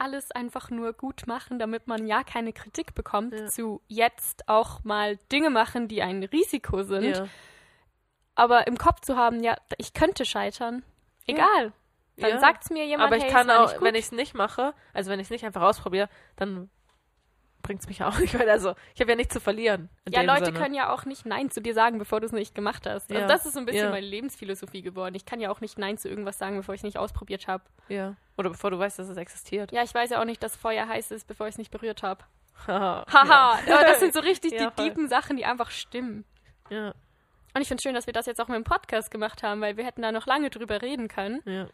[0.00, 3.46] alles einfach nur gut machen, damit man ja keine Kritik bekommt, ja.
[3.46, 7.16] zu jetzt auch mal Dinge machen, die ein Risiko sind.
[7.16, 7.28] Ja
[8.34, 10.82] aber im Kopf zu haben, ja, ich könnte scheitern.
[11.26, 11.72] Egal.
[12.16, 12.28] Ja.
[12.28, 12.52] Dann ja.
[12.60, 15.18] es mir jemand, Aber ich hey, kann auch, wenn ich es nicht mache, also wenn
[15.18, 16.70] ich es nicht einfach ausprobiere, dann
[17.62, 18.52] bringt es mich auch nicht weiter.
[18.52, 19.88] Also ich habe ja nichts zu verlieren.
[20.08, 20.58] Ja, Leute Sinne.
[20.58, 23.10] können ja auch nicht Nein zu dir sagen, bevor du es nicht gemacht hast.
[23.10, 23.26] Also ja.
[23.26, 23.90] das ist so ein bisschen ja.
[23.90, 25.16] meine Lebensphilosophie geworden.
[25.16, 27.64] Ich kann ja auch nicht Nein zu irgendwas sagen, bevor ich es nicht ausprobiert habe.
[27.88, 28.14] Ja.
[28.36, 29.72] Oder bevor du weißt, dass es existiert.
[29.72, 32.04] Ja, ich weiß ja auch nicht, dass Feuer heiß ist, bevor ich es nicht berührt
[32.04, 32.24] habe.
[32.66, 33.04] Haha.
[33.12, 33.58] Haha.
[33.66, 36.24] Aber das sind so richtig die tiefen Sachen, die einfach stimmen.
[36.70, 36.94] Ja.
[37.54, 39.60] Und ich finde es schön, dass wir das jetzt auch mit dem Podcast gemacht haben,
[39.60, 41.40] weil wir hätten da noch lange drüber reden können.
[41.44, 41.68] Ja.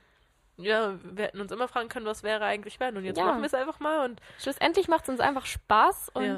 [0.57, 2.97] Ja, wir hätten uns immer fragen können, was wäre eigentlich wenn.
[2.97, 3.25] Und jetzt ja.
[3.25, 4.05] machen wir es einfach mal.
[4.05, 6.25] Und Schlussendlich macht es uns einfach Spaß und.
[6.25, 6.37] Ja.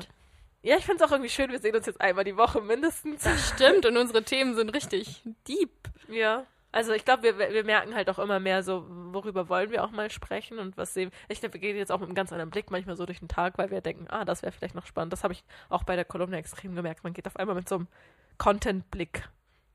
[0.64, 3.24] Ja, ich finde es auch irgendwie schön, wir sehen uns jetzt einmal die Woche mindestens.
[3.24, 5.72] Das stimmt und unsere Themen sind richtig deep.
[6.08, 6.46] Ja.
[6.70, 9.90] Also ich glaube, wir, wir merken halt auch immer mehr so, worüber wollen wir auch
[9.90, 11.10] mal sprechen und was sehen.
[11.28, 13.28] Ich glaube, wir gehen jetzt auch mit einem ganz anderen Blick manchmal so durch den
[13.28, 15.12] Tag, weil wir denken, ah, das wäre vielleicht noch spannend.
[15.12, 17.02] Das habe ich auch bei der Kolumne extrem gemerkt.
[17.02, 17.88] Man geht auf einmal mit so einem
[18.42, 19.28] Content-Blick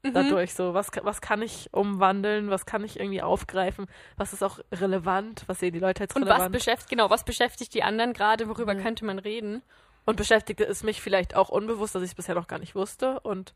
[0.04, 0.14] mhm.
[0.14, 0.54] dadurch.
[0.54, 3.88] So, was, was kann ich umwandeln, was kann ich irgendwie aufgreifen,
[4.18, 6.40] was ist auch relevant, was sehen die Leute jetzt relevant.
[6.40, 8.84] Und was beschäftigt, genau, was beschäftigt die anderen gerade, worüber mhm.
[8.84, 9.62] könnte man reden?
[10.06, 13.22] Und beschäftigte es mich vielleicht auch unbewusst, dass ich es bisher noch gar nicht wusste.
[13.22, 13.54] Und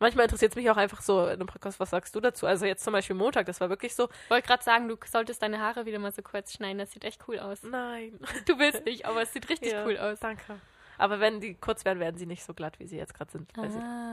[0.00, 2.46] manchmal interessiert es mich auch einfach so in einem Podcast, was sagst du dazu?
[2.46, 4.08] Also jetzt zum Beispiel Montag, das war wirklich so.
[4.24, 7.04] Ich wollte gerade sagen, du solltest deine Haare wieder mal so kurz schneiden, das sieht
[7.04, 7.62] echt cool aus.
[7.62, 8.18] Nein.
[8.46, 10.18] Du willst nicht, aber es sieht richtig ja, cool aus.
[10.20, 10.60] Danke.
[11.00, 13.50] Aber wenn die kurz werden, werden sie nicht so glatt, wie sie jetzt gerade sind.
[13.56, 14.12] Ah.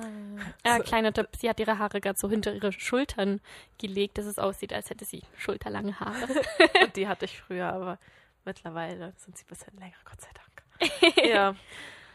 [0.65, 1.27] Ja, kleiner Tipp.
[1.37, 3.41] Sie hat ihre Haare gerade so hinter ihre Schultern
[3.77, 6.27] gelegt, dass es aussieht, als hätte sie schulterlange Haare.
[6.83, 7.99] Und die hatte ich früher, aber
[8.45, 11.25] mittlerweile sind sie ein bisschen länger, Gott sei Dank.
[11.27, 11.55] ja.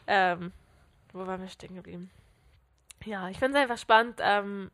[0.07, 0.53] Ähm,
[1.13, 2.11] wo waren wir stehen geblieben?
[3.05, 4.71] Ja, ich finde es einfach spannend, ähm,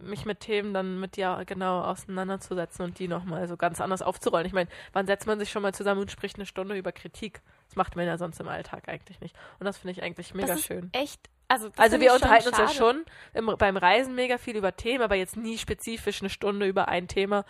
[0.00, 4.46] mich mit Themen dann mit dir genau auseinanderzusetzen und die nochmal so ganz anders aufzurollen.
[4.46, 7.42] Ich meine, wann setzt man sich schon mal zusammen und spricht eine Stunde über Kritik?
[7.70, 9.36] Das macht man ja sonst im Alltag eigentlich nicht.
[9.60, 10.90] Und das finde ich eigentlich mega schön.
[10.92, 11.30] Echt?
[11.46, 15.14] Also, also wir unterhalten uns ja schon im, beim Reisen mega viel über Themen, aber
[15.14, 17.44] jetzt nie spezifisch eine Stunde über ein Thema.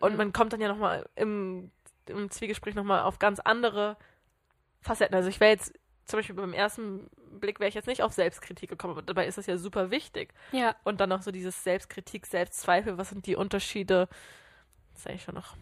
[0.00, 1.70] Und man kommt dann ja nochmal im,
[2.06, 3.96] im Zwiegespräch nochmal auf ganz andere
[4.80, 5.14] Facetten.
[5.14, 5.72] Also ich wäre jetzt
[6.04, 9.38] zum Beispiel beim ersten Blick wäre ich jetzt nicht auf Selbstkritik gekommen, aber dabei ist
[9.38, 10.34] das ja super wichtig.
[10.50, 10.74] Ja.
[10.82, 14.08] Und dann noch so dieses Selbstkritik, Selbstzweifel, was sind die Unterschiede?
[14.92, 15.56] Das ist eigentlich schon noch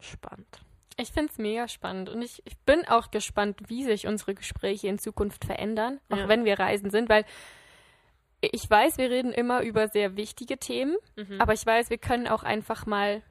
[0.00, 0.62] spannend.
[1.00, 4.88] Ich finde es mega spannend und ich, ich bin auch gespannt, wie sich unsere Gespräche
[4.88, 6.28] in Zukunft verändern, auch ja.
[6.28, 7.24] wenn wir reisen sind, weil
[8.40, 11.40] ich weiß, wir reden immer über sehr wichtige Themen, mhm.
[11.40, 13.22] aber ich weiß, wir können auch einfach mal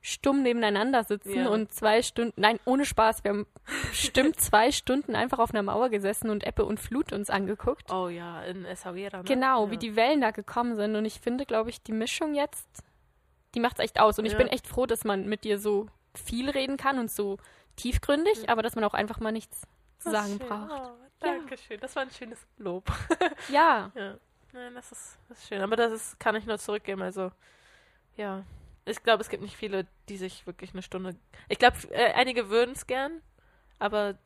[0.00, 1.48] stumm nebeneinander sitzen ja.
[1.48, 3.46] und zwei Stunden, nein, ohne Spaß, wir haben
[3.90, 7.92] bestimmt zwei Stunden einfach auf einer Mauer gesessen und Ebbe und Flut uns angeguckt.
[7.92, 9.18] Oh ja, in Essaouira.
[9.18, 9.24] Ne?
[9.24, 9.70] Genau, ja.
[9.70, 10.96] wie die Wellen da gekommen sind.
[10.96, 12.66] Und ich finde, glaube ich, die Mischung jetzt,
[13.54, 14.18] die macht es echt aus.
[14.18, 17.38] Und ich bin echt froh, dass man mit dir so viel reden kann und so
[17.76, 19.62] tiefgründig, aber dass man auch einfach mal nichts
[19.98, 20.48] zu sagen schön.
[20.48, 20.70] braucht.
[20.70, 20.90] Oh,
[21.20, 22.84] Dankeschön, das war ein schönes Lob.
[23.48, 23.90] ja.
[23.94, 24.16] ja.
[24.52, 25.62] Nein, das ist, das ist schön.
[25.62, 27.00] Aber das ist, kann ich nur zurückgeben.
[27.00, 27.32] Also,
[28.16, 28.44] ja,
[28.84, 31.16] ich glaube, es gibt nicht viele, die sich wirklich eine Stunde.
[31.48, 33.22] Ich glaube, äh, einige würden es gern,
[33.78, 34.16] aber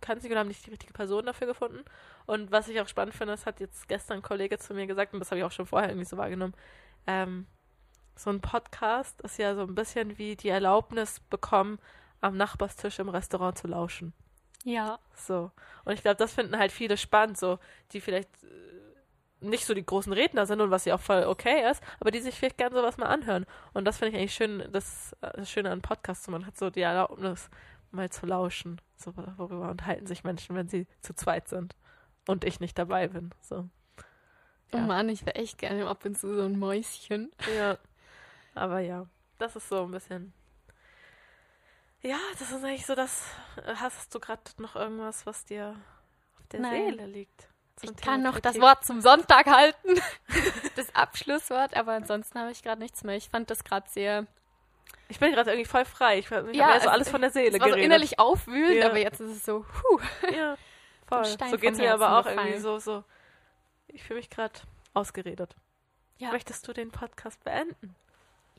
[0.00, 1.84] kann sie haben nicht die richtige Person dafür gefunden.
[2.26, 5.14] Und was ich auch spannend finde, das hat jetzt gestern ein Kollege zu mir gesagt,
[5.14, 6.54] und das habe ich auch schon vorher irgendwie so wahrgenommen.
[7.06, 7.46] Ähm,
[8.16, 11.78] so ein Podcast ist ja so ein bisschen wie die Erlaubnis bekommen,
[12.20, 14.12] am Nachbarstisch im Restaurant zu lauschen.
[14.64, 14.98] Ja.
[15.16, 15.50] So.
[15.84, 17.58] Und ich glaube, das finden halt viele spannend, so,
[17.92, 18.28] die vielleicht
[19.42, 22.20] nicht so die großen Redner sind und was ja auch voll okay ist, aber die
[22.20, 23.44] sich vielleicht gerne sowas mal anhören.
[23.72, 26.82] Und das finde ich eigentlich schön, das, das Schöne an Podcasts, man hat so die
[26.82, 27.50] Erlaubnis,
[27.90, 28.80] mal zu lauschen.
[28.96, 31.74] So, worüber unterhalten sich Menschen, wenn sie zu zweit sind
[32.26, 33.30] und ich nicht dabei bin.
[33.40, 33.68] So.
[34.72, 34.84] Oh ja.
[34.84, 37.30] Oh Mann, ich wäre echt gerne ab und zu so ein Mäuschen.
[37.56, 37.78] Ja.
[38.54, 39.06] Aber ja,
[39.38, 40.32] das ist so ein bisschen.
[42.02, 43.24] Ja, das ist eigentlich so das.
[43.76, 45.76] Hast du gerade noch irgendwas, was dir
[46.38, 46.90] auf der Nein.
[46.90, 47.48] Seele liegt?
[47.80, 50.00] Ich kann noch das Wort zum Sonntag halten.
[50.76, 53.16] das Abschlusswort, aber ansonsten habe ich gerade nichts mehr.
[53.16, 54.26] Ich fand das gerade sehr.
[55.08, 56.18] Ich bin gerade irgendwie voll frei.
[56.18, 57.78] Ich, ich ja, habe ja so alles von der Seele geredet.
[57.78, 58.86] so innerlich aufwühlend, ja.
[58.86, 60.00] aber jetzt ist es so, puh.
[60.34, 60.56] Ja,
[61.06, 61.24] voll.
[61.24, 62.38] So geht es mir aber auch gefallen.
[62.38, 63.04] irgendwie so, so.
[63.88, 64.60] Ich fühle mich gerade
[64.94, 65.56] ausgeredet.
[66.18, 66.30] Ja.
[66.30, 67.96] Möchtest du den Podcast beenden?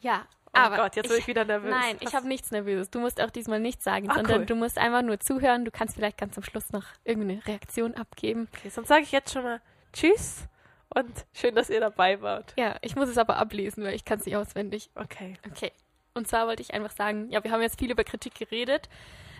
[0.03, 1.71] Ja, Oh aber Gott, jetzt bin ich, wieder nervös.
[1.71, 2.07] Nein, Was?
[2.07, 2.91] ich habe nichts Nervöses.
[2.91, 4.45] Du musst auch diesmal nichts sagen, Ach, sondern cool.
[4.45, 5.65] du musst einfach nur zuhören.
[5.65, 8.47] Du kannst vielleicht ganz zum Schluss noch irgendeine Reaktion abgeben.
[8.55, 9.61] Okay, sonst sage ich jetzt schon mal
[9.93, 10.47] Tschüss
[10.89, 12.53] und schön, dass ihr dabei wart.
[12.55, 14.91] Ja, ich muss es aber ablesen, weil ich kann es nicht auswendig.
[14.93, 15.37] Okay.
[15.49, 15.71] Okay.
[16.13, 18.89] Und zwar wollte ich einfach sagen, ja, wir haben jetzt viel über Kritik geredet,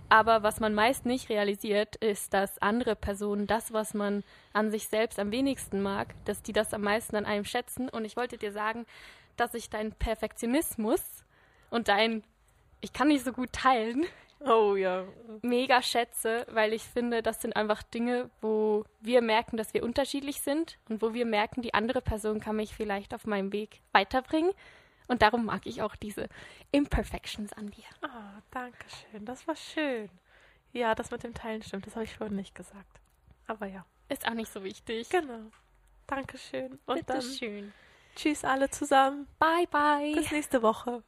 [0.10, 4.88] aber was man meist nicht realisiert, ist, dass andere Personen das, was man an sich
[4.88, 7.88] selbst am wenigsten mag, dass die das am meisten an einem schätzen.
[7.90, 8.88] Und ich wollte dir sagen,
[9.36, 11.26] dass ich deinen Perfektionismus
[11.70, 12.24] und dein
[12.84, 14.06] ich kann nicht so gut teilen.
[14.42, 15.06] Oh ja.
[15.42, 20.42] Mega schätze, weil ich finde, das sind einfach Dinge, wo wir merken, dass wir unterschiedlich
[20.42, 24.52] sind und wo wir merken, die andere Person kann mich vielleicht auf meinem Weg weiterbringen.
[25.08, 26.28] Und darum mag ich auch diese
[26.72, 27.86] Imperfections an dir.
[28.04, 29.24] Oh, danke schön.
[29.26, 30.10] Das war schön.
[30.74, 31.88] Ja, das mit dem Teilen stimmt.
[31.88, 33.00] Das habe ich vorhin nicht gesagt.
[33.48, 33.86] Aber ja.
[34.10, 35.08] Ist auch nicht so wichtig.
[35.10, 35.52] Genau.
[36.08, 36.80] Dankeschön.
[36.86, 37.74] Und Bitte dann schön.
[38.16, 39.28] Tschüss alle zusammen.
[39.40, 40.14] Bye, bye.
[40.16, 41.04] Bis nächste Woche.